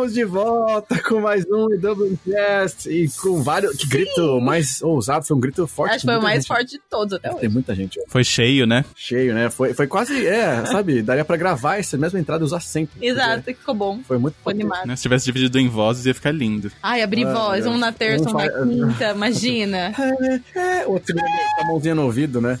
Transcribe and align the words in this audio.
Estamos 0.00 0.14
de 0.14 0.24
volta 0.24 1.02
com 1.02 1.20
mais 1.20 1.44
um 1.44 1.68
Doublecast 1.78 2.88
e 2.88 3.06
com 3.20 3.42
vários. 3.42 3.76
Que 3.76 3.86
grito 3.86 4.40
mais 4.40 4.80
ousado, 4.80 5.26
foi 5.26 5.36
um 5.36 5.40
grito 5.40 5.66
forte. 5.66 5.90
Acho 5.90 6.00
que 6.00 6.06
foi 6.06 6.16
o 6.16 6.22
mais 6.22 6.36
gente. 6.36 6.48
forte 6.48 6.70
de 6.70 6.80
todos 6.88 7.12
até 7.12 7.28
hoje. 7.28 7.40
Tem 7.40 7.50
muita 7.50 7.74
gente. 7.74 8.00
Foi 8.08 8.24
cheio, 8.24 8.66
né? 8.66 8.82
Cheio, 8.96 9.34
né? 9.34 9.50
Foi, 9.50 9.74
foi 9.74 9.86
quase, 9.86 10.26
é, 10.26 10.64
sabe? 10.64 11.02
Daria 11.02 11.22
pra 11.22 11.36
gravar 11.36 11.76
essa 11.76 11.98
mesma 11.98 12.18
entrada 12.18 12.42
e 12.42 12.46
usar 12.46 12.60
sempre. 12.60 13.06
Exato, 13.06 13.42
ficou 13.42 13.74
bom. 13.74 14.00
Foi 14.08 14.16
muito 14.16 14.36
foi 14.42 14.54
animado. 14.54 14.86
Né? 14.86 14.96
Se 14.96 15.02
tivesse 15.02 15.26
dividido 15.26 15.58
em 15.58 15.68
vozes, 15.68 16.06
ia 16.06 16.14
ficar 16.14 16.32
lindo. 16.32 16.72
Ai, 16.82 17.02
abrir 17.02 17.26
ah, 17.26 17.34
voz, 17.34 17.66
um 17.66 17.76
na 17.76 17.92
terça, 17.92 18.26
um, 18.30 18.32
um 18.32 18.36
na 18.38 18.48
quinta, 18.48 19.10
imagina. 19.12 19.92
É, 20.56 20.80
é, 20.80 20.86
outro 20.86 21.14
com 21.14 21.62
a 21.62 21.66
mãozinha 21.66 21.94
no 21.94 22.04
ouvido, 22.04 22.40
né? 22.40 22.58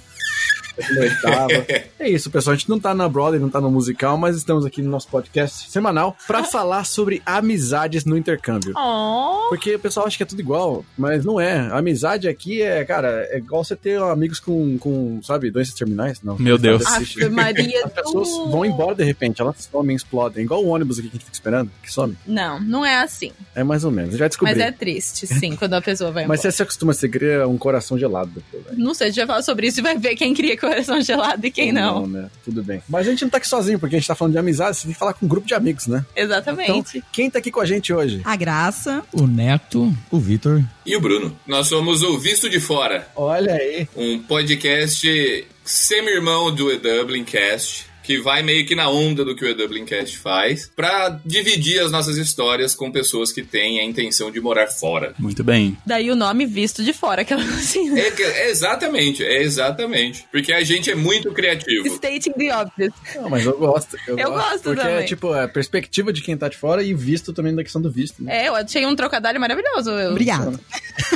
é 1.98 2.08
isso, 2.08 2.30
pessoal. 2.30 2.54
A 2.54 2.56
gente 2.56 2.68
não 2.68 2.80
tá 2.80 2.94
na 2.94 3.08
Broadway, 3.08 3.40
não 3.40 3.50
tá 3.50 3.60
no 3.60 3.70
musical, 3.70 4.16
mas 4.16 4.36
estamos 4.36 4.64
aqui 4.64 4.82
no 4.82 4.90
nosso 4.90 5.08
podcast 5.08 5.70
semanal 5.70 6.16
para 6.26 6.44
falar 6.44 6.84
sobre 6.84 7.22
amizades 7.24 8.04
no 8.04 8.16
intercâmbio. 8.16 8.72
Oh. 8.76 9.48
Porque 9.48 9.74
o 9.74 9.78
pessoal 9.78 10.06
acha 10.06 10.16
que 10.16 10.22
é 10.22 10.26
tudo 10.26 10.40
igual, 10.40 10.84
mas 10.96 11.24
não 11.24 11.40
é. 11.40 11.58
A 11.58 11.78
amizade 11.78 12.28
aqui 12.28 12.62
é, 12.62 12.84
cara, 12.84 13.26
é 13.30 13.38
igual 13.38 13.62
você 13.62 13.76
ter 13.76 14.00
amigos 14.00 14.40
com, 14.40 14.78
com 14.78 15.20
sabe, 15.22 15.50
doenças 15.50 15.74
terminais. 15.74 16.20
Não. 16.22 16.36
Meu 16.38 16.58
Deus. 16.58 16.84
Ave 16.86 17.28
Maria. 17.28 17.84
As 17.84 17.92
pessoas 17.92 18.28
vão 18.50 18.64
embora 18.64 18.94
de 18.94 19.04
repente, 19.04 19.40
elas 19.40 19.68
somem, 19.70 19.94
explodem. 19.94 20.44
Igual 20.44 20.64
o 20.64 20.68
ônibus 20.68 20.98
aqui 20.98 21.08
que 21.08 21.16
a 21.16 21.18
gente 21.18 21.24
fica 21.24 21.36
esperando, 21.36 21.70
que 21.82 21.92
some. 21.92 22.16
Não, 22.26 22.60
não 22.60 22.84
é 22.84 23.02
assim. 23.02 23.32
É 23.54 23.62
mais 23.62 23.84
ou 23.84 23.90
menos. 23.90 24.16
Já 24.16 24.28
descobri. 24.28 24.54
Mas 24.54 24.62
é 24.62 24.72
triste, 24.72 25.26
sim, 25.26 25.56
quando 25.56 25.74
a 25.74 25.82
pessoa 25.82 26.10
vai 26.10 26.24
embora. 26.24 26.36
Mas 26.36 26.40
você 26.40 26.52
se 26.52 26.62
acostuma, 26.62 26.92
você 26.92 27.08
cria 27.08 27.46
um 27.46 27.58
coração 27.58 27.98
gelado 27.98 28.30
depois. 28.30 28.78
Não 28.78 28.94
sei, 28.94 29.08
a 29.08 29.10
gente 29.10 29.18
vai 29.18 29.26
falar 29.26 29.42
sobre 29.42 29.66
isso 29.66 29.80
e 29.80 29.82
vai 29.82 29.96
ver 29.98 30.14
quem 30.14 30.34
cria 30.34 30.56
coração 30.56 30.69
gelado 31.02 31.46
e 31.46 31.50
quem 31.50 31.72
não. 31.72 32.02
Não, 32.02 32.06
né? 32.06 32.30
Tudo 32.44 32.62
bem. 32.62 32.82
Mas 32.88 33.06
a 33.06 33.10
gente 33.10 33.22
não 33.22 33.30
tá 33.30 33.38
aqui 33.38 33.48
sozinho, 33.48 33.78
porque 33.78 33.96
a 33.96 33.98
gente 33.98 34.08
tá 34.08 34.14
falando 34.14 34.32
de 34.32 34.38
amizade, 34.38 34.76
você 34.76 34.82
tem 34.84 34.92
que 34.92 34.98
falar 34.98 35.14
com 35.14 35.26
um 35.26 35.28
grupo 35.28 35.46
de 35.46 35.54
amigos, 35.54 35.86
né? 35.86 36.04
Exatamente. 36.14 36.98
Então, 36.98 37.08
quem 37.12 37.30
tá 37.30 37.38
aqui 37.38 37.50
com 37.50 37.60
a 37.60 37.66
gente 37.66 37.92
hoje? 37.92 38.20
A 38.24 38.36
Graça. 38.36 39.02
O 39.12 39.26
Neto. 39.26 39.94
O 40.10 40.18
Vitor. 40.18 40.62
E 40.84 40.96
o 40.96 41.00
Bruno. 41.00 41.36
Nós 41.46 41.68
somos 41.68 42.02
o 42.02 42.18
Visto 42.18 42.48
de 42.48 42.60
Fora. 42.60 43.08
Olha 43.14 43.54
aí. 43.54 43.88
Um 43.96 44.18
podcast 44.20 45.46
semi-irmão 45.64 46.54
do 46.54 46.70
E 46.72 46.78
Dublin 46.78 47.24
Cast 47.24 47.89
que 48.10 48.18
vai 48.18 48.42
meio 48.42 48.66
que 48.66 48.74
na 48.74 48.90
onda 48.90 49.24
do 49.24 49.36
que 49.36 49.44
o 49.44 49.48
EW 49.48 49.84
Cast 49.84 50.18
faz, 50.18 50.68
para 50.74 51.20
dividir 51.24 51.78
as 51.78 51.92
nossas 51.92 52.16
histórias 52.16 52.74
com 52.74 52.90
pessoas 52.90 53.30
que 53.30 53.40
têm 53.40 53.78
a 53.78 53.84
intenção 53.84 54.32
de 54.32 54.40
morar 54.40 54.66
fora. 54.66 55.14
Muito 55.16 55.44
bem. 55.44 55.78
Daí 55.86 56.10
o 56.10 56.16
nome 56.16 56.44
visto 56.44 56.82
de 56.82 56.92
fora, 56.92 57.22
aquela 57.22 57.40
assim. 57.54 57.96
É, 57.96 58.08
é, 58.20 58.50
exatamente, 58.50 59.24
é 59.24 59.40
exatamente. 59.40 60.24
Porque 60.32 60.52
a 60.52 60.64
gente 60.64 60.90
é 60.90 60.96
muito 60.96 61.30
criativo. 61.30 61.86
Stating 61.86 62.32
the 62.32 62.52
obvious. 62.52 62.92
Não, 63.14 63.30
mas 63.30 63.46
eu 63.46 63.56
gosto. 63.56 63.96
Eu, 64.08 64.18
eu 64.18 64.32
gosto, 64.32 64.42
gosto 64.42 64.62
porque 64.64 64.80
também. 64.80 64.96
é 64.96 65.02
tipo 65.04 65.32
a 65.32 65.46
perspectiva 65.46 66.12
de 66.12 66.20
quem 66.20 66.36
tá 66.36 66.48
de 66.48 66.56
fora 66.56 66.82
e 66.82 66.92
visto 66.92 67.32
também 67.32 67.54
da 67.54 67.62
questão 67.62 67.80
do 67.80 67.92
visto. 67.92 68.24
Né? 68.24 68.42
É, 68.42 68.48
eu 68.48 68.56
achei 68.56 68.84
um 68.84 68.96
trocadilho 68.96 69.38
maravilhoso. 69.38 69.90
Eu... 69.90 70.10
Obrigado. 70.10 70.58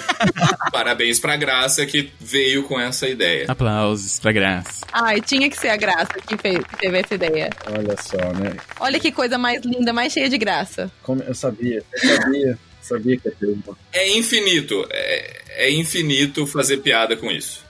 Parabéns 0.71 1.19
pra 1.19 1.37
Graça 1.37 1.85
que 1.87 2.13
veio 2.21 2.63
com 2.63 2.79
essa 2.79 3.09
ideia. 3.09 3.47
Aplausos 3.49 4.21
pra 4.21 4.31
Graça. 4.31 4.87
Ai, 4.93 5.21
tinha 5.21 5.51
que 5.51 5.59
ser 5.59 5.71
a 5.71 5.77
Graça 5.77 6.15
que 6.25 6.37
fez, 6.37 6.63
teve 6.85 6.99
essa 6.99 7.15
ideia. 7.15 7.51
Olha 7.67 7.97
só, 7.97 8.33
né? 8.35 8.57
Olha 8.79 9.01
que 9.01 9.11
coisa 9.11 9.39
mais 9.39 9.65
linda, 9.65 9.93
mais 9.93 10.13
cheia 10.13 10.29
de 10.29 10.37
graça. 10.37 10.91
Como 11.03 11.23
eu 11.23 11.35
sabia, 11.35 11.83
eu 11.93 12.17
sabia, 12.17 12.59
sabia 12.83 13.17
que 13.17 13.29
ia 13.29 13.35
ter 13.35 13.47
uma. 13.47 13.79
É 13.93 14.11
infinito, 14.11 14.87
é, 14.91 15.41
é 15.49 15.71
infinito 15.71 16.47
fazer 16.47 16.79
piada 16.79 17.17
com 17.17 17.31
isso. 17.31 17.64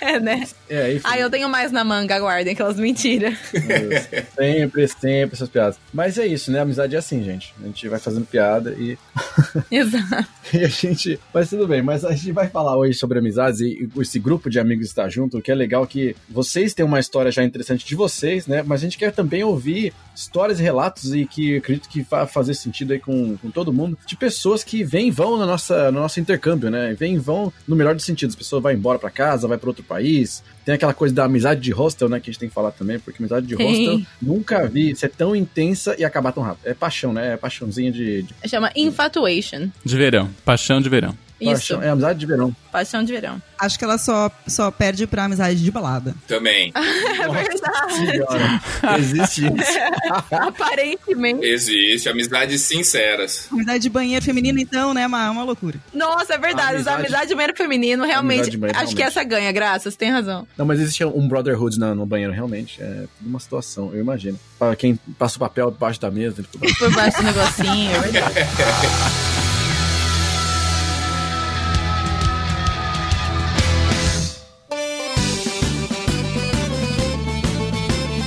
É, 0.00 0.20
né? 0.20 0.44
É, 0.68 0.94
enfim. 0.94 1.06
Ah, 1.08 1.18
eu 1.18 1.30
tenho 1.30 1.48
mais 1.48 1.72
na 1.72 1.84
manga, 1.84 2.14
aguardem, 2.14 2.52
aquelas 2.52 2.76
mentiras. 2.76 3.36
sempre, 4.36 4.88
sempre 4.88 5.34
essas 5.34 5.48
piadas. 5.48 5.78
Mas 5.92 6.18
é 6.18 6.26
isso, 6.26 6.50
né? 6.50 6.58
A 6.58 6.62
amizade 6.62 6.94
é 6.94 6.98
assim, 6.98 7.22
gente. 7.22 7.54
A 7.62 7.66
gente 7.66 7.88
vai 7.88 7.98
fazendo 7.98 8.26
piada 8.26 8.72
e. 8.78 8.98
Exato. 9.70 10.28
e 10.52 10.64
a 10.64 10.68
gente. 10.68 11.18
Mas 11.32 11.48
tudo 11.48 11.66
bem, 11.66 11.82
mas 11.82 12.04
a 12.04 12.12
gente 12.12 12.32
vai 12.32 12.48
falar 12.48 12.76
hoje 12.76 12.98
sobre 12.98 13.18
amizades 13.18 13.60
e 13.60 13.88
esse 13.98 14.18
grupo 14.18 14.50
de 14.50 14.58
amigos 14.58 14.86
está 14.86 15.08
junto, 15.08 15.38
o 15.38 15.42
que 15.42 15.50
é 15.50 15.54
legal 15.54 15.86
que 15.86 16.14
vocês 16.28 16.74
têm 16.74 16.84
uma 16.84 17.00
história 17.00 17.30
já 17.30 17.42
interessante 17.42 17.86
de 17.86 17.94
vocês, 17.94 18.46
né? 18.46 18.62
Mas 18.62 18.80
a 18.80 18.84
gente 18.84 18.98
quer 18.98 19.12
também 19.12 19.42
ouvir 19.42 19.92
histórias 20.14 20.58
e 20.58 20.62
relatos 20.62 21.14
e 21.14 21.26
que 21.26 21.58
acredito 21.58 21.88
que 21.88 22.02
vai 22.02 22.26
fazer 22.26 22.54
sentido 22.54 22.92
aí 22.92 22.98
com, 22.98 23.36
com 23.36 23.50
todo 23.50 23.72
mundo, 23.72 23.98
de 24.06 24.16
pessoas 24.16 24.64
que 24.64 24.82
vêm 24.82 25.08
e 25.08 25.10
vão 25.10 25.36
na 25.36 25.46
nossa, 25.46 25.90
no 25.90 26.00
nosso 26.00 26.18
intercâmbio, 26.18 26.70
né? 26.70 26.94
Vêm 26.94 27.14
e 27.14 27.18
vão 27.18 27.52
no 27.68 27.76
melhor 27.76 27.94
dos 27.94 28.04
sentidos. 28.04 28.34
A 28.34 28.38
pessoa 28.38 28.60
vai 28.60 28.74
embora 28.74 28.98
para 29.06 29.10
casa, 29.10 29.46
vai 29.46 29.56
para 29.56 29.70
outro 29.70 29.84
país. 29.84 30.42
Tem 30.64 30.74
aquela 30.74 30.92
coisa 30.92 31.14
da 31.14 31.24
amizade 31.24 31.60
de 31.60 31.70
hostel, 31.70 32.08
né? 32.08 32.18
Que 32.18 32.30
a 32.30 32.32
gente 32.32 32.40
tem 32.40 32.48
que 32.48 32.54
falar 32.54 32.72
também, 32.72 32.98
porque 32.98 33.22
amizade 33.22 33.46
de 33.46 33.54
hostel 33.54 34.02
nunca 34.20 34.66
vi 34.66 34.94
ser 34.96 35.10
tão 35.10 35.34
intensa 35.34 35.94
e 35.98 36.04
acabar 36.04 36.32
tão 36.32 36.42
rápido. 36.42 36.66
É 36.66 36.74
paixão, 36.74 37.12
né? 37.12 37.34
É 37.34 37.36
paixãozinha 37.36 37.92
de. 37.92 38.22
de... 38.22 38.34
Chama 38.48 38.70
infatuation. 38.74 39.68
De 39.84 39.96
verão. 39.96 40.28
Paixão 40.44 40.80
de 40.80 40.88
verão. 40.88 41.16
Isso. 41.40 41.74
é 41.82 41.88
amizade 41.90 42.18
de 42.18 42.26
verão. 42.26 42.54
Paixão 42.72 43.02
de 43.02 43.12
verão. 43.12 43.40
Acho 43.58 43.78
que 43.78 43.84
ela 43.84 43.98
só, 43.98 44.30
só 44.46 44.70
perde 44.70 45.06
pra 45.06 45.24
amizade 45.24 45.62
de 45.62 45.70
balada. 45.70 46.14
Também. 46.26 46.72
é 46.76 47.28
verdade. 47.28 48.98
Existe 48.98 49.46
isso. 49.52 49.78
Aparentemente. 50.30 51.44
Existe. 51.46 52.08
Amizades 52.08 52.60
sinceras. 52.62 53.48
Amizade 53.50 53.80
de 53.80 53.88
banheiro 53.88 54.24
feminino, 54.24 54.58
então, 54.58 54.92
né? 54.92 55.02
É 55.02 55.06
uma, 55.06 55.30
uma 55.30 55.44
loucura. 55.44 55.78
Nossa, 55.92 56.34
é 56.34 56.38
verdade. 56.38 56.76
Amizade, 56.76 57.00
amizade 57.00 57.28
de 57.28 57.34
banheiro 57.34 57.56
feminino, 57.56 58.04
realmente. 58.04 58.56
Banheiro, 58.56 58.66
acho 58.66 58.74
realmente. 58.74 58.96
que 58.96 59.02
essa 59.02 59.24
ganha, 59.24 59.52
graças. 59.52 59.96
Tem 59.96 60.10
razão. 60.10 60.46
Não, 60.56 60.66
mas 60.66 60.80
existe 60.80 61.04
um 61.04 61.28
brotherhood 61.28 61.78
no, 61.78 61.94
no 61.94 62.06
banheiro, 62.06 62.32
realmente. 62.32 62.80
É 62.82 63.04
uma 63.20 63.40
situação, 63.40 63.90
eu 63.92 64.00
imagino. 64.00 64.38
Para 64.58 64.74
quem 64.76 64.98
passa 65.18 65.36
o 65.36 65.40
papel 65.40 65.70
debaixo 65.70 66.00
da 66.00 66.10
mesa. 66.10 66.44
Por 66.78 66.94
baixo 66.94 67.18
do 67.18 67.24
negocinho, 67.24 67.92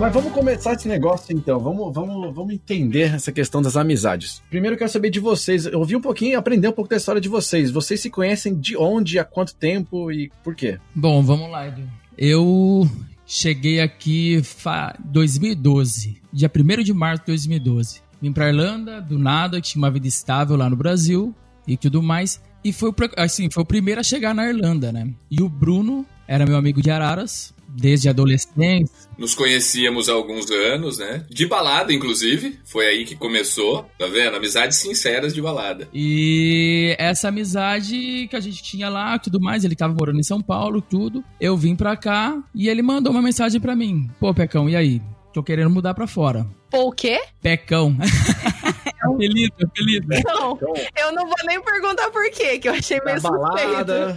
Mas 0.00 0.14
vamos 0.14 0.32
começar 0.32 0.72
esse 0.72 0.88
negócio 0.88 1.36
então. 1.36 1.60
Vamos, 1.60 1.94
vamos, 1.94 2.34
vamos 2.34 2.54
entender 2.54 3.14
essa 3.14 3.30
questão 3.30 3.60
das 3.60 3.76
amizades. 3.76 4.42
Primeiro 4.48 4.74
eu 4.74 4.78
quero 4.78 4.90
saber 4.90 5.10
de 5.10 5.20
vocês. 5.20 5.66
Eu 5.66 5.78
ouvi 5.78 5.94
um 5.94 6.00
pouquinho 6.00 6.38
aprender 6.38 6.68
um 6.68 6.72
pouco 6.72 6.88
da 6.88 6.96
história 6.96 7.20
de 7.20 7.28
vocês. 7.28 7.70
Vocês 7.70 8.00
se 8.00 8.08
conhecem 8.08 8.58
de 8.58 8.78
onde, 8.78 9.18
há 9.18 9.24
quanto 9.24 9.54
tempo 9.54 10.10
e 10.10 10.32
por 10.42 10.54
quê? 10.54 10.78
Bom, 10.94 11.22
vamos 11.22 11.50
lá, 11.50 11.68
Edu. 11.68 11.82
Eu 12.16 12.88
cheguei 13.26 13.78
aqui 13.82 14.36
em 14.38 15.04
2012, 15.04 16.16
dia 16.32 16.50
1 16.50 16.82
de 16.82 16.94
março 16.94 17.20
de 17.24 17.32
2012. 17.32 18.00
Vim 18.22 18.32
pra 18.32 18.48
Irlanda, 18.48 19.02
do 19.02 19.18
nada, 19.18 19.60
tinha 19.60 19.82
uma 19.82 19.90
vida 19.90 20.08
estável 20.08 20.56
lá 20.56 20.70
no 20.70 20.76
Brasil 20.76 21.34
e 21.68 21.76
tudo 21.76 22.02
mais. 22.02 22.40
E 22.64 22.72
foi, 22.72 22.90
assim, 23.18 23.50
foi 23.50 23.62
o 23.62 23.66
primeiro 23.66 24.00
a 24.00 24.04
chegar 24.04 24.34
na 24.34 24.48
Irlanda, 24.48 24.90
né? 24.90 25.10
E 25.30 25.42
o 25.42 25.48
Bruno 25.48 26.06
era 26.26 26.46
meu 26.46 26.56
amigo 26.56 26.80
de 26.80 26.90
Araras, 26.90 27.52
desde 27.76 28.08
adolescente. 28.08 28.90
Nos 29.18 29.34
conhecíamos 29.34 30.08
há 30.08 30.12
alguns 30.12 30.50
anos, 30.50 30.98
né? 30.98 31.24
De 31.28 31.46
balada, 31.46 31.92
inclusive. 31.92 32.58
Foi 32.64 32.86
aí 32.86 33.04
que 33.04 33.14
começou, 33.14 33.88
tá 33.98 34.06
vendo? 34.06 34.36
Amizades 34.36 34.78
sinceras 34.78 35.34
de 35.34 35.42
balada. 35.42 35.88
E 35.92 36.96
essa 36.98 37.28
amizade 37.28 38.26
que 38.28 38.36
a 38.36 38.40
gente 38.40 38.62
tinha 38.62 38.88
lá, 38.88 39.18
tudo 39.18 39.40
mais, 39.40 39.64
ele 39.64 39.76
tava 39.76 39.94
morando 39.94 40.18
em 40.18 40.24
São 40.24 40.40
Paulo, 40.40 40.80
tudo. 40.80 41.22
Eu 41.40 41.56
vim 41.56 41.76
pra 41.76 41.96
cá 41.96 42.42
e 42.54 42.68
ele 42.68 42.82
mandou 42.82 43.12
uma 43.12 43.22
mensagem 43.22 43.60
pra 43.60 43.76
mim. 43.76 44.10
Pô, 44.18 44.32
Pecão, 44.32 44.68
e 44.68 44.76
aí? 44.76 45.02
Tô 45.32 45.42
querendo 45.42 45.70
mudar 45.70 45.94
pra 45.94 46.06
fora. 46.06 46.46
Pô, 46.70 46.88
o 46.88 46.92
quê? 46.92 47.20
Pecão. 47.40 47.96
É 49.02 49.08
Apelido, 49.08 49.54
apelido. 49.62 50.06
Não, 50.26 50.58
eu 50.98 51.12
não 51.12 51.26
vou 51.26 51.36
nem 51.46 51.60
perguntar 51.62 52.10
por 52.10 52.30
quê, 52.30 52.58
que 52.58 52.68
eu 52.68 52.72
achei 52.72 53.00
meio 53.04 53.20
balada. 53.20 54.16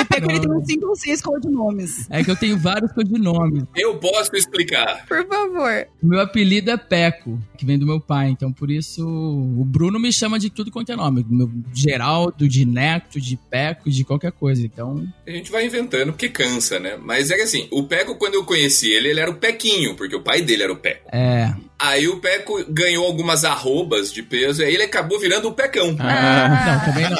o 0.00 0.04
Peco 0.06 0.30
ele 0.30 0.40
tem 0.40 0.52
uns 0.52 0.66
5 0.66 0.86
ou 0.86 0.96
6 0.96 1.22
codinomes. 1.22 2.06
É 2.10 2.22
que 2.22 2.30
eu 2.30 2.36
tenho 2.36 2.56
vários 2.58 2.92
codinomes. 2.92 3.64
Eu 3.74 3.98
posso 3.98 4.34
explicar. 4.36 5.04
Por 5.06 5.26
favor. 5.26 5.86
Meu 6.02 6.20
apelido 6.20 6.70
é 6.70 6.76
Peco, 6.76 7.40
que 7.58 7.64
vem 7.64 7.78
do 7.78 7.86
meu 7.86 8.00
pai. 8.00 8.28
Então, 8.28 8.52
por 8.52 8.70
isso, 8.70 9.06
o 9.06 9.64
Bruno 9.64 9.98
me 9.98 10.12
chama 10.12 10.38
de 10.38 10.48
tudo 10.48 10.70
quanto 10.70 10.92
é 10.92 10.96
nome. 10.96 11.26
Meu 11.28 11.50
Geraldo, 11.74 12.48
de 12.48 12.64
Neto, 12.64 13.20
de 13.20 13.36
Peco, 13.36 13.90
de 13.90 14.04
qualquer 14.04 14.32
coisa. 14.32 14.64
Então. 14.64 15.06
A 15.26 15.30
gente 15.30 15.50
vai 15.50 15.66
inventando 15.66 16.12
porque 16.12 16.28
cansa, 16.28 16.78
né? 16.78 16.96
Mas 17.00 17.30
é 17.30 17.36
que 17.36 17.42
assim, 17.42 17.66
o 17.70 17.82
Peco, 17.84 18.14
quando 18.16 18.34
eu 18.34 18.44
conheci 18.44 18.90
ele, 18.90 19.08
ele 19.08 19.20
era 19.20 19.30
o 19.30 19.34
Pequinho, 19.34 19.96
porque 19.96 20.14
o 20.14 20.22
pai 20.22 20.42
dele 20.42 20.62
era 20.62 20.72
o 20.72 20.76
Peco. 20.76 21.08
É. 21.12 21.54
Aí 21.78 22.08
o 22.08 22.20
Peco 22.20 22.64
ganhou 22.68 23.04
algumas 23.04 23.44
arrobas 23.56 24.12
de 24.12 24.22
peso 24.22 24.62
e 24.62 24.64
aí 24.64 24.74
ele 24.74 24.82
acabou 24.82 25.18
virando 25.18 25.48
o 25.48 25.52
Pecão. 25.52 25.96
Ah, 25.98 26.66
não, 26.66 26.92
também 26.92 27.10
não. 27.10 27.16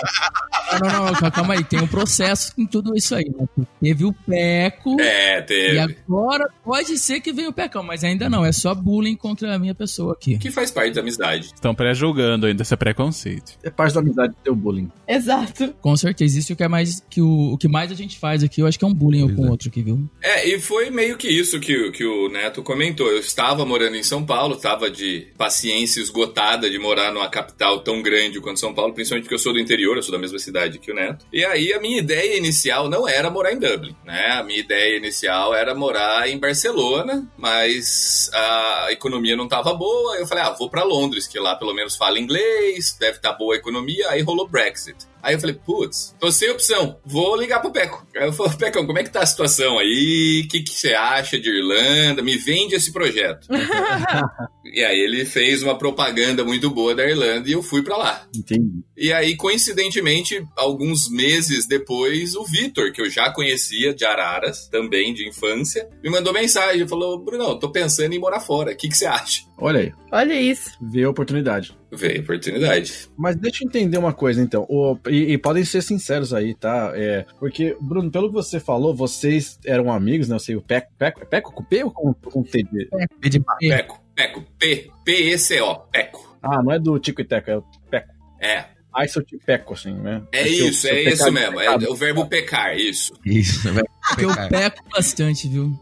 Não, 0.72 1.04
não, 1.04 1.12
não, 1.20 1.30
calma 1.30 1.54
aí, 1.54 1.64
tem 1.64 1.80
um 1.80 1.86
processo 1.86 2.54
com 2.54 2.66
tudo 2.66 2.96
isso 2.96 3.14
aí. 3.14 3.24
Né? 3.24 3.66
Teve 3.80 4.04
o 4.04 4.12
Peco. 4.12 5.00
É, 5.00 5.40
teve. 5.42 5.74
E 5.74 5.78
agora 5.78 6.48
pode 6.64 6.98
ser 6.98 7.20
que 7.20 7.32
venha 7.32 7.48
o 7.48 7.52
Pecão, 7.52 7.82
mas 7.82 8.02
ainda 8.04 8.28
não, 8.28 8.44
é 8.44 8.52
só 8.52 8.74
bullying 8.74 9.16
contra 9.16 9.54
a 9.54 9.58
minha 9.58 9.74
pessoa 9.74 10.12
aqui. 10.12 10.38
Que 10.38 10.50
faz 10.50 10.70
parte 10.70 10.94
da 10.94 11.00
amizade. 11.00 11.52
Estão 11.54 11.74
pré-julgando 11.74 12.46
ainda 12.46 12.62
esse 12.62 12.76
preconceito. 12.76 13.52
É 13.62 13.70
parte 13.70 13.94
da 13.94 14.00
amizade 14.00 14.34
ter 14.42 14.50
o 14.50 14.56
bullying. 14.56 14.90
Exato. 15.06 15.74
Com 15.80 15.96
certeza, 15.96 16.38
isso 16.38 16.56
que 16.56 16.62
é 16.62 16.68
mais 16.68 17.00
que 17.08 17.22
o, 17.22 17.52
o 17.52 17.58
que 17.58 17.68
mais 17.68 17.90
a 17.90 17.94
gente 17.94 18.18
faz 18.18 18.42
aqui, 18.42 18.60
eu 18.60 18.66
acho 18.66 18.78
que 18.78 18.84
é 18.84 18.88
um 18.88 18.94
bullying 18.94 19.24
um 19.24 19.34
com 19.34 19.42
o 19.42 19.50
outro 19.50 19.68
aqui, 19.68 19.82
viu? 19.82 20.08
É, 20.20 20.48
e 20.48 20.58
foi 20.58 20.90
meio 20.90 21.16
que 21.16 21.28
isso 21.28 21.60
que, 21.60 21.90
que 21.92 22.04
o 22.04 22.28
Neto 22.28 22.62
comentou. 22.62 23.06
Eu 23.06 23.20
estava 23.20 23.64
morando 23.64 23.96
em 23.96 24.02
São 24.02 24.24
Paulo, 24.24 24.56
estava 24.56 24.90
de 24.90 25.28
paciência 25.38 26.00
esgotada 26.00 26.25
de 26.70 26.78
morar 26.78 27.12
numa 27.12 27.28
capital 27.28 27.80
tão 27.80 28.02
grande 28.02 28.40
quanto 28.40 28.60
São 28.60 28.74
Paulo, 28.74 28.92
principalmente 28.92 29.24
porque 29.24 29.34
eu 29.34 29.38
sou 29.38 29.52
do 29.52 29.58
interior, 29.58 29.96
eu 29.96 30.02
sou 30.02 30.12
da 30.12 30.18
mesma 30.18 30.38
cidade 30.38 30.78
que 30.78 30.90
o 30.90 30.94
Neto. 30.94 31.26
E 31.32 31.44
aí 31.44 31.72
a 31.72 31.80
minha 31.80 31.98
ideia 31.98 32.36
inicial 32.36 32.88
não 32.88 33.08
era 33.08 33.30
morar 33.30 33.52
em 33.52 33.58
Dublin, 33.58 33.96
né? 34.04 34.32
A 34.32 34.42
minha 34.42 34.60
ideia 34.60 34.96
inicial 34.96 35.54
era 35.54 35.74
morar 35.74 36.28
em 36.28 36.38
Barcelona, 36.38 37.26
mas 37.36 38.30
a 38.32 38.88
economia 38.90 39.36
não 39.36 39.44
estava 39.44 39.74
boa. 39.74 40.16
Eu 40.16 40.26
falei, 40.26 40.44
ah, 40.44 40.50
vou 40.50 40.70
para 40.70 40.84
Londres, 40.84 41.26
que 41.26 41.38
lá 41.38 41.54
pelo 41.56 41.74
menos 41.74 41.96
fala 41.96 42.18
inglês, 42.18 42.96
deve 42.98 43.16
estar 43.16 43.32
tá 43.32 43.38
boa 43.38 43.54
a 43.54 43.58
economia. 43.58 44.10
Aí 44.10 44.22
rolou 44.22 44.48
Brexit. 44.48 44.96
Aí 45.26 45.34
eu 45.34 45.40
falei, 45.40 45.56
putz, 45.56 46.14
tô 46.20 46.30
sem 46.30 46.48
opção, 46.50 47.00
vou 47.04 47.34
ligar 47.34 47.58
pro 47.58 47.72
Peco. 47.72 48.06
Aí 48.16 48.28
eu 48.28 48.32
falei, 48.32 48.52
Pecão, 48.56 48.86
como 48.86 48.96
é 49.00 49.02
que 49.02 49.10
tá 49.10 49.22
a 49.22 49.26
situação 49.26 49.76
aí? 49.76 50.44
O 50.44 50.48
que, 50.48 50.62
que 50.62 50.70
você 50.70 50.94
acha 50.94 51.36
de 51.36 51.50
Irlanda? 51.50 52.22
Me 52.22 52.36
vende 52.36 52.76
esse 52.76 52.92
projeto. 52.92 53.48
e 54.64 54.84
aí 54.84 55.00
ele 55.00 55.24
fez 55.24 55.64
uma 55.64 55.76
propaganda 55.76 56.44
muito 56.44 56.70
boa 56.70 56.94
da 56.94 57.04
Irlanda 57.04 57.48
e 57.48 57.54
eu 57.54 57.60
fui 57.60 57.82
para 57.82 57.96
lá. 57.96 58.24
Entendi. 58.36 58.84
E 58.96 59.12
aí, 59.12 59.34
coincidentemente, 59.36 60.46
alguns 60.56 61.10
meses 61.10 61.66
depois, 61.66 62.36
o 62.36 62.44
Vitor, 62.44 62.92
que 62.92 63.02
eu 63.02 63.10
já 63.10 63.28
conhecia 63.28 63.92
de 63.92 64.04
Araras, 64.04 64.68
também 64.68 65.12
de 65.12 65.28
infância, 65.28 65.88
me 66.04 66.08
mandou 66.08 66.32
mensagem, 66.32 66.86
falou, 66.86 67.18
Brunão, 67.18 67.58
tô 67.58 67.68
pensando 67.72 68.12
em 68.12 68.20
morar 68.20 68.38
fora, 68.38 68.70
o 68.70 68.76
que, 68.76 68.88
que 68.88 68.96
você 68.96 69.06
acha? 69.06 69.42
Olha 69.58 69.80
aí. 69.80 69.92
Olha 70.12 70.40
isso. 70.40 70.76
Vê 70.80 71.04
a 71.04 71.10
oportunidade. 71.10 71.76
Veio 71.90 72.20
oportunidade. 72.20 73.08
Mas 73.16 73.36
deixa 73.36 73.64
eu 73.64 73.68
entender 73.68 73.96
uma 73.96 74.12
coisa, 74.12 74.42
então. 74.42 74.66
O, 74.68 74.98
e, 75.08 75.32
e, 75.32 75.38
podem 75.38 75.64
ser 75.64 75.82
sinceros 75.82 76.34
aí, 76.34 76.54
tá? 76.54 76.92
É, 76.94 77.24
porque, 77.38 77.76
Bruno, 77.80 78.10
pelo 78.10 78.28
que 78.28 78.34
você 78.34 78.60
falou, 78.60 78.94
vocês 78.94 79.58
eram 79.64 79.90
amigos, 79.90 80.28
né? 80.28 80.34
Eu 80.34 80.40
sei, 80.40 80.56
o 80.56 80.62
Peco. 80.62 80.92
Peco, 80.98 81.26
Peco 81.26 81.52
com 81.52 81.64
P 81.64 81.84
ou 81.84 81.90
com, 81.90 82.12
com 82.12 82.42
T 82.42 82.62
de... 82.64 82.88
P 83.20 83.28
de 83.28 83.40
Peco. 83.60 84.02
Peco. 84.14 84.44
P. 84.58 84.90
P-E-C-O. 85.04 85.74
Peco. 85.90 86.36
Ah, 86.42 86.62
não 86.62 86.72
é 86.72 86.78
do 86.78 86.98
Tico 86.98 87.22
e 87.22 87.24
Teco, 87.24 87.50
é 87.50 87.56
o 87.56 87.64
Peco. 87.90 88.12
É. 88.40 88.76
Ah, 88.96 89.04
isso 89.04 89.18
eu 89.18 89.24
te 89.24 89.36
peco, 89.36 89.74
assim, 89.74 89.92
né? 89.92 90.22
É 90.32 90.42
Porque 90.42 90.54
isso, 90.54 90.88
é 90.88 91.02
isso 91.02 91.30
mesmo. 91.30 91.60
É 91.60 91.70
o 91.70 91.94
verbo 91.94 92.26
pecar, 92.26 92.74
isso. 92.74 93.12
Isso, 93.26 93.68
é 93.68 93.82
Porque 94.08 94.24
eu 94.24 94.48
peco 94.48 94.82
bastante, 94.88 95.46
viu? 95.46 95.78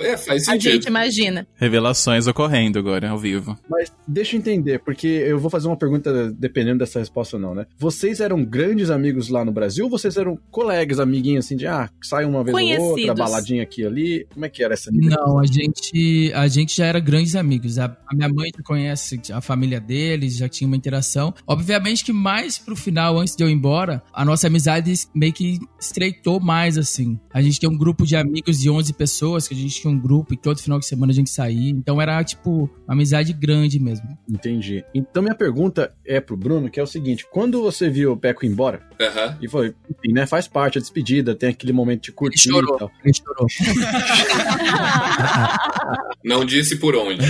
É, 0.00 0.16
faz 0.16 0.44
sentido. 0.44 0.70
A 0.70 0.72
gente 0.74 0.86
imagina. 0.86 1.46
Revelações 1.56 2.26
ocorrendo 2.26 2.78
agora, 2.78 3.10
ao 3.10 3.18
vivo. 3.18 3.58
Mas 3.68 3.92
deixa 4.06 4.36
eu 4.36 4.40
entender, 4.40 4.78
porque 4.80 5.06
eu 5.06 5.38
vou 5.38 5.50
fazer 5.50 5.66
uma 5.66 5.76
pergunta 5.76 6.32
dependendo 6.32 6.78
dessa 6.78 6.98
resposta 6.98 7.36
ou 7.36 7.42
não, 7.42 7.54
né? 7.54 7.66
Vocês 7.78 8.20
eram 8.20 8.44
grandes 8.44 8.90
amigos 8.90 9.28
lá 9.28 9.44
no 9.44 9.52
Brasil 9.52 9.84
ou 9.84 9.90
vocês 9.90 10.16
eram 10.16 10.38
colegas, 10.50 11.00
amiguinhos, 11.00 11.46
assim, 11.46 11.56
de, 11.56 11.66
ah, 11.66 11.88
sai 12.02 12.24
uma 12.24 12.44
vez 12.44 12.54
Conhecidos. 12.54 12.84
ou 12.84 12.98
outra, 12.98 13.14
baladinha 13.14 13.62
aqui 13.62 13.82
e 13.82 13.86
ali? 13.86 14.26
Como 14.32 14.44
é 14.44 14.48
que 14.48 14.62
era 14.62 14.74
essa 14.74 14.90
Não, 14.92 15.38
a 15.38 15.46
gente, 15.46 16.32
a 16.34 16.46
gente 16.48 16.76
já 16.76 16.86
era 16.86 17.00
grandes 17.00 17.34
amigos. 17.34 17.78
A, 17.78 17.86
a 18.06 18.14
minha 18.14 18.28
mãe 18.28 18.50
conhece 18.64 19.20
a 19.32 19.40
família 19.40 19.80
deles, 19.80 20.36
já 20.36 20.48
tinha 20.48 20.66
uma 20.66 20.76
interação. 20.76 21.34
Obviamente 21.46 22.04
que 22.04 22.12
mais 22.12 22.58
pro 22.58 22.76
final, 22.76 23.18
antes 23.18 23.34
de 23.34 23.42
eu 23.42 23.48
ir 23.48 23.52
embora, 23.52 24.02
a 24.12 24.24
nossa 24.24 24.46
amizade 24.46 24.92
meio 25.14 25.32
que 25.32 25.58
estreitou 25.80 26.40
mais, 26.40 26.76
assim. 26.78 27.18
A 27.32 27.40
gente 27.40 27.58
tem 27.58 27.68
um 27.68 27.76
grupo 27.76 28.06
de 28.06 28.16
amigos 28.16 28.58
de 28.58 28.70
11 28.70 28.92
pessoas 28.92 29.48
que 29.48 29.54
a 29.54 29.56
gente 29.56 29.63
tinha 29.68 29.92
um 29.92 29.98
grupo 29.98 30.34
e 30.34 30.36
todo 30.36 30.60
final 30.60 30.78
de 30.78 30.86
semana 30.86 31.12
a 31.12 31.14
gente 31.14 31.30
saía. 31.30 31.70
Então 31.70 32.00
era, 32.00 32.22
tipo, 32.24 32.70
uma 32.86 32.94
amizade 32.94 33.32
grande 33.32 33.78
mesmo. 33.78 34.06
Entendi. 34.28 34.84
Então 34.94 35.22
minha 35.22 35.34
pergunta 35.34 35.94
é 36.04 36.20
pro 36.20 36.36
Bruno, 36.36 36.70
que 36.70 36.78
é 36.78 36.82
o 36.82 36.86
seguinte: 36.86 37.26
quando 37.30 37.62
você 37.62 37.88
viu 37.88 38.12
o 38.12 38.16
Peco 38.16 38.44
embora, 38.44 38.82
uhum. 39.00 39.36
e 39.40 39.48
foi, 39.48 39.74
enfim, 39.90 40.12
né? 40.12 40.26
Faz 40.26 40.46
parte, 40.48 40.78
a 40.78 40.80
despedida, 40.80 41.34
tem 41.34 41.50
aquele 41.50 41.72
momento 41.72 42.04
de 42.04 42.12
curtir 42.12 42.48
ele 42.48 42.58
chorou, 42.58 42.76
e 42.76 42.78
tal. 42.78 42.90
Ele 43.04 43.14
chorou. 43.14 43.46
Não 46.24 46.44
disse 46.44 46.76
por 46.76 46.96
onde. 46.96 47.24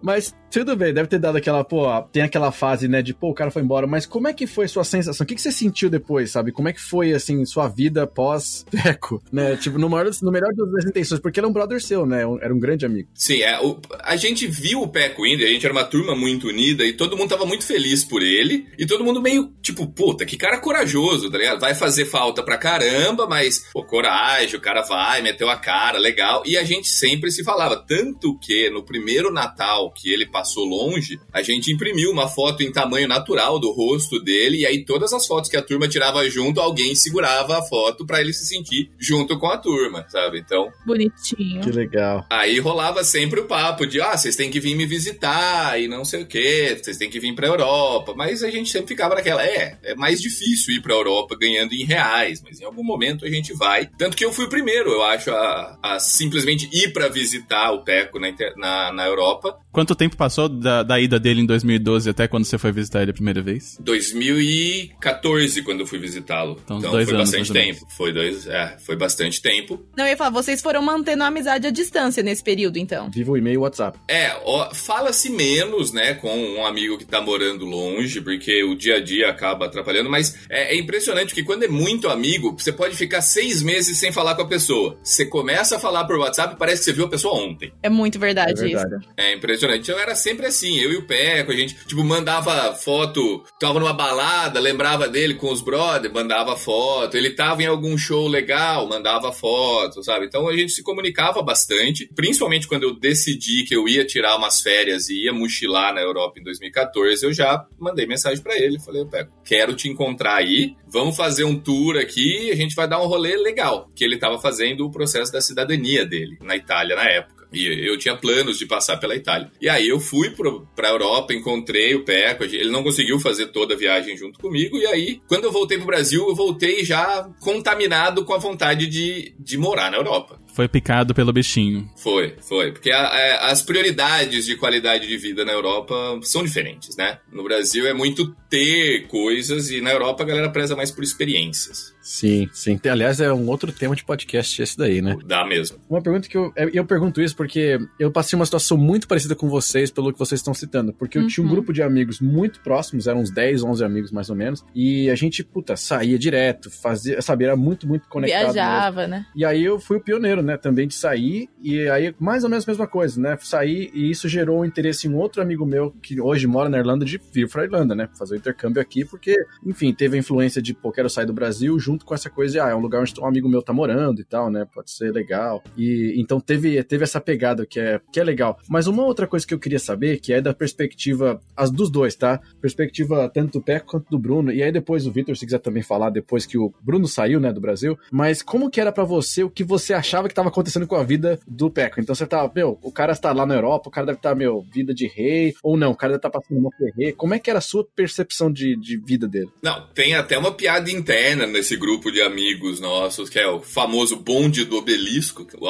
mas 0.00 0.34
tudo 0.50 0.76
bem, 0.76 0.94
deve 0.94 1.08
ter 1.08 1.18
dado 1.18 1.36
aquela, 1.36 1.64
pô, 1.64 1.84
tem 2.12 2.22
aquela 2.22 2.50
fase, 2.50 2.88
né, 2.88 3.02
de 3.02 3.12
pô, 3.12 3.30
o 3.30 3.34
cara 3.34 3.50
foi 3.50 3.62
embora, 3.62 3.86
mas 3.86 4.06
como 4.06 4.28
é 4.28 4.32
que 4.32 4.46
foi 4.46 4.66
sua 4.66 4.84
sensação? 4.84 5.24
O 5.24 5.26
que, 5.26 5.34
que 5.34 5.42
você 5.42 5.52
sentiu 5.52 5.90
depois, 5.90 6.30
sabe? 6.30 6.52
Como 6.52 6.68
é 6.68 6.72
que 6.72 6.80
foi, 6.80 7.12
assim, 7.12 7.44
sua 7.44 7.68
vida 7.68 8.06
pós-Peco, 8.06 9.22
né? 9.32 9.56
Tipo, 9.58 9.78
no, 9.78 9.88
maior, 9.88 10.10
no 10.22 10.30
melhor 10.30 10.52
das 10.54 10.84
intenções, 10.84 11.20
porque 11.20 11.40
ele 11.40 11.46
é 11.46 11.50
um 11.50 11.52
brother 11.52 11.80
seu, 11.80 12.06
né? 12.06 12.22
Era 12.40 12.54
um 12.54 12.58
grande 12.58 12.86
amigo. 12.86 13.08
Sim, 13.14 13.42
é, 13.42 13.60
o, 13.60 13.80
a 14.02 14.16
gente 14.16 14.46
viu 14.46 14.82
o 14.82 14.88
Peco 14.88 15.26
indo, 15.26 15.42
a 15.42 15.48
gente 15.48 15.64
era 15.64 15.72
uma 15.72 15.84
turma 15.84 16.14
muito 16.14 16.48
unida 16.48 16.84
e 16.84 16.92
todo 16.92 17.16
mundo 17.16 17.30
tava 17.30 17.44
muito 17.44 17.64
feliz 17.64 18.04
por 18.04 18.22
ele 18.22 18.66
e 18.78 18.86
todo 18.86 19.04
mundo 19.04 19.20
meio, 19.20 19.52
tipo, 19.60 19.86
puta, 19.86 20.24
que 20.24 20.36
cara 20.36 20.58
corajoso, 20.58 21.30
tá 21.30 21.38
ligado? 21.38 21.60
Vai 21.60 21.74
fazer 21.74 22.06
falta 22.06 22.42
pra 22.42 22.58
caramba, 22.58 23.26
mas, 23.26 23.64
pô, 23.72 23.84
coragem, 23.84 24.56
o 24.56 24.60
cara 24.60 24.82
vai, 24.82 25.22
meteu 25.22 25.48
a 25.50 25.56
cara, 25.56 25.98
legal. 25.98 26.42
E 26.46 26.56
a 26.56 26.64
gente 26.64 26.88
sempre 26.88 27.30
se 27.30 27.44
falava, 27.44 27.76
tanto 27.76 28.38
que 28.38 28.70
no 28.70 28.84
primeiro 28.84 29.32
Natal 29.32 29.92
que 29.92 30.12
ele 30.12 30.26
passou 30.26 30.64
longe, 30.64 31.18
a 31.32 31.42
gente 31.42 31.72
imprimiu 31.72 32.10
uma 32.10 32.28
foto 32.28 32.62
em 32.62 32.72
tamanho 32.72 33.08
natural 33.08 33.58
do 33.58 33.72
rosto 33.72 34.22
dele, 34.22 34.58
e 34.58 34.66
aí 34.66 34.84
todas 34.84 35.12
as 35.12 35.26
fotos 35.26 35.50
que 35.50 35.56
a 35.56 35.62
turma 35.62 35.88
tirava 35.88 36.28
junto, 36.28 36.60
alguém 36.60 36.94
segurava 36.94 37.58
a 37.58 37.62
foto 37.62 38.06
para 38.06 38.20
ele 38.20 38.32
se 38.32 38.46
sentir 38.46 38.90
junto 38.98 39.38
com 39.38 39.47
a 39.50 39.58
turma, 39.58 40.04
sabe? 40.08 40.38
Então. 40.38 40.70
Bonitinho. 40.86 41.60
Que 41.62 41.70
legal. 41.70 42.26
Aí 42.30 42.58
rolava 42.58 43.04
sempre 43.04 43.40
o 43.40 43.46
papo 43.46 43.86
de, 43.86 44.00
ah, 44.00 44.16
vocês 44.16 44.36
têm 44.36 44.50
que 44.50 44.60
vir 44.60 44.74
me 44.74 44.86
visitar 44.86 45.80
e 45.80 45.88
não 45.88 46.04
sei 46.04 46.22
o 46.22 46.26
quê, 46.26 46.78
vocês 46.80 46.96
têm 46.96 47.10
que 47.10 47.20
vir 47.20 47.34
pra 47.34 47.46
Europa. 47.46 48.14
Mas 48.16 48.42
a 48.42 48.50
gente 48.50 48.70
sempre 48.70 48.88
ficava 48.88 49.14
naquela, 49.14 49.44
é, 49.44 49.78
é 49.82 49.94
mais 49.94 50.20
difícil 50.20 50.74
ir 50.74 50.82
pra 50.82 50.94
Europa 50.94 51.36
ganhando 51.38 51.72
em 51.72 51.84
reais, 51.84 52.42
mas 52.42 52.60
em 52.60 52.64
algum 52.64 52.84
momento 52.84 53.24
a 53.24 53.30
gente 53.30 53.52
vai. 53.52 53.88
Tanto 53.98 54.16
que 54.16 54.24
eu 54.24 54.32
fui 54.32 54.44
o 54.44 54.48
primeiro, 54.48 54.90
eu 54.90 55.02
acho, 55.02 55.30
a, 55.30 55.78
a 55.82 56.00
simplesmente 56.00 56.68
ir 56.72 56.92
para 56.92 57.08
visitar 57.08 57.72
o 57.72 57.82
Peco 57.82 58.18
na, 58.18 58.32
na, 58.56 58.92
na 58.92 59.06
Europa. 59.06 59.58
Quanto 59.72 59.94
tempo 59.94 60.16
passou 60.16 60.48
da, 60.48 60.82
da, 60.82 61.00
ida 61.00 61.20
dele 61.20 61.42
em 61.42 61.46
2012 61.46 62.10
até 62.10 62.26
quando 62.26 62.44
você 62.44 62.58
foi 62.58 62.72
visitar 62.72 63.02
ele 63.02 63.10
a 63.10 63.14
primeira 63.14 63.42
vez? 63.42 63.76
2014, 63.80 65.62
quando 65.62 65.80
eu 65.80 65.86
fui 65.86 65.98
visitá-lo. 65.98 66.58
Então, 66.64 66.78
então 66.78 66.90
dois 66.90 67.04
foi 67.04 67.14
anos, 67.14 67.30
bastante 67.30 67.52
tempo. 67.52 67.86
Foi 67.96 68.12
dois, 68.12 68.46
é, 68.46 68.76
foi 68.84 68.96
bastante 68.96 69.37
tempo. 69.42 69.84
Não, 69.96 70.04
eu 70.04 70.10
ia 70.10 70.16
falar, 70.16 70.30
vocês 70.30 70.60
foram 70.60 70.82
mantendo 70.82 71.22
a 71.22 71.26
amizade 71.26 71.66
à 71.66 71.70
distância 71.70 72.22
nesse 72.22 72.42
período, 72.42 72.78
então. 72.78 73.10
Viva 73.10 73.32
o 73.32 73.36
e-mail 73.36 73.60
WhatsApp. 73.60 73.98
É, 74.08 74.32
fala-se 74.74 75.30
menos, 75.30 75.92
né, 75.92 76.14
com 76.14 76.36
um 76.36 76.64
amigo 76.64 76.98
que 76.98 77.04
tá 77.04 77.20
morando 77.20 77.64
longe, 77.64 78.20
porque 78.20 78.62
o 78.64 78.74
dia 78.74 78.96
a 78.96 79.00
dia 79.00 79.28
acaba 79.28 79.66
atrapalhando, 79.66 80.10
mas 80.10 80.46
é, 80.48 80.74
é 80.74 80.78
impressionante 80.78 81.34
que 81.34 81.42
quando 81.42 81.64
é 81.64 81.68
muito 81.68 82.08
amigo, 82.08 82.56
você 82.56 82.72
pode 82.72 82.96
ficar 82.96 83.20
seis 83.20 83.62
meses 83.62 83.98
sem 83.98 84.12
falar 84.12 84.34
com 84.34 84.42
a 84.42 84.46
pessoa. 84.46 84.98
Você 85.02 85.26
começa 85.26 85.76
a 85.76 85.78
falar 85.78 86.04
por 86.04 86.16
WhatsApp, 86.18 86.56
parece 86.58 86.80
que 86.80 86.84
você 86.86 86.92
viu 86.92 87.04
a 87.04 87.08
pessoa 87.08 87.34
ontem. 87.34 87.72
É 87.82 87.88
muito 87.88 88.18
verdade, 88.18 88.60
é 88.60 88.66
verdade. 88.66 88.96
isso. 88.96 89.10
É 89.16 89.34
impressionante. 89.34 89.82
Então 89.82 89.98
era 89.98 90.14
sempre 90.14 90.46
assim, 90.46 90.78
eu 90.78 90.92
e 90.92 90.96
o 90.96 91.06
Peco, 91.06 91.52
a 91.52 91.56
gente, 91.56 91.76
tipo, 91.86 92.02
mandava 92.04 92.74
foto, 92.74 93.44
tava 93.58 93.78
numa 93.80 93.92
balada, 93.92 94.60
lembrava 94.60 95.08
dele 95.08 95.34
com 95.34 95.50
os 95.50 95.60
brothers, 95.60 96.12
mandava 96.12 96.56
foto. 96.56 97.16
Ele 97.16 97.30
tava 97.30 97.62
em 97.62 97.66
algum 97.66 97.96
show 97.96 98.28
legal, 98.28 98.88
mandava 98.88 99.27
foto, 99.32 100.02
sabe? 100.02 100.26
Então 100.26 100.48
a 100.48 100.56
gente 100.56 100.72
se 100.72 100.82
comunicava 100.82 101.42
bastante, 101.42 102.08
principalmente 102.14 102.66
quando 102.66 102.84
eu 102.84 102.94
decidi 102.94 103.64
que 103.64 103.74
eu 103.74 103.88
ia 103.88 104.04
tirar 104.04 104.36
umas 104.36 104.60
férias 104.60 105.08
e 105.08 105.24
ia 105.24 105.32
mochilar 105.32 105.94
na 105.94 106.00
Europa 106.00 106.38
em 106.38 106.42
2014, 106.42 107.24
eu 107.24 107.32
já 107.32 107.66
mandei 107.78 108.06
mensagem 108.06 108.42
para 108.42 108.56
ele, 108.56 108.78
falei, 108.78 109.04
Peco, 109.04 109.32
quero 109.44 109.74
te 109.74 109.88
encontrar 109.88 110.36
aí, 110.36 110.74
vamos 110.86 111.16
fazer 111.16 111.44
um 111.44 111.58
tour 111.58 111.96
aqui, 111.96 112.50
a 112.50 112.56
gente 112.56 112.74
vai 112.74 112.88
dar 112.88 113.00
um 113.00 113.06
rolê 113.06 113.36
legal, 113.36 113.90
que 113.94 114.04
ele 114.04 114.18
tava 114.18 114.38
fazendo 114.38 114.86
o 114.86 114.90
processo 114.90 115.32
da 115.32 115.40
cidadania 115.40 116.04
dele 116.04 116.38
na 116.40 116.56
Itália 116.56 116.96
na 116.96 117.04
época. 117.04 117.37
E 117.52 117.88
eu 117.88 117.98
tinha 117.98 118.16
planos 118.16 118.58
de 118.58 118.66
passar 118.66 118.96
pela 118.98 119.14
Itália. 119.14 119.50
E 119.60 119.68
aí 119.68 119.88
eu 119.88 120.00
fui 120.00 120.30
pro, 120.30 120.66
pra 120.74 120.90
Europa, 120.90 121.32
encontrei 121.32 121.94
o 121.94 122.04
Peco, 122.04 122.44
ele 122.44 122.70
não 122.70 122.82
conseguiu 122.82 123.18
fazer 123.18 123.46
toda 123.46 123.74
a 123.74 123.76
viagem 123.76 124.16
junto 124.16 124.38
comigo, 124.38 124.76
e 124.76 124.86
aí, 124.86 125.20
quando 125.26 125.44
eu 125.44 125.52
voltei 125.52 125.78
pro 125.78 125.86
Brasil, 125.86 126.26
eu 126.28 126.34
voltei 126.34 126.84
já 126.84 127.28
contaminado 127.40 128.24
com 128.24 128.34
a 128.34 128.38
vontade 128.38 128.86
de, 128.86 129.34
de 129.38 129.56
morar 129.56 129.90
na 129.90 129.96
Europa. 129.96 130.40
Foi 130.54 130.66
picado 130.66 131.14
pelo 131.14 131.32
bichinho. 131.32 131.88
Foi, 131.96 132.34
foi. 132.40 132.72
Porque 132.72 132.90
a, 132.90 133.00
a, 133.00 133.50
as 133.52 133.62
prioridades 133.62 134.44
de 134.44 134.56
qualidade 134.56 135.06
de 135.06 135.16
vida 135.16 135.44
na 135.44 135.52
Europa 135.52 136.18
são 136.22 136.42
diferentes, 136.42 136.96
né? 136.96 137.18
No 137.32 137.44
Brasil 137.44 137.86
é 137.86 137.94
muito 137.94 138.34
ter 138.48 139.06
coisas 139.08 139.70
e 139.70 139.80
na 139.80 139.90
Europa 139.90 140.22
a 140.22 140.26
galera 140.26 140.50
preza 140.50 140.74
mais 140.74 140.90
por 140.90 141.04
experiências. 141.04 141.94
Sim, 142.08 142.48
sim. 142.54 142.80
Aliás, 142.90 143.20
é 143.20 143.30
um 143.30 143.46
outro 143.48 143.70
tema 143.70 143.94
de 143.94 144.02
podcast 144.02 144.62
esse 144.62 144.78
daí, 144.78 145.02
né? 145.02 145.18
Dá 145.26 145.44
mesmo. 145.44 145.76
Uma 145.90 146.00
pergunta 146.00 146.26
que 146.26 146.38
eu. 146.38 146.50
Eu 146.72 146.86
pergunto 146.86 147.20
isso 147.20 147.36
porque 147.36 147.78
eu 148.00 148.10
passei 148.10 148.34
uma 148.34 148.46
situação 148.46 148.78
muito 148.78 149.06
parecida 149.06 149.34
com 149.34 149.46
vocês, 149.46 149.90
pelo 149.90 150.10
que 150.10 150.18
vocês 150.18 150.40
estão 150.40 150.54
citando. 150.54 150.90
Porque 150.94 151.18
eu 151.18 151.22
uhum. 151.22 151.28
tinha 151.28 151.46
um 151.46 151.50
grupo 151.50 151.70
de 151.70 151.82
amigos 151.82 152.18
muito 152.18 152.60
próximos, 152.60 153.06
eram 153.06 153.20
uns 153.20 153.30
10, 153.30 153.62
11 153.62 153.84
amigos 153.84 154.10
mais 154.10 154.30
ou 154.30 154.36
menos. 154.36 154.64
E 154.74 155.10
a 155.10 155.14
gente, 155.14 155.44
puta, 155.44 155.76
saía 155.76 156.18
direto, 156.18 156.70
fazia, 156.70 157.20
sabe, 157.20 157.44
era 157.44 157.56
muito, 157.56 157.86
muito 157.86 158.08
conectado. 158.08 158.54
Viajava, 158.54 159.00
mesmo. 159.02 159.10
né? 159.10 159.26
E 159.36 159.44
aí 159.44 159.62
eu 159.62 159.78
fui 159.78 159.98
o 159.98 160.00
pioneiro, 160.00 160.40
né, 160.40 160.56
também 160.56 160.88
de 160.88 160.94
sair. 160.94 161.50
E 161.62 161.86
aí, 161.90 162.14
mais 162.18 162.42
ou 162.42 162.48
menos 162.48 162.66
a 162.66 162.70
mesma 162.70 162.86
coisa, 162.86 163.20
né? 163.20 163.36
Sair 163.38 163.90
e 163.92 164.10
isso 164.10 164.30
gerou 164.30 164.60
um 164.60 164.64
interesse 164.64 165.06
em 165.06 165.14
outro 165.14 165.42
amigo 165.42 165.66
meu 165.66 165.90
que 166.02 166.18
hoje 166.18 166.46
mora 166.46 166.70
na 166.70 166.78
Irlanda 166.78 167.04
de 167.04 167.20
vir 167.30 167.50
pra 167.50 167.64
Irlanda, 167.64 167.94
né? 167.94 168.08
Fazer 168.18 168.37
intercâmbio 168.38 168.80
aqui, 168.80 169.04
porque, 169.04 169.36
enfim, 169.64 169.92
teve 169.92 170.16
a 170.16 170.20
influência 170.20 170.60
de, 170.60 170.74
pô, 170.74 170.90
quero 170.90 171.10
sair 171.10 171.26
do 171.26 171.32
Brasil 171.32 171.78
junto 171.78 172.04
com 172.04 172.14
essa 172.14 172.30
coisa 172.30 172.52
de, 172.52 172.60
ah, 172.60 172.68
é 172.68 172.74
um 172.74 172.80
lugar 172.80 173.00
onde 173.00 173.20
um 173.20 173.26
amigo 173.26 173.48
meu 173.48 173.62
tá 173.62 173.72
morando 173.72 174.20
e 174.20 174.24
tal, 174.24 174.50
né? 174.50 174.66
Pode 174.72 174.90
ser 174.90 175.12
legal. 175.12 175.62
E 175.76 176.14
então 176.16 176.40
teve, 176.40 176.82
teve 176.84 177.04
essa 177.04 177.20
pegada 177.20 177.66
que 177.66 177.80
é, 177.80 178.00
que 178.12 178.20
é 178.20 178.24
legal. 178.24 178.58
Mas 178.68 178.86
uma 178.86 179.04
outra 179.04 179.26
coisa 179.26 179.46
que 179.46 179.54
eu 179.54 179.58
queria 179.58 179.78
saber, 179.78 180.20
que 180.20 180.32
é 180.32 180.40
da 180.40 180.54
perspectiva, 180.54 181.40
as 181.56 181.70
dos 181.70 181.90
dois, 181.90 182.14
tá? 182.14 182.40
Perspectiva 182.60 183.30
tanto 183.32 183.58
do 183.58 183.64
Peco 183.64 183.86
quanto 183.86 184.10
do 184.10 184.18
Bruno. 184.18 184.52
E 184.52 184.62
aí 184.62 184.72
depois 184.72 185.06
o 185.06 185.12
Vitor, 185.12 185.36
se 185.36 185.44
quiser 185.44 185.58
também 185.58 185.82
falar, 185.82 186.10
depois 186.10 186.46
que 186.46 186.58
o 186.58 186.72
Bruno 186.82 187.06
saiu, 187.06 187.40
né, 187.40 187.52
do 187.52 187.60
Brasil. 187.60 187.98
Mas 188.10 188.42
como 188.42 188.70
que 188.70 188.80
era 188.80 188.92
para 188.92 189.04
você, 189.04 189.42
o 189.42 189.50
que 189.50 189.64
você 189.64 189.94
achava 189.94 190.28
que 190.28 190.34
tava 190.34 190.48
acontecendo 190.48 190.86
com 190.86 190.96
a 190.96 191.02
vida 191.02 191.38
do 191.46 191.70
Peco? 191.70 192.00
Então 192.00 192.14
você 192.14 192.26
tava, 192.26 192.50
meu, 192.54 192.78
o 192.82 192.92
cara 192.92 193.12
está 193.12 193.32
lá 193.32 193.46
na 193.46 193.54
Europa, 193.54 193.88
o 193.88 193.92
cara 193.92 194.06
deve 194.06 194.18
estar, 194.18 194.30
tá, 194.30 194.34
meu, 194.34 194.62
vida 194.62 194.94
de 194.94 195.06
rei, 195.06 195.54
ou 195.62 195.76
não, 195.76 195.92
o 195.92 195.96
cara 195.96 196.12
deve 196.12 196.18
estar 196.18 196.30
tá 196.30 196.40
passando 196.40 196.58
uma 196.58 196.70
rei. 196.96 197.12
Como 197.12 197.34
é 197.34 197.38
que 197.38 197.50
era 197.50 197.58
a 197.58 197.62
sua 197.62 197.84
percepção 197.84 198.27
de, 198.52 198.76
de 198.76 198.96
vida 198.96 199.26
dele? 199.26 199.48
Não, 199.62 199.86
tem 199.94 200.14
até 200.14 200.38
uma 200.38 200.52
piada 200.52 200.90
interna 200.90 201.46
nesse 201.46 201.76
grupo 201.76 202.10
de 202.10 202.20
amigos 202.20 202.80
nossos, 202.80 203.28
que 203.28 203.38
é 203.38 203.48
o 203.48 203.60
famoso 203.60 204.16
bonde 204.16 204.64
do 204.64 204.76
obelisco, 204.76 205.46
o 205.58 205.66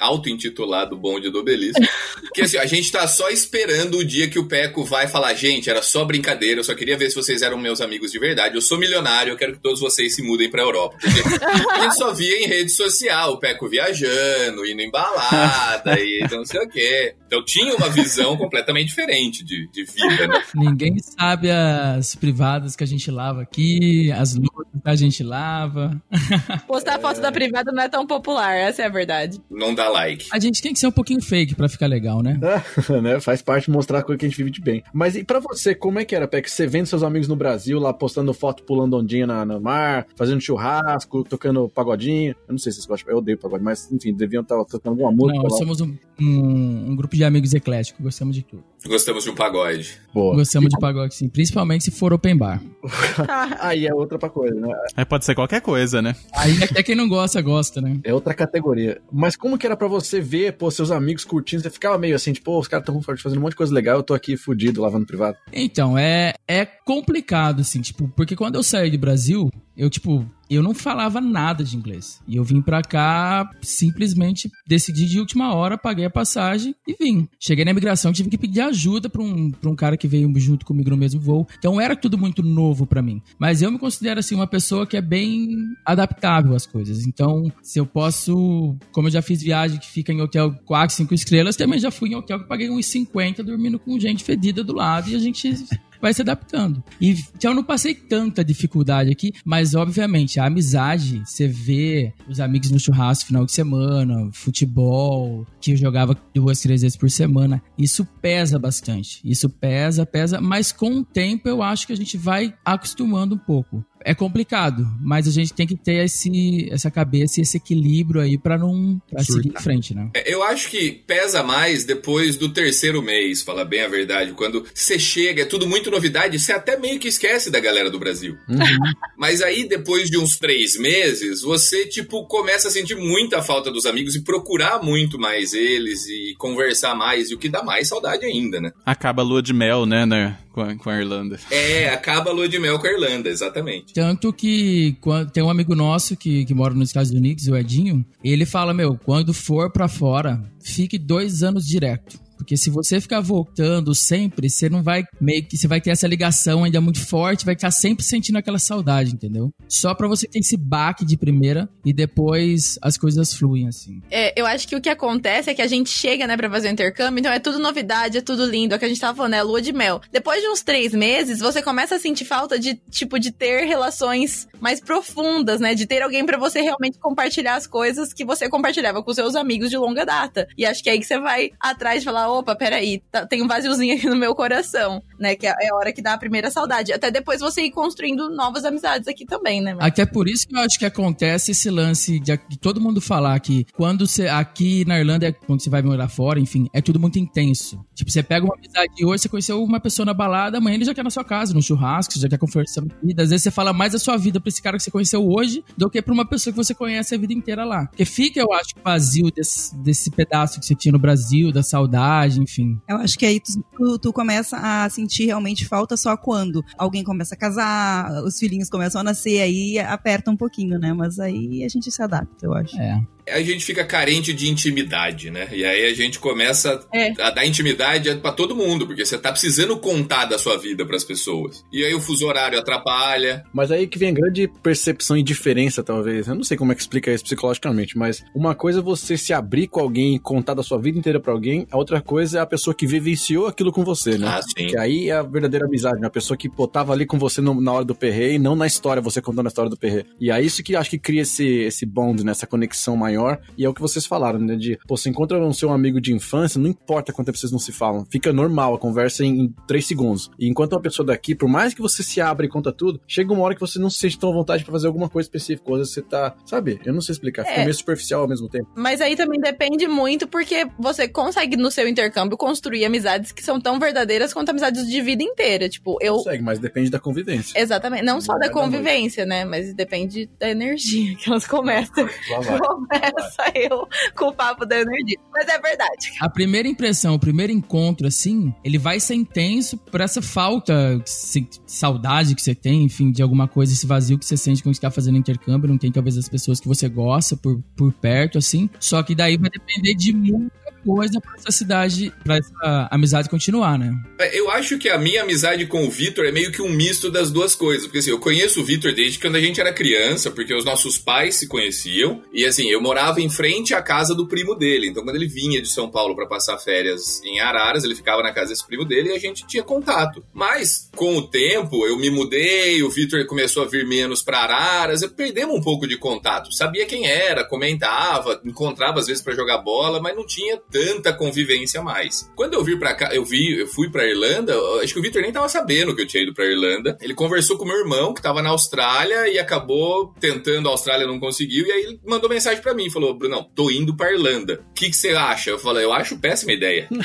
auto-intitulado 0.00 0.96
bonde 0.96 1.30
do 1.30 1.38
obelisco. 1.38 1.80
que 2.34 2.42
assim, 2.42 2.58
a 2.58 2.66
gente 2.66 2.90
tá 2.90 3.06
só 3.06 3.28
esperando 3.30 3.98
o 3.98 4.04
dia 4.04 4.28
que 4.28 4.38
o 4.38 4.46
Peco 4.46 4.84
vai 4.84 5.08
falar, 5.08 5.34
gente, 5.34 5.70
era 5.70 5.82
só 5.82 6.04
brincadeira, 6.04 6.60
eu 6.60 6.64
só 6.64 6.74
queria 6.74 6.96
ver 6.96 7.10
se 7.10 7.16
vocês 7.16 7.42
eram 7.42 7.58
meus 7.58 7.80
amigos 7.80 8.10
de 8.10 8.18
verdade. 8.18 8.54
Eu 8.54 8.62
sou 8.62 8.78
milionário, 8.78 9.32
eu 9.32 9.36
quero 9.36 9.54
que 9.54 9.60
todos 9.60 9.80
vocês 9.80 10.14
se 10.14 10.22
mudem 10.22 10.50
pra 10.50 10.62
Europa. 10.62 10.96
Porque 11.00 11.70
a 11.70 11.82
gente 11.82 11.96
só 11.96 12.12
via 12.12 12.42
em 12.42 12.46
rede 12.46 12.70
social 12.70 13.32
o 13.32 13.38
Peco 13.38 13.68
viajando, 13.68 14.66
indo 14.66 14.80
em 14.80 14.90
balada 14.90 15.98
e 16.00 16.26
não 16.30 16.44
sei 16.44 16.60
o 16.60 16.68
quê. 16.68 17.14
Então 17.26 17.44
tinha 17.44 17.74
uma 17.74 17.88
visão 17.88 18.36
completamente 18.36 18.88
diferente 18.88 19.44
de, 19.44 19.68
de 19.70 19.84
vida, 19.84 20.26
né? 20.26 20.42
Ninguém 20.54 20.96
sabe 20.98 21.50
as 21.98 22.14
privadas 22.14 22.76
que 22.76 22.84
a 22.84 22.86
gente 22.86 23.10
lava 23.10 23.42
aqui, 23.42 24.10
as 24.12 24.34
luzes 24.34 24.50
que 24.82 24.88
a 24.88 24.96
gente 24.96 25.22
lava. 25.22 26.00
Postar 26.66 26.98
foto 27.00 27.20
da 27.20 27.32
privada 27.32 27.72
não 27.72 27.82
é 27.82 27.88
tão 27.88 28.06
popular, 28.06 28.54
essa 28.54 28.82
é 28.82 28.86
a 28.86 28.88
verdade. 28.88 29.40
Não 29.50 29.74
dá 29.74 29.88
like. 29.88 30.28
A 30.32 30.38
gente 30.38 30.62
tem 30.62 30.72
que 30.72 30.78
ser 30.78 30.86
um 30.86 30.92
pouquinho 30.92 31.20
fake 31.20 31.54
pra 31.54 31.68
ficar 31.68 31.86
legal, 31.86 32.22
né? 32.22 32.38
né? 33.02 33.20
Faz 33.20 33.42
parte 33.42 33.70
mostrar 33.70 33.98
a 33.98 34.02
coisa 34.02 34.18
que 34.18 34.26
a 34.26 34.28
gente 34.28 34.38
vive 34.38 34.50
de 34.50 34.60
bem. 34.60 34.82
Mas 34.92 35.16
e 35.16 35.24
pra 35.24 35.40
você, 35.40 35.74
como 35.74 35.98
é 35.98 36.04
que 36.04 36.14
era, 36.14 36.28
Peck? 36.28 36.48
Você 36.50 36.66
vendo 36.66 36.86
seus 36.86 37.02
amigos 37.02 37.28
no 37.28 37.36
Brasil 37.36 37.78
lá 37.78 37.92
postando 37.92 38.32
foto 38.32 38.62
pulando 38.62 38.96
ondinha 38.96 39.26
na, 39.26 39.44
no 39.44 39.60
mar, 39.60 40.06
fazendo 40.16 40.40
churrasco, 40.40 41.24
tocando 41.24 41.68
pagodinho. 41.68 42.34
Eu 42.46 42.52
não 42.52 42.58
sei 42.58 42.72
se 42.72 42.76
vocês 42.76 42.86
gostam, 42.86 43.12
eu 43.12 43.18
odeio 43.18 43.38
pagode, 43.38 43.64
mas 43.64 43.90
enfim, 43.90 44.14
deviam 44.14 44.42
estar 44.42 44.56
tocando 44.64 44.92
alguma 44.92 45.12
música. 45.12 45.42
Não, 45.42 45.50
somos 45.50 45.80
um, 45.80 45.96
um, 46.20 46.90
um 46.90 46.96
grupo 46.96 47.16
de 47.16 47.24
amigos 47.24 47.52
ecléticos, 47.54 48.00
gostamos 48.00 48.34
de 48.34 48.42
tudo. 48.42 48.64
Gostamos 48.86 49.24
de 49.24 49.30
um 49.30 49.34
pagode. 49.34 49.98
Boa. 50.14 50.36
Gostamos 50.36 50.68
de 50.70 50.78
pagode, 50.78 51.14
sim. 51.14 51.28
Principalmente 51.28 51.84
se 51.84 51.90
for 51.90 52.12
open 52.12 52.36
bar. 52.36 52.62
Aí 53.60 53.86
é 53.86 53.94
outra 53.94 54.18
coisa, 54.30 54.54
né? 54.54 54.68
Aí 54.96 55.04
pode 55.04 55.24
ser 55.24 55.34
qualquer 55.34 55.60
coisa, 55.60 56.00
né? 56.00 56.14
Aí 56.34 56.62
até 56.62 56.82
quem 56.82 56.94
não 56.94 57.08
gosta, 57.08 57.40
gosta, 57.42 57.80
né? 57.80 57.98
É 58.04 58.14
outra 58.14 58.34
categoria. 58.34 59.00
Mas 59.12 59.36
como 59.36 59.58
que 59.58 59.66
era 59.66 59.76
para 59.76 59.88
você 59.88 60.20
ver, 60.20 60.52
pô, 60.52 60.70
seus 60.70 60.90
amigos 60.90 61.24
curtindo? 61.24 61.62
Você 61.62 61.70
ficava 61.70 61.98
meio 61.98 62.14
assim, 62.14 62.32
tipo, 62.32 62.58
os 62.58 62.68
caras 62.68 62.86
estão 62.88 63.02
fazendo 63.02 63.38
um 63.38 63.42
monte 63.42 63.52
de 63.52 63.56
coisa 63.56 63.74
legal, 63.74 63.96
eu 63.96 64.02
tô 64.02 64.14
aqui 64.14 64.36
fudido, 64.36 64.80
lavando 64.80 65.06
privado. 65.06 65.36
Então, 65.52 65.98
é, 65.98 66.34
é 66.46 66.64
complicado, 66.64 67.60
assim, 67.60 67.80
tipo, 67.80 68.08
porque 68.16 68.36
quando 68.36 68.54
eu 68.54 68.62
saí 68.62 68.90
do 68.90 68.98
Brasil, 68.98 69.50
eu, 69.76 69.90
tipo, 69.90 70.24
eu 70.54 70.62
não 70.62 70.74
falava 70.74 71.20
nada 71.20 71.64
de 71.64 71.76
inglês. 71.76 72.20
E 72.26 72.36
eu 72.36 72.44
vim 72.44 72.60
pra 72.60 72.82
cá, 72.82 73.50
simplesmente 73.60 74.50
decidi 74.66 75.06
de 75.06 75.18
última 75.18 75.54
hora, 75.54 75.78
paguei 75.78 76.04
a 76.04 76.10
passagem 76.10 76.74
e 76.86 76.94
vim. 76.94 77.28
Cheguei 77.38 77.64
na 77.64 77.70
imigração, 77.70 78.12
tive 78.12 78.30
que 78.30 78.38
pedir 78.38 78.60
ajuda 78.60 79.08
pra 79.08 79.22
um, 79.22 79.50
pra 79.50 79.70
um 79.70 79.76
cara 79.76 79.96
que 79.96 80.08
veio 80.08 80.32
junto 80.38 80.64
comigo 80.64 80.90
no 80.90 80.96
mesmo 80.96 81.20
voo. 81.20 81.46
Então 81.58 81.80
era 81.80 81.96
tudo 81.96 82.16
muito 82.16 82.42
novo 82.42 82.86
para 82.86 83.02
mim. 83.02 83.20
Mas 83.38 83.62
eu 83.62 83.70
me 83.70 83.78
considero, 83.78 84.20
assim, 84.20 84.34
uma 84.34 84.46
pessoa 84.46 84.86
que 84.86 84.96
é 84.96 85.02
bem 85.02 85.48
adaptável 85.84 86.54
às 86.54 86.66
coisas. 86.66 87.06
Então, 87.06 87.52
se 87.62 87.78
eu 87.78 87.86
posso, 87.86 88.76
como 88.92 89.08
eu 89.08 89.12
já 89.12 89.22
fiz 89.22 89.42
viagem 89.42 89.78
que 89.78 89.90
fica 89.90 90.12
em 90.12 90.20
hotel 90.20 90.54
4, 90.64 90.96
5 90.96 91.14
estrelas, 91.14 91.56
também 91.56 91.78
já 91.78 91.90
fui 91.90 92.10
em 92.10 92.14
hotel 92.14 92.40
que 92.40 92.48
paguei 92.48 92.70
uns 92.70 92.86
50 92.86 93.42
dormindo 93.42 93.78
com 93.78 93.98
gente 93.98 94.24
fedida 94.24 94.62
do 94.62 94.74
lado 94.74 95.10
e 95.10 95.14
a 95.14 95.18
gente 95.18 95.54
vai 96.00 96.12
se 96.12 96.22
adaptando. 96.22 96.82
E 97.00 97.10
então, 97.34 97.52
eu 97.52 97.54
não 97.54 97.64
passei 97.64 97.94
tanta 97.94 98.44
dificuldade 98.44 99.10
aqui, 99.10 99.32
mas 99.44 99.74
obviamente 99.74 100.40
a 100.40 100.46
amizade, 100.46 101.22
você 101.24 101.46
vê 101.46 102.12
os 102.28 102.40
amigos 102.40 102.70
no 102.70 102.80
churrasco 102.80 103.26
final 103.26 103.44
de 103.44 103.52
semana, 103.52 104.30
futebol, 104.32 105.46
que 105.60 105.72
eu 105.72 105.76
jogava 105.76 106.16
duas, 106.34 106.60
três 106.60 106.82
vezes 106.82 106.96
por 106.96 107.10
semana, 107.10 107.62
isso 107.76 108.04
pesa 108.20 108.58
bastante. 108.58 109.20
Isso 109.24 109.48
pesa, 109.48 110.06
pesa, 110.06 110.40
mas 110.40 110.72
com 110.72 110.98
o 110.98 111.04
tempo 111.04 111.48
eu 111.48 111.62
acho 111.62 111.86
que 111.86 111.92
a 111.92 111.96
gente 111.96 112.16
vai 112.16 112.54
acostumando 112.64 113.34
um 113.34 113.38
pouco 113.38 113.84
é 114.04 114.14
complicado, 114.14 114.86
mas 115.00 115.26
a 115.26 115.30
gente 115.30 115.52
tem 115.52 115.66
que 115.66 115.76
ter 115.76 116.04
esse, 116.04 116.68
essa 116.70 116.90
cabeça 116.90 117.40
e 117.40 117.42
esse 117.42 117.56
equilíbrio 117.56 118.20
aí 118.20 118.38
para 118.38 118.58
não 118.58 119.00
pra 119.10 119.22
seguir 119.22 119.48
em 119.48 119.62
frente, 119.62 119.94
né? 119.94 120.10
É, 120.14 120.32
eu 120.32 120.42
acho 120.42 120.70
que 120.70 120.92
pesa 121.06 121.42
mais 121.42 121.84
depois 121.84 122.36
do 122.36 122.48
terceiro 122.48 123.02
mês, 123.02 123.42
fala 123.42 123.64
bem 123.64 123.82
a 123.82 123.88
verdade. 123.88 124.32
Quando 124.32 124.64
você 124.74 124.98
chega, 124.98 125.42
é 125.42 125.44
tudo 125.44 125.66
muito 125.66 125.90
novidade, 125.90 126.38
você 126.38 126.52
até 126.52 126.76
meio 126.76 126.98
que 126.98 127.08
esquece 127.08 127.50
da 127.50 127.60
galera 127.60 127.90
do 127.90 127.98
Brasil. 127.98 128.36
Uhum. 128.48 128.58
mas 129.16 129.42
aí, 129.42 129.68
depois 129.68 130.10
de 130.10 130.18
uns 130.18 130.38
três 130.38 130.78
meses, 130.78 131.42
você, 131.42 131.86
tipo, 131.86 132.26
começa 132.26 132.68
a 132.68 132.70
sentir 132.70 132.96
muita 132.96 133.42
falta 133.42 133.70
dos 133.70 133.86
amigos 133.86 134.14
e 134.14 134.22
procurar 134.22 134.82
muito 134.82 135.18
mais 135.18 135.52
eles 135.52 136.06
e 136.06 136.34
conversar 136.38 136.94
mais, 136.94 137.30
e 137.30 137.34
o 137.34 137.38
que 137.38 137.48
dá 137.48 137.62
mais 137.62 137.88
saudade 137.88 138.24
ainda, 138.24 138.60
né? 138.60 138.72
Acaba 138.84 139.22
a 139.22 139.24
lua 139.24 139.42
de 139.42 139.52
mel, 139.52 139.86
né, 139.86 140.06
né? 140.06 140.38
Com 140.52 140.62
a, 140.62 140.74
com 140.76 140.90
a 140.90 140.98
Irlanda. 140.98 141.38
É, 141.50 141.88
acaba 141.90 142.30
a 142.30 142.32
lua 142.32 142.48
de 142.48 142.58
mel 142.58 142.78
com 142.78 142.86
a 142.86 142.90
Irlanda, 142.90 143.28
exatamente. 143.28 143.87
Tanto 143.94 144.32
que 144.32 144.96
quando, 145.00 145.30
tem 145.30 145.42
um 145.42 145.50
amigo 145.50 145.74
nosso 145.74 146.16
que, 146.16 146.44
que 146.44 146.54
mora 146.54 146.74
nos 146.74 146.90
Estados 146.90 147.10
Unidos, 147.10 147.48
o 147.48 147.56
Edinho, 147.56 148.04
ele 148.22 148.44
fala, 148.44 148.74
meu, 148.74 148.96
quando 148.96 149.32
for 149.32 149.70
para 149.70 149.88
fora, 149.88 150.42
fique 150.62 150.98
dois 150.98 151.42
anos 151.42 151.66
direto. 151.66 152.18
Porque 152.38 152.56
se 152.56 152.70
você 152.70 153.00
ficar 153.00 153.20
voltando 153.20 153.94
sempre, 153.94 154.48
você 154.48 154.70
não 154.70 154.82
vai 154.82 155.04
meio 155.20 155.44
que 155.44 155.56
você 155.56 155.68
vai 155.68 155.80
ter 155.80 155.90
essa 155.90 156.06
ligação 156.06 156.64
ainda 156.64 156.80
muito 156.80 157.04
forte, 157.04 157.44
vai 157.44 157.54
estar 157.54 157.70
sempre 157.70 158.04
sentindo 158.04 158.38
aquela 158.38 158.58
saudade, 158.58 159.12
entendeu? 159.12 159.50
Só 159.68 159.94
para 159.94 160.08
você 160.08 160.26
ter 160.26 160.38
esse 160.38 160.56
baque 160.56 161.04
de 161.04 161.16
primeira 161.16 161.68
e 161.84 161.92
depois 161.92 162.78
as 162.80 162.96
coisas 162.96 163.34
fluem 163.34 163.68
assim. 163.68 164.00
É, 164.10 164.40
eu 164.40 164.46
acho 164.46 164.66
que 164.66 164.76
o 164.76 164.80
que 164.80 164.88
acontece 164.88 165.50
é 165.50 165.54
que 165.54 165.62
a 165.62 165.66
gente 165.66 165.90
chega, 165.90 166.26
né, 166.26 166.36
para 166.36 166.48
fazer 166.48 166.68
o 166.68 166.72
intercâmbio, 166.72 167.20
então 167.20 167.32
é 167.32 167.38
tudo 167.38 167.58
novidade, 167.58 168.18
é 168.18 168.20
tudo 168.20 168.46
lindo, 168.46 168.72
é 168.72 168.76
o 168.76 168.78
que 168.78 168.84
a 168.84 168.88
gente 168.88 169.00
tava 169.00 169.16
falando, 169.16 169.34
é 169.34 169.42
lua 169.42 169.60
de 169.60 169.72
mel. 169.72 170.00
Depois 170.12 170.40
de 170.40 170.48
uns 170.48 170.62
três 170.62 170.94
meses, 170.94 171.40
você 171.40 171.60
começa 171.60 171.96
a 171.96 171.98
sentir 171.98 172.24
falta 172.24 172.58
de, 172.58 172.74
tipo, 172.90 173.18
de 173.18 173.32
ter 173.32 173.66
relações 173.66 174.46
mais 174.60 174.80
profundas, 174.80 175.60
né? 175.60 175.74
De 175.74 175.86
ter 175.86 176.02
alguém 176.02 176.24
para 176.24 176.38
você 176.38 176.60
realmente 176.60 176.98
compartilhar 176.98 177.56
as 177.56 177.66
coisas 177.66 178.12
que 178.12 178.24
você 178.24 178.48
compartilhava 178.48 179.02
com 179.02 179.14
seus 179.14 179.34
amigos 179.34 179.70
de 179.70 179.76
longa 179.76 180.04
data. 180.04 180.46
E 180.56 180.64
acho 180.64 180.82
que 180.82 180.88
é 180.88 180.92
aí 180.92 180.98
que 180.98 181.06
você 181.06 181.18
vai 181.18 181.50
atrás 181.60 182.00
de 182.00 182.04
falar, 182.04 182.27
opa, 182.28 182.56
peraí, 182.56 183.02
tá, 183.10 183.26
tem 183.26 183.42
um 183.42 183.48
vaziozinho 183.48 183.96
aqui 183.96 184.06
no 184.08 184.16
meu 184.16 184.34
coração, 184.34 185.02
né? 185.18 185.34
Que 185.34 185.46
é 185.46 185.58
é 185.60 185.70
a 185.70 185.74
hora 185.74 185.92
que 185.92 186.00
dá 186.00 186.14
a 186.14 186.18
primeira 186.18 186.50
saudade. 186.50 186.92
Até 186.92 187.10
depois 187.10 187.40
você 187.40 187.62
ir 187.62 187.70
construindo 187.70 188.30
novas 188.30 188.64
amizades 188.64 189.08
aqui 189.08 189.24
também, 189.26 189.60
né? 189.60 189.76
Até 189.78 190.06
por 190.06 190.28
isso 190.28 190.46
que 190.46 190.56
eu 190.56 190.60
acho 190.60 190.78
que 190.78 190.84
acontece 190.84 191.50
esse 191.52 191.70
lance 191.70 192.18
de, 192.20 192.38
de 192.48 192.58
todo 192.58 192.80
mundo 192.80 193.00
falar 193.00 193.38
que 193.40 193.66
quando 193.72 194.06
você. 194.06 194.28
Aqui 194.28 194.84
na 194.84 194.98
Irlanda, 194.98 195.32
quando 195.32 195.60
você 195.60 195.70
vai 195.70 195.82
morar 195.82 196.08
fora, 196.08 196.38
enfim, 196.38 196.68
é 196.72 196.80
tudo 196.80 197.00
muito 197.00 197.18
intenso. 197.18 197.84
Tipo, 197.94 198.10
você 198.10 198.22
pega 198.22 198.44
uma 198.44 198.54
amizade 198.54 199.04
hoje, 199.04 199.22
você 199.22 199.28
conheceu 199.28 199.62
uma 199.62 199.80
pessoa 199.80 200.06
na 200.06 200.14
balada, 200.14 200.58
amanhã 200.58 200.74
ele 200.74 200.84
já 200.84 200.94
quer 200.94 201.02
na 201.02 201.10
sua 201.10 201.24
casa, 201.24 201.54
no 201.54 201.62
churrasco, 201.62 202.12
você 202.12 202.20
já 202.20 202.28
quer 202.28 202.38
conversar 202.38 202.82
na 202.82 202.94
vida. 203.02 203.22
Às 203.22 203.30
vezes 203.30 203.42
você 203.44 203.50
fala 203.50 203.72
mais 203.72 203.92
da 203.92 203.98
sua 203.98 204.16
vida 204.16 204.40
pra 204.40 204.48
esse 204.48 204.62
cara 204.62 204.76
que 204.76 204.82
você 204.82 204.90
conheceu 204.90 205.26
hoje 205.26 205.64
do 205.76 205.90
que 205.90 206.00
pra 206.02 206.12
uma 206.12 206.28
pessoa 206.28 206.52
que 206.52 206.56
você 206.56 206.74
conhece 206.74 207.14
a 207.14 207.18
vida 207.18 207.32
inteira 207.32 207.64
lá. 207.64 207.86
Porque 207.86 208.04
fica, 208.04 208.38
eu 208.38 208.52
acho, 208.52 208.74
vazio 208.84 209.30
desse, 209.30 209.74
desse 209.76 210.10
pedaço 210.10 210.60
que 210.60 210.66
você 210.66 210.74
tinha 210.74 210.92
no 210.92 210.98
Brasil, 210.98 211.50
da 211.50 211.62
saudade, 211.62 212.17
enfim. 212.26 212.80
Eu 212.88 212.96
acho 212.96 213.18
que 213.18 213.26
aí 213.26 213.40
tu, 213.40 213.64
tu, 213.76 213.98
tu 213.98 214.12
começa 214.12 214.56
a 214.56 214.88
sentir 214.88 215.26
realmente 215.26 215.66
falta 215.66 215.96
só 215.96 216.16
quando 216.16 216.64
alguém 216.76 217.04
começa 217.04 217.34
a 217.34 217.38
casar, 217.38 218.22
os 218.24 218.38
filhinhos 218.38 218.68
começam 218.68 219.00
a 219.00 219.04
nascer, 219.04 219.40
aí 219.40 219.78
aperta 219.78 220.30
um 220.30 220.36
pouquinho, 220.36 220.78
né? 220.78 220.92
Mas 220.92 221.18
aí 221.18 221.64
a 221.64 221.68
gente 221.68 221.90
se 221.90 222.02
adapta, 222.02 222.46
eu 222.46 222.54
acho. 222.54 222.78
É. 222.80 223.00
a 223.30 223.42
gente 223.42 223.64
fica 223.64 223.84
carente 223.84 224.32
de 224.32 224.48
intimidade, 224.48 225.30
né? 225.30 225.48
E 225.52 225.64
aí 225.64 225.84
a 225.86 225.94
gente 225.94 226.18
começa 226.18 226.80
É. 226.92 227.12
a 227.22 227.30
dar 227.30 227.46
intimidade 227.46 228.14
pra 228.16 228.32
todo 228.32 228.54
mundo, 228.56 228.86
porque 228.86 229.04
você 229.04 229.18
tá 229.18 229.30
precisando 229.30 229.76
contar 229.78 230.24
da 230.26 230.38
sua 230.38 230.56
vida 230.58 230.84
pras 230.86 231.04
pessoas. 231.04 231.64
E 231.72 231.84
aí 231.84 231.94
o 231.94 232.00
fuso 232.00 232.26
horário 232.26 232.58
atrapalha. 232.58 233.44
Mas 233.52 233.70
aí 233.70 233.86
que 233.86 233.98
vem 233.98 234.10
a 234.10 234.12
grande 234.12 234.48
percepção 234.62 235.16
e 235.16 235.22
diferença, 235.22 235.82
talvez. 235.82 236.26
Eu 236.28 236.34
não 236.34 236.44
sei 236.44 236.56
como 236.56 236.72
é 236.72 236.74
que 236.74 236.80
explica 236.80 237.12
isso 237.12 237.24
psicologicamente, 237.24 237.96
mas 237.96 238.22
uma 238.34 238.54
coisa 238.54 238.80
é 238.80 238.82
você 238.82 239.16
se 239.16 239.32
abrir 239.32 239.68
com 239.68 239.80
alguém 239.80 240.14
e 240.14 240.18
contar 240.18 240.54
da 240.54 240.62
sua 240.62 240.78
vida 240.78 240.98
inteira 240.98 241.20
pra 241.20 241.32
alguém, 241.32 241.66
a 241.70 241.76
outra 241.76 242.00
coisa 242.00 242.38
é 242.38 242.40
a 242.40 242.46
pessoa 242.46 242.74
que 242.74 242.86
vivenciou 242.86 243.46
aquilo 243.46 243.72
com 243.72 243.84
você, 243.84 244.16
né? 244.18 244.26
Ah, 244.28 244.40
sim. 244.42 244.66
Que 244.68 244.78
aí 244.78 245.08
é 245.10 245.14
a 245.14 245.22
verdadeira 245.22 245.66
amizade, 245.66 246.00
né? 246.00 246.06
A 246.06 246.10
pessoa 246.10 246.36
que 246.36 246.48
pô, 246.48 246.66
tava 246.66 246.92
ali 246.92 247.06
com 247.06 247.18
você 247.18 247.40
no- 247.40 247.60
na 247.60 247.72
hora 247.72 247.84
do 247.84 247.94
perre 247.94 248.34
e 248.34 248.38
não 248.38 248.54
na 248.56 248.66
história, 248.66 249.02
você 249.02 249.20
contando 249.20 249.46
a 249.46 249.48
história 249.48 249.70
do 249.70 249.76
perre. 249.76 250.04
E 250.20 250.30
é 250.30 250.40
isso 250.40 250.62
que 250.62 250.74
acho 250.76 250.90
que 250.90 250.98
cria 250.98 251.22
esse, 251.22 251.44
esse 251.46 251.84
bond, 251.86 252.24
né? 252.24 252.32
Essa 252.32 252.46
conexão 252.46 252.96
maior. 252.96 253.17
E 253.56 253.64
é 253.64 253.68
o 253.68 253.74
que 253.74 253.80
vocês 253.80 254.06
falaram, 254.06 254.38
né? 254.38 254.56
De, 254.56 254.78
pô, 254.86 254.96
você 254.96 255.08
encontra 255.08 255.38
um 255.38 255.52
seu 255.52 255.70
amigo 255.70 256.00
de 256.00 256.12
infância, 256.12 256.60
não 256.60 256.68
importa 256.70 257.12
quanto 257.12 257.26
tempo 257.26 257.38
vocês 257.38 257.52
não 257.52 257.58
se 257.58 257.72
falam. 257.72 258.06
Fica 258.10 258.32
normal 258.32 258.74
a 258.74 258.78
conversa 258.78 259.24
em, 259.24 259.40
em 259.44 259.54
três 259.66 259.86
segundos. 259.86 260.30
E 260.38 260.48
enquanto 260.48 260.72
uma 260.72 260.80
pessoa 260.82 261.06
daqui, 261.06 261.34
por 261.34 261.48
mais 261.48 261.74
que 261.74 261.80
você 261.82 262.02
se 262.02 262.20
abra 262.20 262.46
e 262.46 262.48
conta 262.48 262.72
tudo, 262.72 263.00
chega 263.06 263.32
uma 263.32 263.42
hora 263.42 263.54
que 263.54 263.60
você 263.60 263.78
não 263.78 263.90
se 263.90 263.98
sente 263.98 264.18
tão 264.18 264.30
à 264.30 264.32
vontade 264.32 264.64
pra 264.64 264.72
fazer 264.72 264.86
alguma 264.86 265.08
coisa 265.08 265.26
específica. 265.26 265.70
Ou 265.70 265.78
você 265.78 266.02
tá, 266.02 266.34
sabe? 266.46 266.80
Eu 266.84 266.92
não 266.92 267.00
sei 267.00 267.12
explicar. 267.12 267.44
Fica 267.44 267.60
É. 267.60 267.64
meio 267.64 267.74
superficial 267.74 268.22
ao 268.22 268.28
mesmo 268.28 268.48
tempo. 268.48 268.68
Mas 268.76 269.00
aí 269.00 269.16
também 269.16 269.40
depende 269.40 269.86
muito, 269.86 270.26
porque 270.28 270.66
você 270.78 271.08
consegue, 271.08 271.56
no 271.56 271.70
seu 271.70 271.88
intercâmbio, 271.88 272.36
construir 272.36 272.84
amizades 272.84 273.32
que 273.32 273.42
são 273.42 273.60
tão 273.60 273.78
verdadeiras 273.78 274.32
quanto 274.32 274.50
amizades 274.50 274.86
de 274.86 275.00
vida 275.00 275.22
inteira. 275.22 275.68
Tipo, 275.68 275.96
eu. 276.00 276.14
Consegue, 276.16 276.42
mas 276.42 276.58
depende 276.58 276.90
da 276.90 276.98
convivência. 276.98 277.58
Exatamente. 277.58 278.02
Não 278.04 278.20
só 278.20 278.32
Não 278.32 278.40
da 278.40 278.46
vai 278.46 278.54
dar 278.54 278.60
convivência, 278.60 279.26
né? 279.26 279.44
Mas 279.44 279.74
depende 279.74 280.28
da 280.38 280.48
energia 280.50 281.16
que 281.16 281.28
elas 281.28 281.46
começam. 281.46 282.08
Lá 282.30 282.40
vai. 282.40 282.58
Começa 283.12 283.52
eu 283.54 283.88
com 284.14 284.26
o 284.26 284.34
papo 284.34 284.64
da 284.66 284.80
energia. 284.80 285.16
Mas 285.32 285.48
é 285.48 285.58
verdade. 285.60 286.12
A 286.20 286.28
primeira 286.28 286.68
impressão, 286.68 287.14
o 287.14 287.18
primeiro 287.18 287.52
encontro, 287.52 288.06
assim, 288.06 288.52
ele 288.64 288.78
vai 288.78 289.00
ser 289.00 289.14
intenso 289.14 289.76
por 289.76 290.00
essa 290.00 290.20
falta, 290.22 291.00
se- 291.04 291.48
saudade 291.66 292.34
que 292.34 292.42
você 292.42 292.54
tem, 292.54 292.82
enfim, 292.84 293.10
de 293.10 293.22
alguma 293.22 293.46
coisa, 293.48 293.72
esse 293.72 293.86
vazio 293.86 294.18
que 294.18 294.24
você 294.26 294.36
sente 294.36 294.62
quando 294.62 294.74
você 294.74 294.80
tá 294.80 294.90
fazendo 294.90 295.18
intercâmbio, 295.18 295.68
não 295.68 295.78
tem 295.78 295.90
talvez 295.92 296.16
as 296.16 296.28
pessoas 296.28 296.60
que 296.60 296.68
você 296.68 296.88
gosta 296.88 297.36
por, 297.36 297.62
por 297.76 297.92
perto, 297.92 298.38
assim. 298.38 298.68
Só 298.80 299.02
que 299.02 299.14
daí 299.14 299.36
vai 299.36 299.50
depender 299.50 299.94
de 299.94 300.12
muita 300.12 300.58
coisa 300.84 301.20
pra 301.20 301.32
essa 301.36 301.50
cidade, 301.50 302.12
pra 302.24 302.36
essa 302.36 302.88
amizade 302.90 303.28
continuar, 303.28 303.78
né? 303.78 303.92
Eu 304.32 304.50
acho 304.50 304.78
que 304.78 304.88
a 304.88 304.98
minha 304.98 305.22
amizade 305.22 305.66
com 305.66 305.84
o 305.86 305.90
Vitor 305.90 306.24
é 306.24 306.32
meio 306.32 306.50
que 306.52 306.62
um 306.62 306.68
misto 306.70 307.10
das 307.10 307.30
duas 307.30 307.54
coisas. 307.54 307.84
Porque 307.84 307.98
assim, 307.98 308.10
eu 308.10 308.18
conheço 308.18 308.60
o 308.60 308.64
Vitor 308.64 308.92
desde 308.94 309.18
quando 309.18 309.36
a 309.36 309.40
gente 309.40 309.60
era 309.60 309.72
criança, 309.72 310.30
porque 310.30 310.54
os 310.54 310.64
nossos 310.64 310.96
pais 310.98 311.34
se 311.36 311.46
conheciam. 311.46 312.22
E 312.32 312.44
assim, 312.44 312.68
eu 312.68 312.80
morava 312.80 312.97
em 313.18 313.30
frente 313.30 313.74
à 313.74 313.82
casa 313.82 314.14
do 314.14 314.26
primo 314.26 314.54
dele. 314.54 314.88
Então, 314.88 315.04
quando 315.04 315.16
ele 315.16 315.26
vinha 315.26 315.60
de 315.60 315.68
São 315.68 315.90
Paulo 315.90 316.14
pra 316.14 316.26
passar 316.26 316.58
férias 316.58 317.22
em 317.24 317.40
Araras, 317.40 317.84
ele 317.84 317.94
ficava 317.94 318.22
na 318.22 318.32
casa 318.32 318.50
desse 318.50 318.66
primo 318.66 318.84
dele 318.84 319.10
e 319.10 319.12
a 319.12 319.18
gente 319.18 319.46
tinha 319.46 319.62
contato. 319.62 320.24
Mas, 320.32 320.90
com 320.96 321.16
o 321.16 321.26
tempo, 321.26 321.86
eu 321.86 321.98
me 321.98 322.10
mudei, 322.10 322.82
o 322.82 322.90
Vitor 322.90 323.24
começou 323.26 323.62
a 323.62 323.66
vir 323.66 323.86
menos 323.86 324.22
pra 324.22 324.40
Araras, 324.40 325.02
eu 325.02 325.10
perdemos 325.10 325.56
um 325.56 325.62
pouco 325.62 325.86
de 325.86 325.96
contato. 325.96 326.52
Sabia 326.52 326.86
quem 326.86 327.06
era, 327.06 327.44
comentava, 327.44 328.40
encontrava 328.44 329.00
às 329.00 329.06
vezes 329.06 329.22
pra 329.22 329.34
jogar 329.34 329.58
bola, 329.58 330.00
mas 330.00 330.16
não 330.16 330.26
tinha 330.26 330.56
tanta 330.70 331.12
convivência 331.12 331.82
mais. 331.82 332.30
Quando 332.36 332.54
eu 332.54 332.64
vir 332.64 332.78
para 332.78 332.94
cá, 332.94 333.14
eu 333.14 333.24
vi, 333.24 333.60
eu 333.60 333.66
fui 333.66 333.90
pra 333.90 334.06
Irlanda, 334.06 334.54
acho 334.82 334.92
que 334.92 335.00
o 335.00 335.02
Victor 335.02 335.22
nem 335.22 335.32
tava 335.32 335.48
sabendo 335.48 335.94
que 335.94 336.02
eu 336.02 336.06
tinha 336.06 336.22
ido 336.22 336.34
pra 336.34 336.46
Irlanda. 336.46 336.96
Ele 337.00 337.14
conversou 337.14 337.56
com 337.56 337.64
meu 337.64 337.78
irmão, 337.78 338.14
que 338.14 338.22
tava 338.22 338.42
na 338.42 338.50
Austrália, 338.50 339.28
e 339.28 339.38
acabou 339.38 340.14
tentando 340.20 340.68
a 340.68 340.72
Austrália, 340.72 341.06
não 341.06 341.20
conseguiu, 341.20 341.66
e 341.66 341.72
aí 341.72 341.82
ele 341.84 342.00
mandou 342.06 342.28
mensagem 342.28 342.62
pra 342.62 342.74
mim, 342.78 342.90
falou, 342.90 343.12
Brunão, 343.14 343.46
tô 343.54 343.70
indo 343.70 343.94
pra 343.94 344.12
Irlanda. 344.12 344.60
O 344.70 344.74
que 344.74 344.88
que 344.88 344.96
você 344.96 345.10
acha? 345.10 345.50
Eu 345.50 345.58
falei, 345.58 345.84
eu 345.84 345.92
acho 345.92 346.18
péssima 346.18 346.52
ideia. 346.52 346.88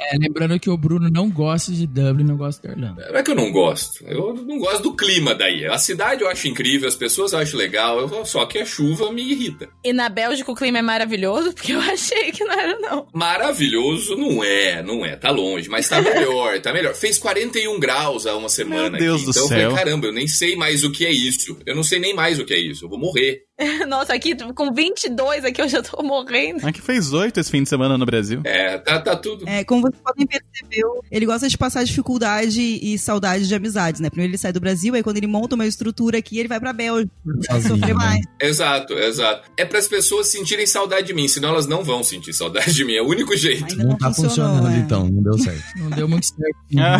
É, 0.00 0.16
lembrando 0.16 0.58
que 0.60 0.70
o 0.70 0.76
Bruno 0.76 1.08
não 1.10 1.28
gosta 1.30 1.72
de 1.72 1.86
Dublin, 1.86 2.24
não 2.24 2.36
gosta 2.36 2.66
da 2.66 2.74
Irlanda. 2.74 3.08
Não 3.10 3.18
é 3.18 3.22
que 3.22 3.30
eu 3.30 3.34
não 3.34 3.50
gosto. 3.50 4.04
Eu 4.04 4.32
não 4.34 4.58
gosto 4.58 4.82
do 4.82 4.96
clima 4.96 5.34
daí. 5.34 5.66
A 5.66 5.76
cidade 5.78 6.22
eu 6.22 6.28
acho 6.28 6.46
incrível, 6.48 6.88
as 6.88 6.94
pessoas 6.96 7.32
eu 7.32 7.38
acho 7.40 7.56
legal, 7.56 7.98
eu- 8.00 8.24
só 8.24 8.46
que 8.46 8.58
a 8.58 8.64
chuva 8.64 9.10
me 9.12 9.22
irrita. 9.22 9.68
e 9.84 9.92
na 9.92 10.08
Bélgica 10.08 10.50
o 10.50 10.54
clima 10.54 10.78
é 10.78 10.82
maravilhoso, 10.82 11.52
porque 11.52 11.72
eu 11.72 11.80
achei 11.80 12.30
que 12.32 12.44
não 12.44 12.54
era, 12.54 12.78
não. 12.78 13.06
Maravilhoso 13.14 14.16
não 14.16 14.42
é, 14.42 14.82
não 14.82 15.04
é, 15.04 15.16
tá 15.16 15.30
longe, 15.30 15.68
mas 15.68 15.88
tá 15.88 16.00
melhor, 16.02 16.58
tá 16.60 16.72
melhor. 16.72 16.94
Fez 16.94 17.18
41 17.18 17.78
graus 17.78 18.26
há 18.26 18.36
uma 18.36 18.48
semana 18.48 18.90
Meu 18.98 19.16
Deus 19.16 19.16
aqui, 19.22 19.24
do 19.26 19.30
então 19.30 19.42
eu 19.42 19.48
céu. 19.48 19.70
falei, 19.70 19.84
caramba, 19.84 20.06
eu 20.06 20.12
nem 20.12 20.26
sei 20.28 20.56
mais 20.56 20.84
o 20.84 20.90
que 20.92 21.04
é 21.06 21.10
isso. 21.10 21.56
Eu 21.66 21.74
não 21.76 21.82
sei 21.82 21.98
nem 21.98 22.14
mais 22.14 22.38
o 22.38 22.44
que 22.44 22.54
é 22.54 22.58
isso, 22.58 22.84
eu 22.84 22.88
vou 22.88 22.98
morrer. 22.98 23.42
Nossa, 23.88 24.14
aqui 24.14 24.36
com 24.54 24.72
22 24.72 25.44
aqui 25.44 25.60
eu 25.60 25.68
já 25.68 25.82
tô 25.82 26.02
morrendo. 26.02 26.66
Aqui 26.66 26.80
fez 26.80 27.12
oito 27.12 27.40
esse 27.40 27.50
fim 27.50 27.62
de 27.62 27.68
semana 27.68 27.98
no 27.98 28.06
Brasil. 28.06 28.40
É, 28.44 28.78
tá, 28.78 29.00
tá 29.00 29.16
tudo. 29.16 29.48
É, 29.48 29.64
como 29.64 29.82
vocês 29.82 30.00
podem 30.02 30.26
perceber, 30.26 30.82
ele 31.10 31.26
gosta 31.26 31.48
de 31.48 31.58
passar 31.58 31.82
dificuldade 31.84 32.60
e 32.60 32.96
saudade 32.98 33.48
de 33.48 33.54
amizades, 33.54 34.00
né? 34.00 34.08
Primeiro 34.10 34.30
ele 34.30 34.38
sai 34.38 34.52
do 34.52 34.60
Brasil, 34.60 34.94
aí 34.94 35.02
quando 35.02 35.16
ele 35.16 35.26
monta 35.26 35.56
uma 35.56 35.66
estrutura 35.66 36.18
aqui, 36.18 36.38
ele 36.38 36.48
vai 36.48 36.60
pra 36.60 36.72
Bélgica. 36.72 37.10
Sozinho, 37.50 37.74
Sofrer 37.74 37.88
né? 37.88 37.94
mais. 37.94 38.20
Exato, 38.40 38.92
exato. 38.94 39.50
É 39.56 39.64
para 39.64 39.78
as 39.78 39.88
pessoas 39.88 40.28
sentirem 40.28 40.66
saudade 40.66 41.08
de 41.08 41.14
mim, 41.14 41.26
senão 41.26 41.48
elas 41.48 41.66
não 41.66 41.82
vão 41.82 42.04
sentir 42.04 42.32
saudade 42.32 42.72
de 42.72 42.84
mim. 42.84 42.94
É 42.94 43.02
o 43.02 43.08
único 43.08 43.36
jeito. 43.36 43.64
Ainda 43.64 43.82
Não, 43.82 43.90
não, 43.90 43.98
tá 43.98 44.12
funcionando, 44.12 44.68
é. 44.68 44.76
então. 44.76 45.08
Não 45.08 45.22
deu 45.22 45.38
certo. 45.38 45.64
Não 45.76 45.90
deu 45.90 46.08
muito 46.08 46.26
certo. 46.26 46.58
Ah, 46.78 46.98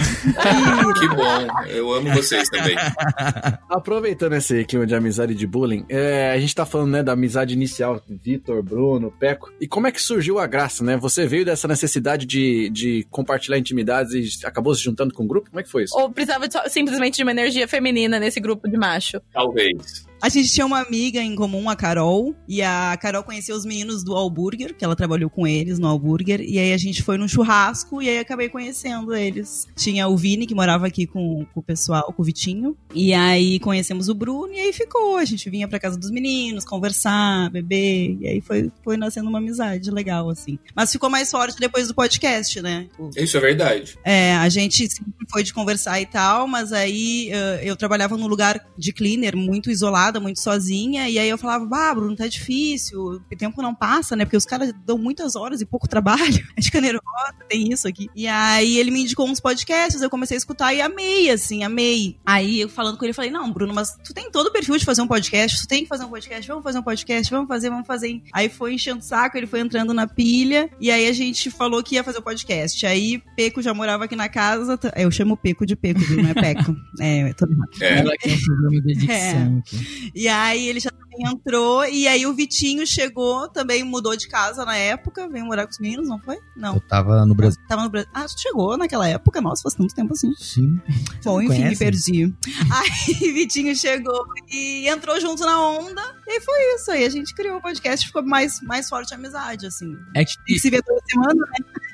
Que 0.99 1.09
bom. 1.09 1.67
Eu 1.69 1.93
amo 1.93 2.13
vocês 2.15 2.49
também. 2.49 2.75
Aproveitando 3.69 4.33
esse 4.35 4.65
clima 4.65 4.87
de 4.87 4.95
amizade 4.95 5.33
e 5.33 5.37
de 5.37 5.47
bullying, 5.47 5.85
é, 5.89 6.33
a 6.33 6.39
gente 6.39 6.48
tá 6.55 6.67
falando, 6.67 6.91
né, 6.93 7.03
da 7.03 7.13
amizade 7.13 7.55
inicial, 7.55 8.03
Vitor, 8.09 8.63
Bruno, 8.63 9.11
Peco. 9.11 9.53
E 9.61 9.67
como 9.67 9.87
é 9.87 9.93
que 9.93 10.01
surgiu 10.01 10.39
a 10.39 10.47
graça, 10.47 10.83
né? 10.85 10.97
Você 10.97 11.27
veio 11.27 11.45
dessa 11.45 11.69
necessidade 11.69 12.27
de, 12.27 12.71
de 12.71 13.07
compartilhar 13.11 13.59
intimidades 13.59 14.41
e 14.43 14.47
acabou 14.47 14.75
se 14.75 14.83
juntando 14.83 15.13
com 15.13 15.25
o 15.25 15.27
grupo? 15.27 15.51
Como 15.51 15.61
é 15.61 15.63
que 15.63 15.71
foi 15.71 15.85
isso? 15.85 15.99
Ou 15.99 16.11
precisava 16.11 16.49
de 16.49 16.71
simplesmente 16.71 17.17
de 17.17 17.23
uma 17.23 17.33
energia 17.33 17.69
feminina 17.69 18.19
nesse 18.19 18.41
grupo 18.41 18.69
de 18.69 18.77
macho. 18.77 19.21
Talvez. 19.33 20.08
A 20.21 20.29
gente 20.29 20.53
tinha 20.53 20.67
uma 20.67 20.81
amiga 20.81 21.21
em 21.21 21.35
comum, 21.37 21.71
a 21.71 21.77
Carol, 21.77 22.35
e 22.49 22.61
a 22.63 22.97
Carol 23.01 23.23
conheceu 23.23 23.55
os 23.57 23.65
meninos 23.65 24.03
do 24.03 24.15
Alburger, 24.15 24.75
que 24.75 24.85
ela 24.85 24.97
trabalhou 24.97 25.31
com 25.31 25.47
eles 25.47 25.79
no 25.79 25.87
Alburger, 25.87 26.41
e 26.41 26.59
aí 26.59 26.73
a 26.73 26.77
gente 26.79 27.03
foi 27.03 27.17
num 27.17 27.29
churrasco 27.29 28.03
e 28.03 28.09
aí 28.09 28.19
acabei 28.19 28.49
conhecendo 28.49 29.15
eles. 29.15 29.67
Tinha 29.77 30.09
o 30.09 30.17
Vini, 30.17 30.47
que 30.47 30.55
morava 30.55 30.87
aqui 30.89 31.07
com, 31.07 31.47
com 31.55 31.61
o 31.61 31.63
pessoal, 31.63 32.13
com 32.13 32.23
o 32.23 32.25
Vitinho, 32.25 32.77
e 32.95 33.15
aí 33.15 33.61
conhecemos 33.61 34.09
o 34.09 34.15
Bruno, 34.15 34.53
e 34.53 34.59
aí 34.59 34.73
ficou. 34.73 35.17
A 35.17 35.25
gente 35.25 35.49
vinha 35.49 35.69
pra 35.69 35.79
casa 35.79 35.97
dos 35.97 36.11
meninos, 36.11 36.65
conversar, 36.65 37.49
beber, 37.51 38.17
e 38.21 38.27
aí 38.27 38.41
foi, 38.41 38.73
foi 38.83 38.97
nascendo 38.97 39.29
uma 39.29 39.39
amizade 39.39 39.91
legal, 39.91 40.29
assim. 40.31 40.59
Mas 40.75 40.91
ficou 40.91 41.09
mais 41.09 41.31
forte 41.31 41.59
depois 41.61 41.89
do 41.89 41.95
podcast, 41.95 42.61
né? 42.61 42.89
O- 42.99 43.11
Isso 43.17 43.37
é 43.37 43.41
verdade. 43.41 43.97
é, 44.05 44.35
a 44.35 44.49
gente 44.49 44.89
sempre 44.91 45.13
foi 45.31 45.43
de 45.45 45.53
conversar 45.55 46.01
e 46.01 46.07
tal, 46.07 46.49
mas 46.49 46.73
aí 46.73 47.29
eh, 47.31 47.61
eu 47.63 47.77
trabalhava 47.77 48.17
num 48.17 48.27
lugar 48.27 48.59
de 48.77 48.93
cleaner 48.93 49.37
muito 49.37 49.71
isolada, 50.09 50.21
muito 50.21 50.41
sozinha, 50.41 51.09
e 51.09 51.19
aí 51.19 51.29
eu 51.29 51.39
falava, 51.39 51.65
bah, 51.67 51.95
Bruno, 51.95 52.17
tá 52.17 52.27
difícil, 52.27 53.01
o 53.01 53.21
tempo 53.37 53.63
não 53.63 53.75
passa, 53.75 54.17
né? 54.17 54.25
Porque 54.25 54.37
os 54.37 54.45
caras 54.45 54.73
dão 54.85 54.99
muitas 54.99 55.37
horas 55.37 55.61
e 55.61 55.67
pouco 55.67 55.87
trabalho. 55.89 56.19
A 56.19 56.61
gente 56.61 56.65
fica 56.65 56.81
nervosa, 56.81 57.35
tem 57.49 57.73
isso 57.73 57.87
aqui. 57.87 58.09
E 58.15 58.27
aí 58.27 58.79
ele 58.79 58.91
me 58.91 59.03
indicou 59.03 59.29
uns 59.29 59.41
podcasts, 59.41 60.01
eu 60.01 60.11
comecei 60.11 60.37
a 60.37 60.39
escutar 60.39 60.75
e 60.75 60.81
amei, 60.81 61.31
assim, 61.31 61.63
amei. 61.63 62.17
Aí 62.25 62.61
eu 62.61 62.69
falando 62.69 62.97
com 62.97 63.05
ele, 63.05 63.13
falei, 63.13 63.31
não, 63.31 63.53
Bruno, 63.53 63.75
mas 63.75 63.97
tu 64.05 64.13
tem 64.15 64.31
todo 64.31 64.49
o 64.49 64.53
perfil 64.53 64.77
de 64.77 64.85
fazer 64.85 65.03
um 65.03 65.07
podcast, 65.07 65.63
tu 65.63 65.69
tem 65.69 65.83
que 65.83 65.89
fazer 65.89 66.05
um 66.05 66.09
podcast, 66.09 66.49
vamos 66.49 66.65
fazer 66.65 66.79
um 66.79 66.83
podcast, 66.83 67.31
vamos 67.31 67.49
fazer, 67.49 67.71
vamos 67.71 67.87
fazer. 67.87 68.23
Aí 68.33 68.49
foi 68.49 68.75
enchendo 68.75 69.01
o 69.01 69.03
saco, 69.03 69.37
ele 69.37 69.47
foi 69.47 69.61
entrando 69.61 69.93
na 69.93 70.07
pilha, 70.07 70.71
e 70.81 70.91
aí 70.91 71.09
a 71.09 71.13
gente 71.13 71.51
falou 71.51 71.83
que 71.83 71.97
ia 71.97 72.05
fazer 72.05 72.19
o 72.19 72.23
podcast. 72.23 72.87
Aí 72.87 73.23
Peco 73.37 73.61
já 73.61 73.75
morava 73.75 74.05
aqui 74.05 74.17
na 74.17 74.29
casa, 74.29 74.79
eu 74.97 75.11
chamo 75.11 75.37
Peco 75.37 75.67
de 75.67 75.77
Peco, 75.77 76.01
não 76.01 76.31
é 76.31 76.35
Peco. 76.35 76.77
É, 77.01 77.33
tô 77.35 77.47
errado. 77.47 77.71
É. 77.81 77.99
Ela 77.99 78.17
que 78.17 78.29
é 78.29 78.33
um 78.33 79.63
E 80.15 80.29
aí 80.29 80.69
ele 80.69 80.81
já 80.81 80.91
também 80.91 81.33
entrou, 81.33 81.85
e 81.85 82.07
aí 82.07 82.27
o 82.27 82.35
Vitinho 82.35 82.87
chegou, 82.87 83.49
também 83.49 83.83
mudou 83.85 84.17
de 84.17 84.29
casa 84.29 84.65
na 84.65 84.77
época, 84.77 85.29
veio 85.29 85.45
morar 85.45 85.65
com 85.65 85.73
os 85.73 85.79
meninos, 85.79 86.09
não 86.09 86.19
foi? 86.21 86.39
Não. 86.57 86.75
Eu 86.75 86.81
tava 86.81 87.25
no 87.27 87.35
Brasil. 87.35 87.61
Tava 87.69 87.83
no 87.83 87.91
Brasil. 87.91 88.11
Ah, 88.15 88.27
chegou 88.29 88.77
naquela 88.77 89.09
época, 89.09 89.41
nossa, 89.41 89.63
faz 89.63 89.75
tanto 89.75 89.95
tempo 89.95 90.13
assim. 90.13 90.33
Sim. 90.37 90.81
Bom, 91.25 91.41
enfim, 91.41 91.53
me 91.53 91.59
conhece? 91.59 91.79
perdi. 91.79 92.35
Aí 92.73 93.33
Vitinho 93.33 93.75
chegou 93.75 94.25
e 94.51 94.89
entrou 94.89 95.21
junto 95.21 95.45
na 95.45 95.61
onda, 95.61 96.03
e 96.27 96.41
foi 96.41 96.75
isso. 96.75 96.91
Aí 96.91 97.05
a 97.05 97.11
gente 97.11 97.35
criou 97.35 97.59
o 97.59 97.63
podcast, 97.63 98.07
ficou 98.07 98.23
mais, 98.23 98.61
mais 98.63 98.89
forte 98.89 99.13
a 99.13 99.17
amizade, 99.17 99.67
assim. 99.67 99.97
É 100.15 100.25
que 100.25 100.33
E 100.49 100.59
se 100.59 100.71
vê 100.71 100.81
toda 100.83 101.01
semana, 101.11 101.35
né? 101.35 101.89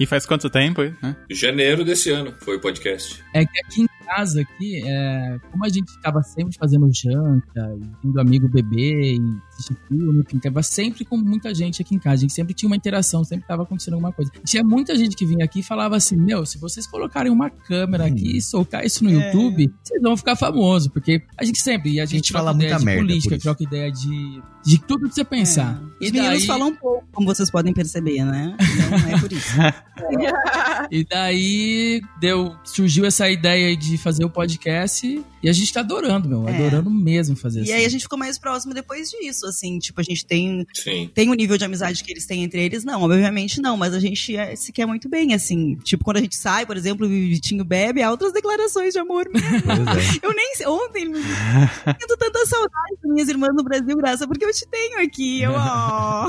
E 0.00 0.06
faz 0.06 0.24
quanto 0.24 0.48
tempo, 0.48 0.80
né? 1.02 1.14
Janeiro 1.30 1.84
desse 1.84 2.10
ano 2.10 2.34
foi 2.40 2.56
o 2.56 2.60
podcast. 2.60 3.22
É 3.34 3.44
que 3.44 3.60
aqui 3.60 3.82
em 3.82 3.86
casa, 4.10 4.40
aqui, 4.40 4.82
é, 4.84 5.38
como 5.50 5.64
a 5.64 5.68
gente 5.68 5.90
ficava 5.92 6.22
sempre 6.22 6.56
fazendo 6.58 6.88
janta, 6.92 7.78
indo 8.04 8.20
amigo 8.20 8.48
beber, 8.48 9.14
e 9.14 9.20
assistir 9.52 9.76
filme, 9.88 10.22
enfim, 10.26 10.38
tava 10.38 10.62
sempre 10.62 11.04
com 11.04 11.16
muita 11.16 11.54
gente 11.54 11.80
aqui 11.80 11.94
em 11.94 11.98
casa. 11.98 12.16
A 12.16 12.20
gente 12.22 12.32
sempre 12.32 12.52
tinha 12.54 12.68
uma 12.68 12.76
interação, 12.76 13.22
sempre 13.24 13.46
tava 13.46 13.62
acontecendo 13.62 13.94
alguma 13.94 14.12
coisa. 14.12 14.30
Tinha 14.44 14.64
muita 14.64 14.96
gente 14.96 15.14
que 15.16 15.24
vinha 15.24 15.44
aqui 15.44 15.60
e 15.60 15.62
falava 15.62 15.96
assim: 15.96 16.16
Meu, 16.16 16.44
se 16.44 16.58
vocês 16.58 16.86
colocarem 16.86 17.30
uma 17.30 17.48
câmera 17.50 18.06
aqui 18.06 18.36
e 18.36 18.42
soltar 18.42 18.84
isso 18.84 19.04
no 19.04 19.10
É. 19.10 19.12
YouTube, 19.26 19.72
vocês 19.82 20.02
vão 20.02 20.16
ficar 20.16 20.34
famosos. 20.36 20.88
Porque 20.88 21.22
a 21.36 21.44
gente 21.44 21.60
sempre, 21.60 21.92
e 21.92 22.00
a 22.00 22.04
gente, 22.04 22.16
gente 22.16 22.32
troca 22.32 22.44
fala 22.46 22.56
ideia 22.56 22.70
muita 22.70 22.78
de 22.80 22.84
merda 22.84 23.02
política, 23.02 23.38
troca 23.38 23.62
ideia 23.62 23.92
de, 23.92 24.42
de 24.64 24.78
tudo 24.80 25.08
que 25.08 25.14
você 25.14 25.24
pensar. 25.24 25.80
É. 26.00 26.04
Os 26.04 26.08
E 26.08 26.12
meninos 26.12 26.28
daí- 26.38 26.46
falam 26.46 26.68
um 26.68 26.74
pouco, 26.76 27.04
como 27.12 27.26
vocês 27.28 27.50
podem 27.50 27.72
perceber, 27.72 28.24
né? 28.24 28.56
Então 28.60 29.16
é 29.16 29.20
por 29.20 29.32
isso. 29.32 29.50
E 30.90 31.04
daí 31.04 32.00
deu, 32.20 32.56
surgiu 32.64 33.04
essa 33.04 33.28
ideia 33.30 33.76
de 33.76 33.96
fazer 34.00 34.24
o 34.24 34.30
podcast 34.30 35.22
e 35.42 35.48
a 35.48 35.52
gente 35.52 35.72
tá 35.72 35.80
adorando, 35.80 36.28
meu. 36.28 36.48
É. 36.48 36.54
Adorando 36.54 36.90
mesmo 36.90 37.36
fazer 37.36 37.60
E 37.60 37.62
isso. 37.64 37.72
aí 37.74 37.84
a 37.84 37.88
gente 37.88 38.02
ficou 38.02 38.18
mais 38.18 38.38
próximo 38.38 38.74
depois 38.74 39.10
disso, 39.10 39.46
assim, 39.46 39.78
tipo, 39.78 40.00
a 40.00 40.04
gente 40.04 40.24
tem, 40.26 40.66
Sim. 40.74 41.10
tem 41.14 41.28
o 41.30 41.34
nível 41.34 41.56
de 41.56 41.64
amizade 41.64 42.02
que 42.02 42.12
eles 42.12 42.26
têm 42.26 42.42
entre 42.44 42.62
eles, 42.64 42.84
não, 42.84 43.02
obviamente 43.02 43.60
não, 43.60 43.76
mas 43.76 43.94
a 43.94 44.00
gente 44.00 44.36
é- 44.36 44.56
se 44.56 44.72
quer 44.72 44.86
muito 44.86 45.08
bem, 45.08 45.34
assim, 45.34 45.76
tipo, 45.76 46.04
quando 46.04 46.18
a 46.18 46.20
gente 46.20 46.36
sai, 46.36 46.66
por 46.66 46.76
exemplo, 46.76 47.06
o 47.06 47.08
Vitinho 47.08 47.64
bebe, 47.64 48.02
há 48.02 48.10
outras 48.10 48.32
declarações 48.32 48.92
de 48.92 48.98
amor 48.98 49.28
mesmo. 49.32 49.62
Pois 49.62 49.78
é. 49.78 50.20
Eu 50.26 50.34
nem 50.34 50.54
sei, 50.54 50.66
ontem, 50.66 51.08
me 51.08 51.18
sinto 51.22 52.16
tanta 52.18 52.46
saudade 52.46 52.96
das 53.02 53.12
minhas 53.12 53.28
irmãs 53.28 53.54
no 53.54 53.62
Brasil, 53.64 53.96
graça, 53.96 54.26
porque 54.26 54.44
eu 54.44 54.52
te 54.52 54.66
tenho 54.68 55.00
aqui, 55.02 55.42
eu, 55.42 55.52
ó. 55.52 56.28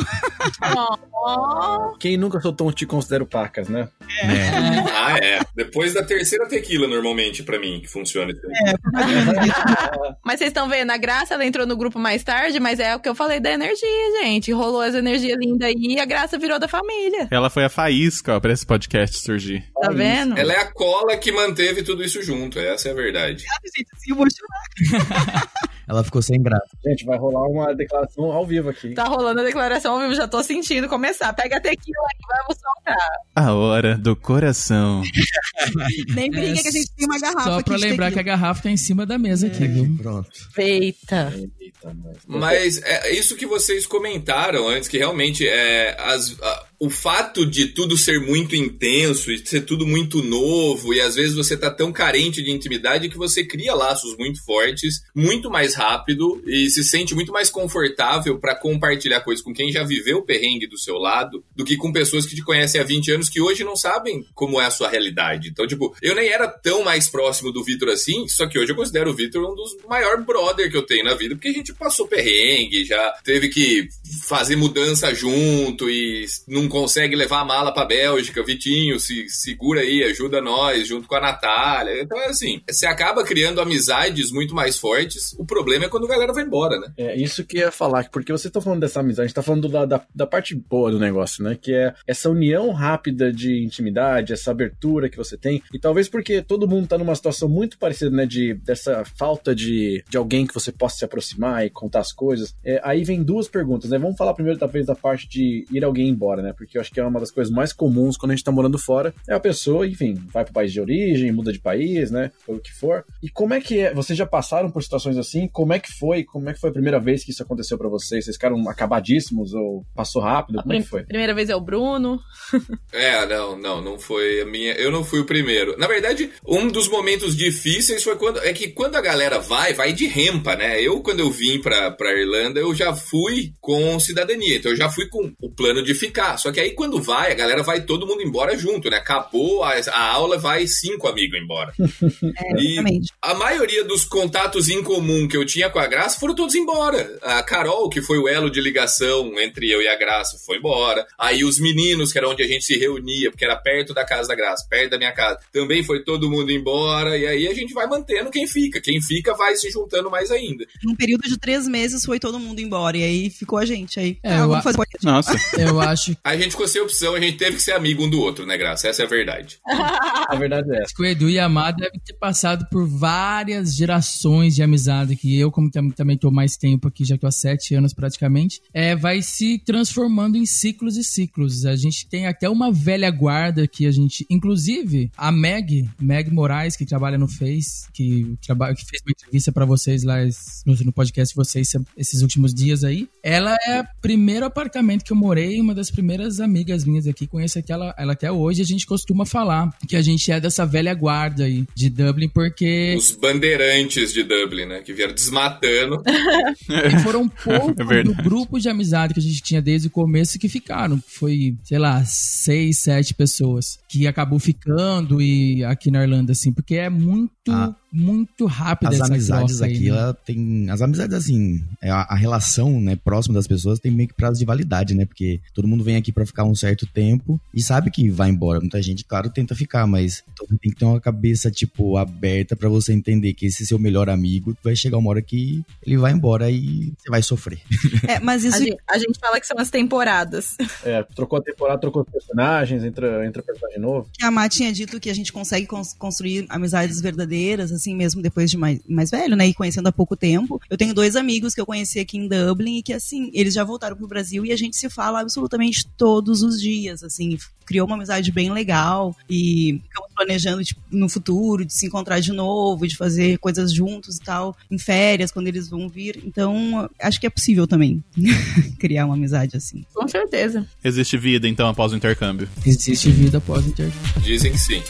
Ó, 1.14 1.94
Quem 2.00 2.18
nunca 2.18 2.40
soltou 2.40 2.70
um 2.70 2.72
te 2.72 2.86
considero 2.86 3.26
pacas, 3.26 3.68
né? 3.68 3.90
É. 4.24 4.50
Ah, 4.92 5.18
é. 5.18 5.40
Depois 5.56 5.94
da 5.94 6.04
terceira 6.04 6.48
tequila, 6.48 6.88
normalmente, 6.88 7.44
pra 7.44 7.60
mim, 7.62 7.80
que 7.82 7.88
funciona 7.88 8.32
isso 8.32 8.42
aí. 8.96 10.14
Mas 10.26 10.40
vocês 10.40 10.50
estão 10.50 10.68
vendo, 10.68 10.92
a 10.92 10.98
Graça 10.98 11.34
ela 11.34 11.46
entrou 11.46 11.66
no 11.66 11.78
grupo 11.78 11.98
mais 11.98 12.24
tarde, 12.24 12.60
mas 12.60 12.80
é 12.80 12.96
o 12.96 13.00
que 13.00 13.08
eu 13.08 13.16
falei 13.16 13.40
da 13.40 13.52
energia, 13.52 14.22
gente. 14.22 14.52
Rolou 14.52 14.82
as 14.82 14.96
energias 14.96 15.38
lindas 15.40 15.68
aí 15.70 15.76
e 15.78 16.00
a 16.00 16.06
Graça 16.06 16.38
virou 16.38 16.60
da 16.60 16.68
família. 16.68 17.28
Ela 17.32 17.50
foi 17.50 17.64
a 17.64 17.70
faísca, 17.70 18.36
ó, 18.36 18.40
pra 18.40 18.52
esse 18.52 18.66
podcast 18.66 19.18
surgir. 19.20 19.62
Tá 19.80 19.88
Olha 19.88 19.98
vendo? 19.98 20.38
Ela 20.38 20.54
é 20.54 20.58
a 20.58 20.72
cola 20.72 21.16
que 21.16 21.32
manteve 21.32 21.84
tudo 21.84 22.04
isso 22.04 22.22
junto, 22.22 22.60
essa 22.60 22.90
é 22.90 22.92
a 22.92 22.96
verdade. 22.96 23.46
gente, 23.76 23.88
assim, 23.94 24.12
eu 24.12 24.16
vou 24.16 24.28
chorar. 24.30 25.50
Ela 25.92 26.04
ficou 26.06 26.22
sem 26.22 26.42
graça. 26.42 26.66
Gente, 26.86 27.04
vai 27.06 27.18
rolar 27.18 27.46
uma 27.50 27.76
declaração 27.76 28.32
ao 28.32 28.46
vivo 28.46 28.70
aqui. 28.70 28.94
Tá 28.94 29.04
rolando 29.04 29.42
a 29.42 29.44
declaração 29.44 29.96
ao 29.96 30.00
vivo, 30.00 30.16
já 30.16 30.26
tô 30.26 30.42
sentindo 30.42 30.88
começar. 30.88 31.34
Pega 31.34 31.58
a 31.58 31.60
tequila 31.60 31.98
aí, 32.10 32.20
vamos 32.48 32.62
soltar. 32.62 33.08
A 33.36 33.54
hora 33.54 33.98
do 33.98 34.16
coração. 34.16 35.04
Nem 36.16 36.32
brinca 36.32 36.62
que 36.62 36.68
a 36.70 36.72
gente 36.72 36.92
tem 36.96 37.06
uma 37.06 37.20
garrafa 37.20 37.44
Só 37.44 37.62
pra 37.62 37.76
lembrar 37.76 38.12
que 38.12 38.20
a 38.20 38.24
garrafa 38.24 38.64
tá 38.64 38.70
em 38.70 38.78
cima 38.78 39.06
da 39.06 39.18
mesa 39.18 39.48
aqui, 39.48 39.68
viu? 39.68 39.98
Pronto. 40.02 40.30
Feita. 40.54 41.34
Eita, 41.60 41.94
nós. 41.94 42.18
Mas 42.26 42.82
é 42.84 43.12
isso 43.12 43.36
que 43.36 43.46
vocês 43.46 43.86
comentaram 43.86 44.70
antes, 44.70 44.88
que 44.88 44.98
realmente 44.98 45.46
é 45.48 45.96
as, 46.00 46.40
a- 46.42 46.64
o 46.82 46.90
fato 46.90 47.46
de 47.46 47.68
tudo 47.68 47.96
ser 47.96 48.20
muito 48.20 48.56
intenso 48.56 49.32
e 49.32 49.38
ser 49.46 49.62
tudo 49.62 49.86
muito 49.86 50.24
novo, 50.24 50.96
e 50.96 51.00
às 51.00 51.14
vezes 51.14 51.36
você 51.36 51.56
tá 51.56 51.70
tão 51.70 51.94
carente 51.94 52.42
de 52.42 52.50
intimidade 52.50 53.08
que 53.08 53.20
você 53.20 53.44
cria 53.44 53.76
laços 53.76 54.18
muito 54.18 54.44
fortes, 54.44 55.04
muito 55.14 55.48
mais 55.48 55.76
rápido 55.76 56.42
e 56.44 56.72
se 56.72 56.84
sente 56.84 57.14
muito 57.14 57.32
mais 57.32 57.52
confortável 57.52 58.40
pra 58.40 58.56
compartilhar 58.56 59.22
coisas 59.22 59.44
com 59.46 59.54
quem 59.54 59.72
já 59.72 59.84
viveu 59.84 60.18
o 60.18 60.26
perrengue 60.26 60.66
do 60.66 60.80
seu 60.80 60.98
lado, 60.98 61.44
do 61.56 61.64
que 61.64 61.78
com 61.78 61.94
pessoas 61.94 62.26
que 62.26 62.36
te 62.36 62.44
conhecem 62.44 62.82
há 62.82 62.84
20 62.84 63.12
anos 63.12 63.30
que 63.30 63.40
hoje 63.40 63.64
não 63.64 63.76
sabem 63.76 64.26
como 64.34 64.60
é 64.60 64.66
a 64.66 64.72
sua 64.72 64.90
realidade. 64.90 65.50
Então, 65.50 65.68
tipo, 65.68 65.96
eu 66.02 66.16
nem 66.16 66.30
era 66.30 66.48
tão 66.48 66.84
mais 66.84 67.08
próximo 67.08 67.52
do 67.52 67.64
Vitor 67.64 67.90
assim, 67.90 68.28
só 68.28 68.48
que 68.48 68.58
hoje 68.58 68.72
eu 68.72 68.76
considero 68.76 69.12
o 69.12 69.16
Vitor 69.16 69.48
um 69.48 69.54
dos 69.56 69.78
maiores 69.88 70.26
brother 70.26 70.72
que 70.72 70.78
eu 70.78 70.84
tenho 70.84 71.06
na 71.06 71.14
vida, 71.14 71.36
porque 71.36 71.50
a 71.50 71.54
gente 71.54 71.76
passou 71.76 72.08
perrengue, 72.08 72.86
já 72.86 73.12
teve 73.24 73.50
que 73.50 73.88
fazer 74.24 74.56
mudança 74.56 75.14
junto 75.14 75.88
e 75.88 76.26
não 76.48 76.71
consegue 76.72 77.16
levar 77.16 77.42
a 77.42 77.46
mala 77.46 77.74
pra 77.74 77.86
Bélgica. 77.86 78.44
Vitinho, 78.44 79.00
se 79.00 79.28
segura 79.30 79.82
aí, 79.82 80.04
ajuda 80.04 80.42
nós, 80.42 80.88
junto 80.88 81.08
com 81.08 81.16
a 81.16 81.22
Natália. 81.22 82.02
Então 82.02 82.18
é 82.18 82.28
assim, 82.28 82.62
você 82.70 82.86
acaba 82.86 83.24
criando 83.24 83.62
amizades 83.62 84.32
muito 84.32 84.56
mais 84.56 84.78
fortes. 84.78 85.36
O 85.38 85.46
problema 85.46 85.86
é 85.86 85.90
quando 85.90 86.06
a 86.06 86.10
galera 86.10 86.34
vai 86.34 86.44
embora, 86.44 86.80
né? 86.80 86.92
É 86.98 87.16
isso 87.16 87.44
que 87.44 87.58
ia 87.58 87.72
falar, 87.72 88.10
porque 88.10 88.32
vocês 88.32 88.46
estão 88.46 88.62
falando 88.62 88.80
dessa 88.80 89.00
amizade, 89.00 89.26
a 89.26 89.28
gente 89.28 89.36
tá 89.36 89.44
falando 89.44 89.68
da, 89.68 89.86
da, 89.86 90.02
da 90.14 90.26
parte 90.26 90.56
boa 90.56 90.92
do 90.92 91.00
negócio, 91.00 91.44
né? 91.44 91.58
Que 91.60 91.74
é 91.74 91.94
essa 92.08 92.30
união 92.30 92.72
rápida 92.72 93.32
de 93.32 93.64
intimidade, 93.64 94.34
essa 94.34 94.52
abertura 94.52 95.10
que 95.10 95.18
você 95.18 95.38
tem. 95.38 95.62
E 95.74 95.80
talvez 95.80 96.08
porque 96.08 96.42
todo 96.42 96.68
mundo 96.68 96.88
tá 96.88 96.98
numa 96.98 97.16
situação 97.16 97.50
muito 97.50 97.78
parecida, 97.78 98.12
né? 98.12 98.26
De, 98.26 98.54
dessa 98.54 99.04
falta 99.04 99.54
de, 99.54 100.04
de 100.10 100.18
alguém 100.18 100.48
que 100.48 100.54
você 100.54 100.72
possa 100.72 100.98
se 100.98 101.06
aproximar 101.06 101.66
e 101.66 101.70
contar 101.70 102.00
as 102.00 102.14
coisas. 102.14 102.56
É, 102.64 102.80
aí 102.84 103.04
vem 103.04 103.22
duas 103.24 103.48
perguntas, 103.48 103.90
né? 103.90 103.98
Vamos 103.98 104.18
falar 104.18 104.34
primeiro, 104.34 104.60
talvez, 104.60 104.86
da 104.86 104.96
parte 104.96 105.28
de 105.28 105.66
ir 105.72 105.84
alguém 105.84 106.08
embora, 106.08 106.42
né? 106.42 106.54
Porque 106.62 106.78
eu 106.78 106.82
acho 106.82 106.92
que 106.92 107.00
é 107.00 107.04
uma 107.04 107.20
das 107.20 107.32
coisas 107.32 107.52
mais 107.52 107.74
comuns 107.74 108.16
quando 108.16 108.32
a 108.32 108.36
gente 108.36 108.44
tá 108.44 108.52
morando 108.52 108.78
fora. 108.78 109.14
É 109.28 109.34
a 109.34 109.40
pessoa, 109.40 109.88
enfim, 109.88 110.14
vai 110.32 110.44
pro 110.44 110.54
país 110.54 110.72
de 110.72 110.80
origem, 110.80 111.32
muda 111.32 111.52
de 111.52 111.60
país, 111.60 112.12
né? 112.12 112.32
Ou 112.48 112.58
o 112.58 112.60
que 112.60 112.72
for. 112.72 113.04
E 113.22 113.30
como 113.30 113.54
é 113.54 113.60
que 113.60 113.80
é? 113.80 113.94
Vocês 113.94 114.18
já 114.18 114.26
passaram 114.26 114.70
por 114.70 114.84
situações 114.84 115.18
assim? 115.18 115.48
Como 115.48 115.74
é 115.74 115.80
que 115.80 115.92
foi? 115.92 116.24
Como 116.24 116.50
é 116.50 116.54
que 116.54 116.60
foi 116.60 116.70
a 116.70 116.74
primeira 116.74 117.00
vez 117.00 117.24
que 117.24 117.32
isso 117.32 117.42
aconteceu 117.42 117.78
pra 117.78 117.90
vocês? 117.90 118.26
Vocês 118.26 118.36
ficaram 118.36 118.70
acabadíssimos 118.70 119.54
ou 119.54 119.84
passou 119.96 120.22
rápido? 120.22 120.60
A 120.60 120.64
Como 120.64 120.74
é 120.74 120.82
que 120.82 120.88
foi? 120.88 121.04
Primeira 121.04 121.34
vez 121.34 121.50
é 121.50 121.56
o 121.56 121.62
Bruno. 121.62 122.20
É, 122.94 123.26
não, 123.26 123.58
não, 123.58 123.82
não 123.82 123.98
foi 123.98 124.42
a 124.42 124.46
minha. 124.46 124.74
Eu 124.74 124.92
não 124.92 125.04
fui 125.04 125.20
o 125.20 125.26
primeiro. 125.26 125.78
Na 125.78 125.88
verdade, 125.88 126.30
um 126.46 126.68
dos 126.68 126.90
momentos 126.90 127.36
difíceis 127.36 128.04
foi 128.04 128.18
quando. 128.18 128.40
É 128.40 128.52
que 128.52 128.70
quando 128.70 128.96
a 128.96 129.02
galera 129.02 129.40
vai, 129.40 129.74
vai 129.74 129.94
de 129.94 130.08
rempa, 130.08 130.56
né? 130.56 130.82
Eu, 130.82 131.02
quando 131.02 131.22
eu 131.22 131.32
vim 131.32 131.62
pra, 131.62 131.92
pra 131.92 132.14
Irlanda, 132.14 132.60
eu 132.60 132.76
já 132.76 132.94
fui 132.94 133.54
com 133.62 134.00
cidadania. 134.00 134.58
Então 134.58 134.72
eu 134.72 134.78
já 134.78 134.90
fui 134.90 135.08
com 135.08 135.32
o 135.42 135.50
plano 135.50 135.82
de 135.84 135.96
ficar. 135.96 136.38
Só 136.38 136.51
que 136.52 136.60
aí 136.60 136.72
quando 136.72 137.02
vai, 137.02 137.32
a 137.32 137.36
galera 137.36 137.64
vai 137.64 137.82
todo 137.82 138.08
mundo 138.08 138.22
embora 138.22 138.58
junto, 138.58 138.90
né? 138.90 138.98
Acabou 138.98 139.64
a, 139.64 139.74
a 139.92 140.06
aula, 140.12 140.38
vai 140.38 140.68
cinco 140.68 141.08
amigos 141.08 141.40
embora. 141.40 141.74
É, 142.22 142.62
E 142.62 142.74
exatamente. 142.74 143.12
a 143.22 143.34
maioria 143.34 143.84
dos 143.84 144.06
contatos 144.06 144.70
em 144.70 144.84
comum 144.84 145.28
que 145.28 145.36
eu 145.36 145.46
tinha 145.46 145.70
com 145.70 145.80
a 145.80 145.88
Graça 145.88 146.20
foram 146.20 146.36
todos 146.36 146.56
embora. 146.56 147.18
A 147.22 147.44
Carol, 147.44 147.90
que 147.90 148.02
foi 148.02 148.18
o 148.18 148.28
elo 148.28 148.50
de 148.50 148.62
ligação 148.62 149.40
entre 149.40 149.70
eu 149.70 149.82
e 149.82 149.88
a 149.88 149.98
Graça, 149.98 150.38
foi 150.46 150.58
embora. 150.58 151.06
Aí 151.18 151.44
os 151.44 151.60
meninos, 151.60 152.12
que 152.12 152.18
era 152.18 152.30
onde 152.30 152.44
a 152.44 152.48
gente 152.48 152.64
se 152.64 152.78
reunia, 152.78 153.32
porque 153.32 153.46
era 153.46 153.56
perto 153.56 153.94
da 153.94 154.06
casa 154.06 154.28
da 154.30 154.36
Graça, 154.36 154.66
perto 154.70 154.92
da 154.92 154.98
minha 154.98 155.12
casa, 155.12 155.40
também 155.52 155.84
foi 155.84 156.04
todo 156.04 156.30
mundo 156.30 156.52
embora. 156.52 157.18
E 157.18 157.28
aí 157.28 157.48
a 157.48 157.54
gente 157.54 157.74
vai 157.74 157.88
mantendo 157.88 158.30
quem 158.30 158.48
fica. 158.48 158.80
Quem 158.80 159.02
fica 159.02 159.34
vai 159.34 159.56
se 159.56 159.70
juntando 159.70 160.10
mais 160.10 160.32
ainda. 160.32 160.66
Num 160.84 160.96
período 160.96 161.28
de 161.28 161.38
três 161.38 161.68
meses 161.68 162.06
foi 162.06 162.20
todo 162.20 162.40
mundo 162.40 162.60
embora. 162.60 162.98
E 162.98 163.04
aí 163.04 163.30
ficou 163.30 163.58
a 163.58 163.66
gente 163.66 164.00
aí. 164.00 164.18
É, 164.24 164.34
ah, 164.34 164.40
eu 164.40 164.48
vamos 164.48 164.66
a-. 164.66 164.72
Nossa. 165.04 165.32
Eu 165.58 165.80
acho 165.80 166.16
A 166.24 166.36
gente 166.44 166.52
ficou 166.52 166.68
sem 166.68 166.82
opção, 166.82 167.16
a 167.16 167.20
gente 167.20 167.38
teve 167.38 167.58
que 167.58 167.64
ser 167.64 167.74
amigo 167.74 168.04
um 168.06 168.10
do 168.10 168.20
outro, 168.20 168.46
né, 168.46 168.58
Graça? 168.58 168.88
Essa 168.88 169.04
é 169.04 169.06
a 169.06 169.10
verdade. 169.10 169.60
A 170.32 170.36
verdade 170.36 170.72
é 170.74 170.82
essa. 170.84 170.94
que 170.96 171.02
o 171.02 171.06
Edu 171.06 171.30
e 171.30 171.38
a 171.38 171.46
Amá 171.46 171.72
devem 171.72 172.00
ter 172.00 172.14
passado 172.14 172.66
por 172.72 172.88
várias 172.88 173.76
gerações 173.76 174.56
de 174.56 174.64
amizade, 174.64 175.16
que 175.18 175.38
eu, 175.38 175.52
como 175.52 175.70
tam- 175.70 175.90
também 175.90 176.18
tô 176.18 176.32
mais 176.32 176.56
tempo 176.56 176.88
aqui, 176.88 177.04
já 177.04 177.18
tô 177.18 177.28
há 177.28 177.32
sete 177.32 177.76
anos 177.76 177.94
praticamente, 177.94 178.62
é, 178.74 178.96
vai 178.96 179.22
se 179.22 179.60
transformando 179.66 180.38
em 180.38 180.46
ciclos 180.46 180.96
e 180.96 181.04
ciclos. 181.04 181.66
A 181.66 181.76
gente 181.76 182.08
tem 182.08 182.28
até 182.28 182.50
uma 182.50 182.72
velha 182.72 183.12
guarda 183.12 183.68
que 183.68 183.86
a 183.86 183.92
gente, 183.92 184.26
inclusive, 184.30 185.12
a 185.18 185.32
Meg, 185.34 185.90
Meg 186.00 186.32
Moraes, 186.32 186.78
que 186.78 186.86
trabalha 186.86 187.18
no 187.18 187.28
Face, 187.28 187.88
que, 187.94 188.36
traba, 188.46 188.74
que 188.74 188.86
fez 188.86 189.02
uma 189.06 189.12
entrevista 189.12 189.52
pra 189.52 189.66
vocês 189.66 190.04
lá 190.04 190.18
no, 190.66 190.76
no 190.86 190.94
podcast 190.94 191.34
de 191.34 191.36
vocês 191.36 191.72
esses 191.98 192.22
últimos 192.22 192.54
dias 192.54 192.84
aí, 192.86 193.10
ela 193.22 193.58
é 193.68 193.82
o 193.82 193.86
primeiro 194.02 194.46
apartamento 194.46 195.04
que 195.04 195.12
eu 195.12 195.18
morei, 195.18 195.60
uma 195.60 195.76
das 195.76 195.92
primeiras 195.92 196.21
amigas 196.40 196.86
minhas 196.86 197.08
aqui, 197.08 197.26
conheço 197.28 197.58
aqui 197.60 197.72
ela, 197.72 197.94
ela 197.98 198.14
até 198.14 198.32
hoje, 198.32 198.62
a 198.62 198.66
gente 198.66 198.86
costuma 198.86 199.26
falar 199.26 199.70
que 199.88 199.96
a 199.96 200.02
gente 200.02 200.32
é 200.32 200.40
dessa 200.40 200.66
velha 200.66 200.94
guarda 200.94 201.46
aí 201.46 201.66
de 201.76 201.90
Dublin, 201.90 202.30
porque 202.30 202.96
Os 202.98 203.12
bandeirantes 203.12 204.14
de 204.14 204.24
Dublin, 204.24 204.66
né? 204.66 204.82
Que 204.82 204.94
vieram 204.94 205.14
desmatando. 205.14 206.02
e 206.70 207.00
foram 207.04 207.28
poucos 207.28 207.76
É 207.80 207.84
verdade. 207.84 208.16
do 208.16 208.24
grupo 208.24 208.60
de 208.60 208.70
amizade 208.70 209.14
que 209.14 209.20
a 209.20 209.24
gente 209.24 209.42
tinha 209.42 209.62
desde 209.62 209.88
o 209.88 209.92
começo 209.92 210.38
que 210.40 210.48
ficaram. 210.50 211.02
Foi, 211.08 211.56
sei 211.64 211.80
lá, 211.80 212.04
seis, 212.06 212.80
sete 212.80 213.14
pessoas 213.14 213.80
que 213.90 214.08
acabou 214.08 214.40
ficando 214.40 215.22
e 215.22 215.64
aqui 215.64 215.90
na 215.92 216.04
Irlanda, 216.04 216.32
assim, 216.32 216.52
porque 216.52 216.76
é 216.76 216.90
muito 216.90 217.32
Ah. 217.50 217.76
Muito 217.92 218.46
rápida 218.46 218.90
As 218.90 218.96
essa 219.02 219.06
amizades 219.08 219.58
troca 219.58 219.66
aí, 219.72 219.76
aqui, 219.78 219.84
né? 219.92 219.98
ela 219.98 220.14
tem. 220.14 220.70
As 220.70 220.82
amizades, 220.82 221.16
assim, 221.16 221.64
é 221.82 221.90
a, 221.90 222.02
a 222.02 222.16
relação, 222.16 222.80
né, 222.80 222.96
próxima 222.96 223.36
das 223.36 223.48
pessoas 223.48 223.80
tem 223.80 223.92
meio 223.92 224.08
que 224.10 224.16
prazo 224.16 224.40
de 224.40 224.46
validade, 224.46 224.94
né? 224.96 225.06
Porque 225.06 225.40
todo 225.54 225.68
mundo 225.68 225.84
vem 225.84 225.96
aqui 225.98 226.12
pra 226.12 226.26
ficar 226.26 226.44
um 226.46 226.56
certo 226.56 226.86
tempo 226.88 227.40
e 227.54 227.62
sabe 227.62 227.92
que 227.92 228.10
vai 228.10 228.30
embora. 228.30 228.60
Muita 228.60 228.82
gente, 228.82 229.04
claro, 229.04 229.30
tenta 229.30 229.56
ficar, 229.56 229.86
mas 229.88 230.24
todo 230.36 230.50
mundo 230.52 230.60
tem 230.62 230.72
que 230.72 230.78
ter 230.80 230.86
uma 230.86 231.00
cabeça, 231.02 231.52
tipo, 231.52 231.98
aberta 231.98 232.56
pra 232.56 232.70
você 232.70 232.94
entender 232.94 233.34
que 233.34 233.46
esse 233.48 233.66
seu 233.66 233.78
melhor 233.80 234.10
amigo 234.10 234.56
vai 234.64 234.76
chegar 234.76 234.98
uma 234.98 235.10
hora 235.10 235.22
que 235.22 235.62
ele 235.86 235.98
vai 235.98 236.12
embora 236.14 236.50
e 236.50 236.94
você 236.98 237.10
vai 237.10 237.22
sofrer. 237.22 237.60
É, 238.08 238.20
mas 238.20 238.44
A 238.46 238.48
isso 238.50 238.58
gente, 238.64 238.78
a 238.90 238.98
gente 238.98 239.20
fala 239.20 239.40
que 239.40 239.46
são 239.48 239.58
as 239.60 239.70
temporadas. 239.70 240.56
É, 240.84 241.04
trocou 241.16 241.38
a 241.40 241.42
temporada, 241.42 241.80
trocou 241.80 242.02
os 242.04 242.10
personagens, 242.10 242.84
entra, 242.84 243.26
entra 243.26 243.44
personagem 243.44 243.80
novo. 243.80 244.10
a 244.22 244.32
Má 244.32 244.48
tinha 244.50 244.72
dito 244.74 245.00
que 245.00 245.10
a 245.10 245.14
gente 245.14 245.32
consegue 245.32 245.68
cons- 245.68 245.94
construir 245.94 246.46
amizades 246.50 247.00
verdadeiras, 247.02 247.72
assim 247.82 247.96
mesmo 247.96 248.22
depois 248.22 248.50
de 248.50 248.58
mais, 248.58 248.80
mais 248.88 249.10
velho, 249.10 249.36
né? 249.36 249.48
E 249.48 249.54
conhecendo 249.54 249.88
há 249.88 249.92
pouco 249.92 250.16
tempo. 250.16 250.62
Eu 250.70 250.78
tenho 250.78 250.94
dois 250.94 251.16
amigos 251.16 251.54
que 251.54 251.60
eu 251.60 251.66
conheci 251.66 252.00
aqui 252.00 252.18
em 252.18 252.28
Dublin 252.28 252.78
e 252.78 252.84
que, 252.84 252.94
assim, 252.94 253.32
eles 253.34 253.54
já 253.54 253.64
voltaram 253.64 253.96
pro 253.96 254.08
Brasil 254.08 254.46
e 254.46 254.52
a 254.52 254.56
gente 254.56 254.78
se 254.78 254.90
fala 254.90 255.20
absolutamente 255.20 255.88
todos 255.98 256.44
os 256.44 256.62
dias, 256.62 257.04
assim. 257.04 257.38
Criou 257.66 257.88
uma 257.88 257.96
amizade 257.96 258.32
bem 258.32 258.52
legal 258.52 259.16
e 259.30 259.82
ficamos 259.84 260.12
planejando 260.16 260.64
tipo, 260.64 260.82
no 260.92 261.10
futuro 261.10 261.66
de 261.66 261.74
se 261.74 261.88
encontrar 261.88 262.20
de 262.20 262.32
novo, 262.32 262.88
de 262.88 262.96
fazer 262.96 263.38
coisas 263.40 263.74
juntos 263.74 264.18
e 264.18 264.22
tal, 264.22 264.56
em 264.70 264.78
férias, 264.78 265.32
quando 265.32 265.48
eles 265.48 265.70
vão 265.70 265.90
vir. 265.90 266.22
Então, 266.24 266.90
acho 267.00 267.20
que 267.20 267.28
é 267.28 267.30
possível 267.30 267.66
também 267.66 268.04
criar 268.78 269.06
uma 269.06 269.16
amizade 269.16 269.58
assim. 269.58 269.86
Com 269.94 270.08
certeza. 270.08 270.68
Existe 270.84 271.18
vida, 271.18 271.48
então, 271.48 271.68
após 271.68 271.92
o 271.92 271.96
intercâmbio. 271.96 272.48
Existe 272.66 273.10
vida 273.10 273.38
após 273.38 273.66
o 273.66 273.70
intercâmbio. 273.70 274.22
Dizem 274.22 274.52
que 274.52 274.58
sim. 274.58 274.82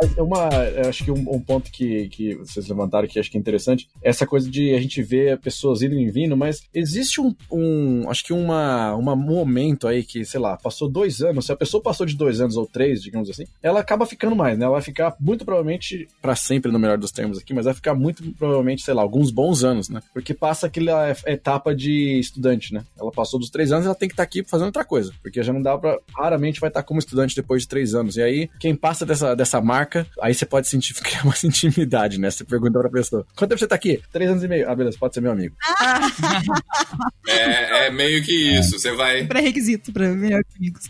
Mas 0.00 0.16
é 0.16 0.22
uma, 0.22 0.48
eu 0.74 0.88
acho 0.88 1.04
que 1.04 1.10
um, 1.10 1.34
um 1.34 1.40
ponto 1.40 1.70
que, 1.70 2.08
que 2.08 2.34
vocês 2.36 2.68
levantaram 2.68 3.08
que 3.08 3.18
acho 3.18 3.30
que 3.30 3.36
é 3.36 3.40
interessante, 3.40 3.88
é 4.02 4.10
essa 4.10 4.26
coisa 4.26 4.50
de 4.50 4.74
a 4.74 4.80
gente 4.80 5.02
ver 5.02 5.38
pessoas 5.38 5.82
indo 5.82 5.94
e 5.94 6.10
vindo, 6.10 6.36
mas 6.36 6.62
existe 6.72 7.20
um, 7.20 7.34
um 7.50 8.08
acho 8.08 8.24
que 8.24 8.32
uma, 8.32 8.94
uma 8.94 9.16
momento 9.16 9.88
aí 9.88 10.02
que, 10.02 10.24
sei 10.24 10.40
lá, 10.40 10.56
passou 10.56 10.88
dois 10.88 11.22
anos, 11.22 11.46
se 11.46 11.52
a 11.52 11.56
pessoa 11.56 11.82
passou 11.82 12.06
de 12.06 12.16
dois 12.16 12.40
anos 12.40 12.56
ou 12.56 12.66
três, 12.66 13.02
digamos 13.02 13.28
assim, 13.30 13.44
ela 13.62 13.80
acaba 13.80 14.06
ficando 14.06 14.36
mais, 14.36 14.58
né? 14.58 14.64
Ela 14.64 14.74
vai 14.74 14.82
ficar 14.82 15.14
muito 15.20 15.44
provavelmente, 15.44 16.08
pra 16.20 16.36
sempre 16.36 16.70
no 16.70 16.78
melhor 16.78 16.98
dos 16.98 17.10
termos 17.10 17.38
aqui, 17.38 17.54
mas 17.54 17.64
vai 17.64 17.74
ficar 17.74 17.94
muito 17.94 18.22
provavelmente, 18.32 18.82
sei 18.82 18.94
lá, 18.94 19.02
alguns 19.02 19.30
bons 19.30 19.64
anos, 19.64 19.88
né? 19.88 20.00
Porque 20.12 20.34
passa 20.34 20.66
aquela 20.66 21.10
etapa 21.26 21.74
de 21.74 22.18
estudante, 22.18 22.72
né? 22.72 22.84
Ela 22.98 23.10
passou 23.10 23.38
dos 23.38 23.50
três 23.50 23.72
anos, 23.72 23.86
ela 23.86 23.94
tem 23.94 24.08
que 24.08 24.14
estar 24.14 24.22
aqui 24.22 24.44
fazendo 24.44 24.66
outra 24.66 24.84
coisa, 24.84 25.12
porque 25.22 25.42
já 25.42 25.52
não 25.52 25.62
dá 25.62 25.76
pra, 25.76 25.98
raramente 26.16 26.60
vai 26.60 26.68
estar 26.68 26.82
como 26.82 26.98
estudante 26.98 27.34
depois 27.34 27.62
de 27.62 27.68
três 27.68 27.94
anos. 27.94 28.16
E 28.16 28.22
aí, 28.22 28.50
quem 28.58 28.74
passa 28.74 29.06
dessa, 29.06 29.34
dessa 29.34 29.60
marca, 29.60 29.85
aí 30.20 30.34
você 30.34 30.46
pode 30.46 30.68
sentir, 30.68 30.94
criar 31.02 31.24
uma 31.24 31.34
intimidade, 31.44 32.18
né? 32.18 32.30
Você 32.30 32.44
pergunta 32.44 32.78
pra 32.78 32.90
pessoa: 32.90 33.26
quanto 33.36 33.50
tempo 33.50 33.60
você 33.60 33.66
tá 33.66 33.74
aqui? 33.74 34.00
Três 34.12 34.30
anos 34.30 34.42
e 34.42 34.48
meio. 34.48 34.68
Ah, 34.68 34.74
beleza, 34.74 34.96
pode 34.98 35.14
ser 35.14 35.20
meu 35.20 35.32
amigo. 35.32 35.54
É, 37.28 37.86
é 37.86 37.90
meio 37.90 38.22
que 38.22 38.32
isso. 38.32 38.78
Você 38.78 38.92
vai. 38.92 39.26
Pré-requisito 39.26 39.92
para 39.92 40.08
melhor 40.08 40.42
amigos. 40.56 40.88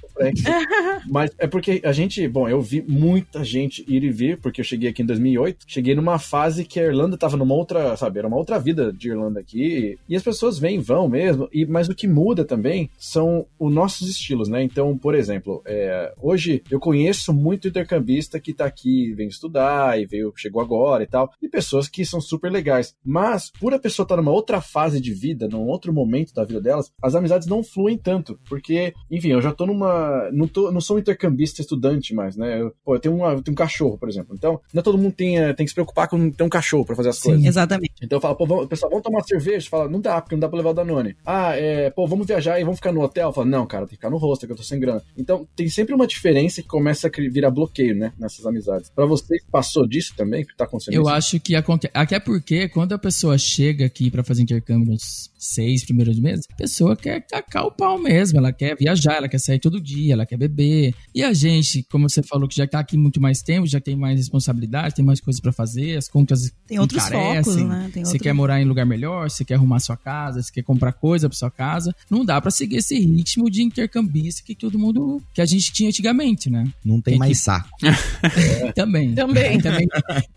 Mas 1.09 1.31
é 1.39 1.47
porque 1.47 1.81
a 1.83 1.93
gente, 1.93 2.29
bom, 2.29 2.49
eu 2.49 2.61
vi 2.61 2.85
muita 2.87 3.43
gente 3.43 3.85
ir 3.89 4.05
e 4.05 4.11
vir, 4.11 4.39
porque 4.39 4.61
eu 4.61 4.65
cheguei 4.65 4.91
aqui 4.91 5.03
em 5.03 5.07
2008. 5.07 5.65
Cheguei 5.67 5.95
numa 5.95 6.19
fase 6.19 6.65
que 6.65 6.79
a 6.79 6.85
Irlanda 6.85 7.17
tava 7.17 7.37
numa 7.37 7.55
outra, 7.55 7.97
sabe, 7.97 8.19
era 8.19 8.29
uma 8.29 8.37
outra 8.37 8.59
vida 8.59 8.93
de 8.93 9.09
Irlanda 9.09 9.41
aqui. 9.41 9.99
E 10.09 10.15
as 10.15 10.23
pessoas 10.23 10.59
vêm, 10.59 10.79
vão 10.79 11.09
mesmo. 11.09 11.49
E, 11.53 11.65
mas 11.65 11.89
o 11.89 11.95
que 11.95 12.07
muda 12.07 12.45
também 12.45 12.91
são 12.99 13.47
os 13.59 13.73
nossos 13.73 14.09
estilos, 14.09 14.49
né? 14.49 14.63
Então, 14.63 14.97
por 14.97 15.15
exemplo, 15.15 15.63
é, 15.65 16.13
hoje 16.21 16.63
eu 16.71 16.79
conheço 16.79 17.33
muito 17.33 17.69
intercambista 17.69 18.39
que 18.39 18.53
tá 18.53 18.67
aqui, 18.67 18.86
vem 19.14 19.29
estudar 19.29 20.01
e 20.01 20.07
veio, 20.07 20.33
chegou 20.37 20.62
agora 20.62 21.03
e 21.03 21.07
tal. 21.07 21.31
E 21.42 21.49
pessoas 21.49 21.88
que 21.88 22.05
são 22.05 22.20
super 22.20 22.51
legais. 22.51 22.94
Mas, 23.05 23.51
por 23.51 23.75
a 23.75 23.79
pessoa 23.79 24.05
estar 24.05 24.16
numa 24.16 24.31
outra 24.31 24.61
fase 24.61 25.01
de 25.01 25.12
vida, 25.12 25.49
num 25.49 25.66
outro 25.66 25.92
momento 25.92 26.33
da 26.35 26.44
vida 26.44 26.61
delas, 26.61 26.92
as 27.03 27.14
amizades 27.14 27.46
não 27.46 27.62
fluem 27.62 27.96
tanto. 27.96 28.38
Porque, 28.49 28.92
enfim, 29.11 29.29
eu 29.29 29.42
já 29.42 29.53
tô 29.53 29.66
numa. 29.66 30.31
Não, 30.33 30.46
tô, 30.46 30.70
não 30.70 30.81
sou 30.81 30.96
um 30.96 31.01
intercambista 31.01 31.61
estudante 31.61 32.14
mais, 32.14 32.37
né? 32.37 32.61
Eu, 32.61 32.72
pô, 32.85 32.94
eu 32.94 33.01
tenho, 33.01 33.16
uma, 33.16 33.33
eu 33.33 33.42
tenho 33.42 33.53
um 33.53 33.57
cachorro, 33.57 33.99
por 33.99 34.09
exemplo. 34.09 34.35
Então, 34.35 34.61
não 34.72 34.81
é 34.81 34.83
todo 34.83 34.99
mundo 34.99 35.12
tem, 35.12 35.38
eh, 35.38 35.53
tem 35.53 35.64
que 35.64 35.70
se 35.70 35.75
preocupar 35.75 36.09
com 36.09 36.31
ter 36.31 36.44
um 36.44 36.49
cachorro 36.49 36.85
pra 36.85 36.96
fazer 36.96 37.09
as 37.11 37.16
Sim. 37.16 37.31
coisas. 37.31 37.46
Exatamente. 37.46 37.94
Então 38.03 38.16
eu 38.16 38.20
falo, 38.20 38.37
pô, 38.37 38.46
vamos, 38.46 38.66
pessoal, 38.66 38.90
vamos 38.90 39.05
tomar 39.05 39.22
cerveja? 39.22 39.68
Fala, 39.68 39.88
não 39.88 40.01
dá, 40.01 40.20
porque 40.20 40.35
não 40.35 40.40
dá 40.40 40.49
pra 40.49 40.57
levar 40.57 40.70
o 40.70 40.75
Danone. 40.75 41.16
Ah, 41.25 41.57
é, 41.57 41.90
pô, 41.90 42.07
vamos 42.07 42.27
viajar 42.27 42.61
e 42.61 42.64
vamos 42.64 42.79
ficar 42.79 42.92
no 42.92 43.03
hotel? 43.03 43.33
Fala, 43.33 43.46
não, 43.46 43.66
cara, 43.66 43.85
tem 43.85 43.90
que 43.90 43.96
ficar 43.96 44.11
no 44.11 44.18
hostel, 44.18 44.46
que 44.46 44.53
eu 44.53 44.57
tô 44.57 44.62
sem 44.62 44.79
grana. 44.79 45.03
Então 45.16 45.46
tem 45.57 45.68
sempre 45.68 45.94
uma 45.94 46.07
diferença 46.07 46.62
que 46.62 46.68
começa 46.68 47.09
a 47.09 47.11
virar 47.31 47.51
bloqueio, 47.51 47.94
né, 47.94 48.12
nessas 48.18 48.44
amizades. 48.46 48.76
Pra 48.95 49.07
você, 49.07 49.39
passou 49.51 49.87
disso 49.87 50.15
também, 50.17 50.45
que 50.45 50.57
tá 50.57 50.65
acontecendo 50.65 50.95
Eu 50.95 51.03
isso? 51.03 51.11
acho 51.11 51.41
que 51.41 51.55
acontece. 51.55 51.91
Até 51.95 52.19
porque 52.21 52.69
quando 52.69 52.93
a 52.93 52.99
pessoa 52.99 53.37
chega 53.39 53.85
aqui 53.87 54.11
pra 54.11 54.23
fazer 54.25 54.43
intercâmbio 54.43 54.93
nos 54.93 55.31
seis 55.47 55.85
primeiros 55.85 56.19
meses, 56.19 56.45
a 56.53 56.57
pessoa 56.57 56.97
quer 56.97 57.21
tacar 57.27 57.65
o 57.67 57.71
pau 57.73 57.99
mesmo. 57.99 58.39
Ela 58.39 58.53
quer 58.53 58.77
viajar, 58.77 59.15
ela 59.17 59.29
quer 59.29 59.39
sair 59.39 59.59
todo 59.59 59.81
dia, 59.81 60.13
ela 60.15 60.27
quer 60.27 60.37
beber. 60.37 60.95
E 61.15 61.23
a 61.23 61.33
gente, 61.33 61.83
como 61.91 62.09
você 62.09 62.23
falou, 62.23 62.49
que 62.49 62.57
já 62.57 62.67
tá 62.67 62.79
aqui 62.81 62.97
muito 62.97 63.21
mais 63.21 63.41
tempo, 63.43 63.67
já 63.67 63.81
tem 63.81 63.97
mais 63.97 64.19
responsabilidade, 64.19 64.95
tem 64.95 65.05
mais 65.05 65.21
coisas 65.21 65.41
pra 65.41 65.53
fazer, 65.53 65.97
as 65.97 66.09
contas 66.09 66.53
Tem 66.67 66.79
outros 66.79 67.07
encarecem. 67.07 67.45
focos, 67.45 67.63
né? 67.63 67.91
Tem 67.93 68.05
Você 68.05 68.13
outro- 68.13 68.23
quer 68.25 68.33
morar 68.33 68.61
em 68.61 68.65
lugar 68.65 68.85
melhor, 68.87 69.31
você 69.31 69.45
quer 69.45 69.55
arrumar 69.55 69.79
sua 69.81 69.97
casa, 69.97 70.43
você 70.43 70.53
quer 70.53 70.63
comprar 70.63 70.93
coisa 70.93 71.29
pra 71.29 71.37
sua 71.39 71.51
casa. 71.51 71.95
Não 72.11 72.25
dá 72.25 72.41
pra 72.41 72.51
seguir 72.51 72.77
esse 72.77 72.99
ritmo 72.99 73.51
de 73.51 73.63
intercambista 73.63 74.43
que 74.45 74.55
todo 74.55 74.79
mundo. 74.79 75.23
que 75.35 75.41
a 75.41 75.47
gente 75.47 75.73
tinha 75.73 75.89
antigamente, 75.89 76.49
né? 76.51 76.65
Não 76.85 77.01
tem 77.01 77.13
Tem 77.13 77.19
mais 77.19 77.39
que- 77.39 77.45
saco. 77.45 77.69
Também. 78.75 79.15
Também. 79.15 79.61
também, 79.61 79.87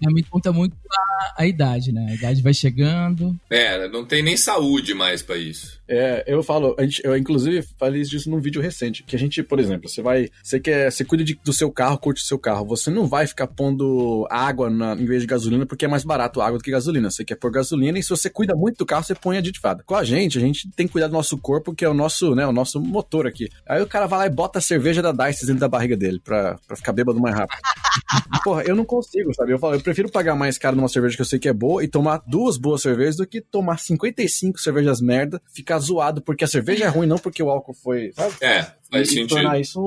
também 0.02 0.24
conta 0.30 0.52
muito 0.52 0.76
a, 0.92 1.44
a 1.44 1.48
idade, 1.48 1.92
né? 1.92 2.08
A 2.10 2.16
idade 2.16 2.42
vai 2.42 2.54
chegando. 2.54 3.38
É, 3.50 3.88
não 3.90 4.06
tem 4.06 4.22
nem 4.24 4.38
saúde 4.38 4.94
mais 5.00 5.22
pra 5.24 5.38
isso. 5.38 5.80
É, 5.88 6.24
eu 6.28 6.44
falo, 6.44 6.76
gente, 6.82 7.02
eu 7.06 7.16
inclusive 7.18 7.66
falei 7.80 8.02
disso 8.04 8.30
num 8.30 8.40
vídeo 8.42 8.62
recente, 8.62 9.02
que 9.04 9.16
a 9.16 9.20
gente, 9.20 9.42
por 9.42 9.60
exemplo, 9.60 9.88
você 9.90 10.02
vai, 10.02 10.28
você 10.44 10.60
quer, 10.60 10.92
você 10.92 11.06
cuida 11.06 11.24
de- 11.24 11.40
do 11.44 11.54
seu 11.54 11.72
carro, 11.72 11.98
curte 11.98 12.22
o 12.22 12.26
seu 12.26 12.38
carro, 12.38 12.66
você 12.66 12.92
não 12.92 13.08
vai 13.08 13.26
ficar 13.26 13.48
pondo 13.48 14.28
água 14.30 14.70
na, 14.70 14.94
em 14.94 15.06
vez 15.06 15.22
de 15.22 15.28
gasolina 15.28 15.66
porque 15.66 15.86
é 15.86 15.88
mais 15.88 16.04
barato 16.04 16.42
água 16.42 16.58
do 16.58 16.64
que 16.64 16.70
gasolina. 16.70 17.10
Você 17.10 17.24
quer 17.24 17.36
pôr 17.36 17.50
gasolina 17.52 17.98
e 17.98 18.04
se 18.04 18.10
você 18.10 18.30
cuida 18.30 18.54
muito 18.56 18.78
do 18.78 18.86
carro, 18.86 19.04
você 19.04 19.16
põe 19.16 19.38
aditivada. 19.38 19.82
Com 19.86 19.96
a 19.96 20.04
gente, 20.04 20.38
a 20.38 20.42
gente 20.42 20.70
tem 20.76 20.86
que 20.86 20.92
cuidar 20.92 21.08
do 21.08 21.14
nosso 21.14 21.38
corpo, 21.38 21.74
que 21.74 21.86
é 21.86 21.90
o 21.90 21.94
nosso, 21.94 22.36
né, 22.36 22.46
o 22.46 22.52
nosso 22.52 22.80
motor 22.82 23.26
aqui. 23.26 23.48
Aí 23.68 23.82
o 23.82 23.88
cara 23.88 24.06
vai 24.06 24.20
lá 24.20 24.26
e 24.28 24.30
bota 24.30 24.60
a 24.60 24.62
cerveja 24.62 25.02
da 25.02 25.12
Dice 25.14 25.46
dentro 25.46 25.62
da 25.62 25.68
barriga 25.70 25.96
dele 25.96 26.20
pra, 26.24 26.58
pra 26.68 26.76
ficar 26.76 26.92
bêbado 26.92 27.20
mais 27.20 27.36
rápido. 27.36 27.58
Porra, 28.44 28.64
eu 28.64 28.76
não 28.76 28.86
consigo, 28.86 29.34
sabe? 29.34 29.52
Eu 29.54 29.60
falo, 29.60 29.76
eu 29.76 29.82
prefiro 29.82 30.10
pagar 30.12 30.36
mais 30.36 30.58
caro 30.58 30.76
numa 30.76 30.88
cerveja 30.88 31.16
que 31.16 31.22
eu 31.22 31.26
sei 31.26 31.40
que 31.40 31.48
é 31.50 31.54
boa 31.54 31.84
e 31.84 31.88
tomar 31.88 32.22
duas 32.28 32.58
boas 32.58 32.82
cervejas 32.82 33.16
do 33.18 33.28
que 33.28 33.42
tomar 33.42 33.78
55 33.80 34.60
cervejas 34.60 34.89
merda, 35.00 35.42
ficar 35.54 35.78
zoado 35.80 36.22
porque 36.22 36.44
a 36.44 36.48
cerveja 36.48 36.86
é 36.86 36.88
ruim, 36.88 37.08
não 37.08 37.18
porque 37.18 37.44
o 37.44 37.50
álcool 37.50 37.74
foi, 37.74 38.12
sabe? 38.14 38.34
É, 38.42 38.66
faz 38.92 39.08
e, 39.08 39.12
sentido. 39.12 39.30
tornar 39.30 39.60
isso. 39.60 39.80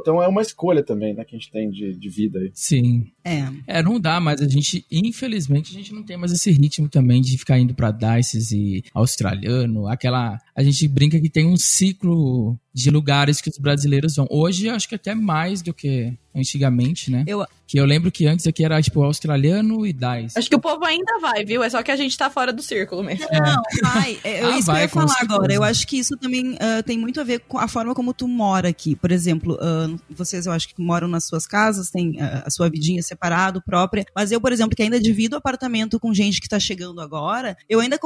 Então 0.00 0.22
é 0.22 0.28
uma 0.28 0.42
escolha 0.42 0.82
também, 0.82 1.14
né, 1.14 1.24
que 1.24 1.34
a 1.34 1.38
gente 1.38 1.50
tem 1.50 1.70
de, 1.70 1.94
de 1.94 2.08
vida 2.08 2.38
aí. 2.38 2.50
Sim. 2.54 3.10
É. 3.24 3.44
É, 3.66 3.82
não 3.82 3.98
dá, 4.00 4.20
mas 4.20 4.40
a 4.40 4.48
gente, 4.48 4.84
infelizmente, 4.90 5.70
a 5.70 5.74
gente 5.78 5.92
não 5.92 6.02
tem 6.02 6.16
mais 6.16 6.32
esse 6.32 6.50
ritmo 6.50 6.88
também 6.88 7.20
de 7.20 7.36
ficar 7.36 7.58
indo 7.58 7.74
pra 7.74 7.90
Dices 7.90 8.52
e 8.52 8.84
australiano, 8.94 9.86
aquela. 9.88 10.38
A 10.54 10.62
gente 10.62 10.86
brinca 10.88 11.20
que 11.20 11.28
tem 11.28 11.46
um 11.46 11.56
ciclo 11.56 12.56
de 12.72 12.90
lugares 12.90 13.40
que 13.40 13.48
os 13.50 13.58
brasileiros 13.58 14.16
vão. 14.16 14.26
Hoje, 14.30 14.66
eu 14.66 14.74
acho 14.74 14.88
que 14.88 14.94
até 14.94 15.14
mais 15.14 15.62
do 15.62 15.72
que 15.74 16.12
antigamente, 16.34 17.10
né? 17.10 17.24
Eu- 17.26 17.44
Que 17.68 17.80
eu 17.80 17.84
lembro 17.84 18.12
que 18.12 18.26
antes 18.28 18.46
aqui 18.46 18.64
era, 18.64 18.80
tipo, 18.80 19.02
australiano 19.02 19.84
e 19.84 19.92
Dice. 19.92 20.38
Acho 20.38 20.48
que 20.48 20.54
o 20.54 20.60
povo 20.60 20.84
ainda 20.84 21.18
vai, 21.20 21.44
viu? 21.44 21.64
É 21.64 21.68
só 21.70 21.82
que 21.82 21.90
a 21.90 21.96
gente 21.96 22.16
tá 22.16 22.30
fora 22.30 22.52
do 22.52 22.62
círculo 22.62 23.02
mesmo. 23.02 23.26
Não, 23.32 23.62
vai. 23.82 24.16
É, 24.22 24.34
é 24.38 24.44
Ah, 24.44 24.50
isso 24.50 24.66
que 24.66 24.70
eu 24.70 24.74
vai, 24.74 24.82
ia 24.82 24.88
falar 24.88 25.08
certeza. 25.08 25.34
agora. 25.34 25.52
Eu 25.52 25.64
acho 25.64 25.84
que 25.84 25.98
isso 25.98 26.16
também 26.16 26.56
ah, 26.60 26.80
tem 26.84 26.96
muito 26.96 27.20
a 27.20 27.24
ver 27.24 27.40
com 27.40 27.58
a 27.58 27.66
forma 27.66 27.92
como 27.92 28.14
tu 28.14 28.28
mora 28.46 28.68
aqui. 28.68 28.94
Por 28.94 29.10
exemplo, 29.10 29.58
ah, 29.60 29.88
vocês 30.08 30.46
eu 30.46 30.52
acho 30.52 30.68
que 30.68 30.80
moram 30.80 31.08
nas 31.08 31.24
suas 31.24 31.46
casas, 31.46 31.90
tem 31.90 32.20
ah, 32.20 32.44
a 32.46 32.50
sua 32.50 32.70
vidinha 32.70 33.02
separado, 33.02 33.60
própria. 33.60 34.06
Mas 34.14 34.30
eu, 34.30 34.40
por 34.40 34.52
exemplo, 34.52 34.76
que 34.76 34.82
ainda 34.82 35.00
divido 35.00 35.36
apartamento 35.36 35.98
com 35.98 36.14
gente 36.14 36.40
que 36.40 36.48
tá 36.48 36.60
chegando 36.60 37.00
agora, 37.00 37.56
eu 37.68 37.80
ainda 37.80 37.98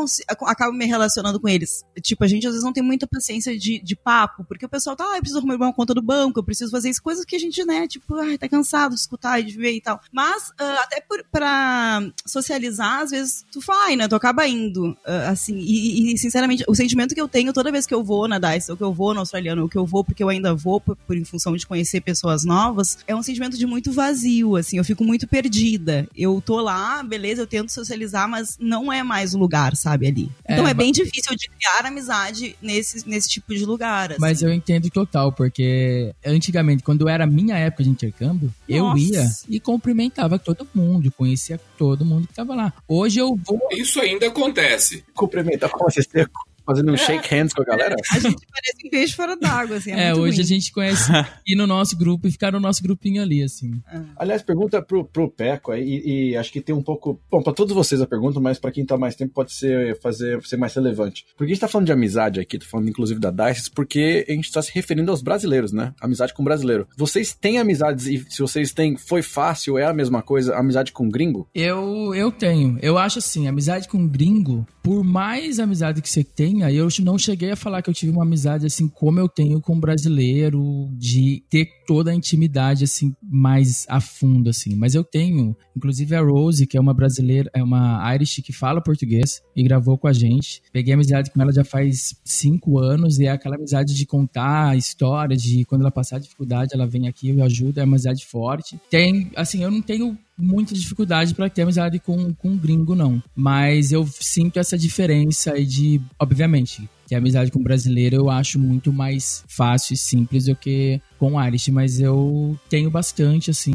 acabo 0.46 0.72
me 0.72 0.86
relacionando 0.86 1.38
com 1.38 1.48
eles. 1.48 1.84
Tipo, 2.02 2.24
a 2.24 2.26
gente 2.26 2.46
às 2.46 2.52
vezes 2.52 2.64
não 2.64 2.72
tem 2.72 2.82
muita 2.82 3.06
paciência 3.06 3.56
de, 3.58 3.80
de 3.82 3.96
papo, 3.96 4.44
porque 4.44 4.64
o 4.64 4.68
pessoal 4.68 4.96
tá, 4.96 5.04
ah, 5.04 5.16
eu 5.16 5.20
preciso 5.20 5.38
arrumar 5.38 5.56
uma 5.56 5.72
conta 5.72 5.92
do 5.92 6.02
banco, 6.02 6.40
eu 6.40 6.44
preciso 6.44 6.70
fazer 6.70 6.88
isso, 6.88 7.02
coisas 7.02 7.24
que 7.24 7.36
a 7.36 7.38
gente, 7.38 7.64
né, 7.64 7.86
tipo, 7.86 8.14
ai, 8.14 8.38
tá 8.38 8.48
cansado 8.48 8.94
de 8.94 9.00
escutar 9.00 9.40
e 9.40 9.44
de 9.44 9.56
ver 9.56 9.72
e 9.72 9.80
tal. 9.80 10.00
Mas, 10.10 10.52
ah, 10.58 10.80
até 10.84 11.00
por, 11.00 11.22
pra 11.30 12.00
socializar, 12.26 13.00
às 13.00 13.10
vezes 13.10 13.44
tu 13.52 13.60
vai, 13.60 13.96
né? 13.96 14.08
Tu 14.08 14.14
acaba 14.14 14.46
indo, 14.46 14.96
assim. 15.28 15.56
E, 15.58 16.14
e, 16.14 16.18
sinceramente, 16.18 16.64
o 16.66 16.74
sentimento 16.74 17.14
que 17.14 17.20
eu 17.20 17.28
tenho 17.28 17.52
toda 17.52 17.70
vez 17.70 17.86
que 17.86 17.94
eu 17.94 18.02
vou 18.02 18.26
na 18.26 18.38
DICE, 18.38 18.70
ou 18.70 18.76
que 18.76 18.82
eu 18.82 18.92
vou 18.92 19.12
no 19.12 19.20
australiano, 19.20 19.62
ou 19.62 19.68
que 19.68 19.76
eu 19.76 19.84
vou, 19.84 20.04
porque 20.04 20.22
eu 20.22 20.29
ainda 20.30 20.54
vou 20.54 20.80
por, 20.80 20.96
por 20.96 21.16
em 21.16 21.24
função 21.24 21.56
de 21.56 21.66
conhecer 21.66 22.00
pessoas 22.00 22.44
novas, 22.44 22.98
é 23.06 23.14
um 23.14 23.22
sentimento 23.22 23.58
de 23.58 23.66
muito 23.66 23.92
vazio, 23.92 24.56
assim, 24.56 24.78
eu 24.78 24.84
fico 24.84 25.04
muito 25.04 25.26
perdida. 25.26 26.08
Eu 26.16 26.42
tô 26.44 26.60
lá, 26.60 27.02
beleza, 27.02 27.42
eu 27.42 27.46
tento 27.46 27.70
socializar, 27.70 28.28
mas 28.28 28.56
não 28.58 28.92
é 28.92 29.02
mais 29.02 29.34
o 29.34 29.38
lugar, 29.38 29.76
sabe, 29.76 30.06
ali. 30.06 30.30
Então 30.48 30.66
é, 30.66 30.70
É, 30.70 30.74
bem 30.74 30.92
difícil 30.92 31.34
de 31.36 31.48
criar 31.48 31.86
amizade 31.86 32.56
nesse, 32.62 33.08
nesse 33.08 33.28
tipo 33.28 33.54
de 33.54 33.64
lugar, 33.64 34.12
assim. 34.12 34.20
Mas 34.20 34.42
eu 34.42 34.52
entendo 34.52 34.88
total, 34.90 35.32
porque 35.32 36.14
antigamente, 36.24 36.82
quando 36.82 37.08
era 37.08 37.24
a 37.24 37.26
minha 37.26 37.56
época 37.56 37.84
de 37.84 37.90
intercâmbio, 37.90 38.52
eu 38.68 38.84
Nossa. 38.84 39.00
ia 39.00 39.26
e 39.48 39.60
cumprimentava 39.60 40.38
todo 40.38 40.66
mundo, 40.74 41.10
conhecia 41.12 41.60
todo 41.76 42.04
mundo 42.04 42.26
que 42.28 42.34
tava 42.34 42.54
lá. 42.54 42.72
Hoje 42.86 43.18
eu 43.18 43.34
vou. 43.36 43.58
Isso 43.72 44.00
ainda 44.00 44.26
acontece. 44.28 45.04
Cumprimentar 45.14 45.70
como 45.70 45.88
assim? 45.88 46.02
Você 46.02 46.26
fazendo 46.66 46.92
um 46.92 46.96
shake 46.96 47.28
hands 47.34 47.52
com 47.52 47.62
a 47.62 47.64
galera? 47.64 47.96
A 48.12 48.18
gente 48.18 48.46
parece 48.50 48.86
um 48.86 48.90
peixe 48.90 49.14
fora 49.14 49.36
d'água, 49.36 49.76
assim, 49.76 49.92
é, 49.92 50.08
É, 50.08 50.14
hoje 50.14 50.36
ruim. 50.36 50.40
a 50.40 50.46
gente 50.46 50.72
conhece 50.72 51.10
ir 51.46 51.56
no 51.56 51.66
nosso 51.66 51.96
grupo 51.96 52.26
e 52.26 52.30
ficar 52.30 52.52
no 52.52 52.60
nosso 52.60 52.82
grupinho 52.82 53.22
ali, 53.22 53.42
assim. 53.42 53.70
Aliás, 54.16 54.42
pergunta 54.42 54.80
pro, 54.82 55.04
pro 55.04 55.30
Peco 55.30 55.72
aí, 55.72 55.82
e, 55.82 56.30
e 56.30 56.36
acho 56.36 56.52
que 56.52 56.60
tem 56.60 56.74
um 56.74 56.82
pouco. 56.82 57.20
Bom, 57.30 57.42
pra 57.42 57.52
todos 57.52 57.74
vocês 57.74 58.00
a 58.00 58.06
pergunta, 58.06 58.40
mas 58.40 58.58
pra 58.58 58.70
quem 58.70 58.84
tá 58.84 58.96
mais 58.96 59.14
tempo 59.14 59.32
pode 59.32 59.52
ser, 59.52 59.98
fazer, 60.00 60.42
ser 60.44 60.56
mais 60.56 60.74
relevante. 60.74 61.24
Porque 61.36 61.44
a 61.50 61.54
gente 61.54 61.60
tá 61.60 61.68
falando 61.68 61.86
de 61.86 61.92
amizade 61.92 62.40
aqui, 62.40 62.58
tô 62.58 62.66
falando 62.66 62.88
inclusive 62.88 63.20
da 63.20 63.30
Dice, 63.30 63.70
porque 63.70 64.24
a 64.28 64.32
gente 64.32 64.50
tá 64.52 64.60
se 64.62 64.70
referindo 64.74 65.10
aos 65.10 65.22
brasileiros, 65.22 65.72
né? 65.72 65.92
Amizade 66.00 66.34
com 66.34 66.42
brasileiro. 66.44 66.86
Vocês 66.96 67.34
têm 67.34 67.58
amizades, 67.58 68.06
e 68.06 68.24
se 68.28 68.40
vocês 68.40 68.72
têm, 68.72 68.96
foi 68.96 69.22
fácil, 69.22 69.78
é 69.78 69.84
a 69.84 69.92
mesma 69.94 70.22
coisa, 70.22 70.56
amizade 70.56 70.92
com 70.92 71.08
gringo? 71.08 71.48
Eu, 71.54 72.14
eu 72.14 72.30
tenho. 72.30 72.78
Eu 72.82 72.98
acho 72.98 73.18
assim, 73.18 73.46
amizade 73.48 73.88
com 73.88 74.06
gringo, 74.06 74.66
por 74.82 75.04
mais 75.04 75.58
amizade 75.58 76.00
que 76.02 76.08
você 76.08 76.24
tenha, 76.24 76.49
eu 76.58 76.88
não 77.02 77.18
cheguei 77.18 77.50
a 77.50 77.56
falar 77.56 77.82
que 77.82 77.90
eu 77.90 77.94
tive 77.94 78.12
uma 78.12 78.24
amizade 78.24 78.66
assim 78.66 78.88
como 78.88 79.18
eu 79.20 79.28
tenho 79.28 79.60
com 79.60 79.74
um 79.74 79.80
brasileiro, 79.80 80.88
de 80.92 81.42
ter 81.48 81.68
toda 81.86 82.10
a 82.10 82.14
intimidade 82.14 82.84
assim 82.84 83.14
mais 83.22 83.86
a 83.88 84.00
fundo 84.00 84.50
assim. 84.50 84.74
Mas 84.74 84.94
eu 84.94 85.04
tenho, 85.04 85.56
inclusive 85.76 86.14
a 86.14 86.20
Rose, 86.20 86.66
que 86.66 86.76
é 86.76 86.80
uma 86.80 86.94
brasileira, 86.94 87.50
é 87.54 87.62
uma 87.62 88.14
Irish 88.14 88.42
que 88.42 88.52
fala 88.52 88.80
português 88.80 89.42
e 89.54 89.62
gravou 89.62 89.96
com 89.98 90.08
a 90.08 90.12
gente. 90.12 90.62
Peguei 90.72 90.94
amizade 90.94 91.30
com 91.30 91.40
ela 91.40 91.52
já 91.52 91.64
faz 91.64 92.14
cinco 92.24 92.78
anos 92.78 93.18
e 93.18 93.26
é 93.26 93.30
aquela 93.30 93.56
amizade 93.56 93.94
de 93.94 94.06
contar 94.06 94.70
a 94.70 94.76
história, 94.76 95.36
de 95.36 95.64
quando 95.64 95.82
ela 95.82 95.90
passar 95.90 96.18
dificuldade, 96.18 96.70
ela 96.74 96.86
vem 96.86 97.08
aqui, 97.08 97.28
eu 97.28 97.44
ajudo, 97.44 97.78
é 97.78 97.84
uma 97.84 97.94
amizade 97.94 98.26
forte. 98.26 98.80
Tem, 98.90 99.30
assim, 99.36 99.62
eu 99.62 99.70
não 99.70 99.82
tenho 99.82 100.18
muita 100.40 100.74
dificuldade 100.74 101.34
para 101.34 101.48
ter 101.50 101.62
amizade 101.62 101.98
com, 101.98 102.32
com 102.34 102.56
gringo, 102.56 102.94
não. 102.94 103.22
Mas 103.34 103.92
eu 103.92 104.08
sinto 104.20 104.58
essa 104.58 104.76
diferença 104.76 105.52
aí 105.52 105.64
de, 105.64 106.00
obviamente, 106.18 106.88
ter 107.10 107.16
amizade 107.16 107.50
com 107.50 107.60
brasileiro 107.60 108.14
eu 108.16 108.30
acho 108.30 108.56
muito 108.58 108.92
mais 108.92 109.42
fácil 109.48 109.94
e 109.94 109.96
simples 109.96 110.44
do 110.44 110.54
que 110.54 111.00
com 111.18 111.42
Irish, 111.44 111.68
mas 111.68 112.00
eu 112.00 112.56
tenho 112.70 112.88
bastante, 112.90 113.50
assim, 113.50 113.72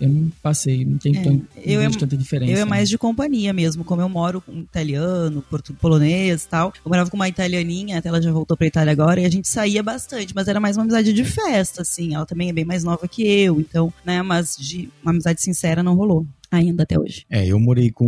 eu 0.00 0.08
não 0.08 0.30
passei, 0.42 0.84
não 0.84 0.98
tenho 0.98 1.46
É, 1.56 1.62
eu 1.64 1.80
é- 1.80 1.88
tanta 1.90 2.16
diferença. 2.16 2.52
Eu 2.52 2.58
é 2.58 2.64
mais 2.64 2.88
de 2.90 2.98
companhia 2.98 3.52
mesmo, 3.52 3.84
como 3.84 4.02
eu 4.02 4.08
moro 4.08 4.40
com 4.42 4.52
italiano, 4.58 5.42
portu- 5.48 5.72
polonês 5.74 6.42
e 6.44 6.48
tal. 6.48 6.72
Eu 6.84 6.88
morava 6.90 7.08
com 7.08 7.16
uma 7.16 7.28
italianinha, 7.28 7.98
até 7.98 8.08
ela 8.10 8.20
já 8.20 8.30
voltou 8.32 8.56
pra 8.56 8.66
Itália 8.66 8.92
agora, 8.92 9.20
e 9.20 9.24
a 9.24 9.30
gente 9.30 9.48
saía 9.48 9.82
bastante, 9.82 10.34
mas 10.34 10.46
era 10.48 10.60
mais 10.60 10.76
uma 10.76 10.82
amizade 10.82 11.12
de 11.12 11.24
festa, 11.24 11.80
assim. 11.82 12.14
Ela 12.14 12.26
também 12.26 12.50
é 12.50 12.52
bem 12.52 12.64
mais 12.64 12.82
nova 12.84 13.06
que 13.08 13.22
eu, 13.22 13.60
então, 13.60 13.92
né, 14.04 14.20
mas 14.20 14.56
de 14.58 14.90
uma 15.02 15.12
amizade 15.12 15.40
sincera 15.40 15.82
não 15.82 15.94
rolou. 15.94 16.26
Ainda 16.54 16.82
até 16.84 16.98
hoje. 16.98 17.24
É, 17.30 17.46
eu 17.46 17.58
morei 17.58 17.90
com 17.90 18.06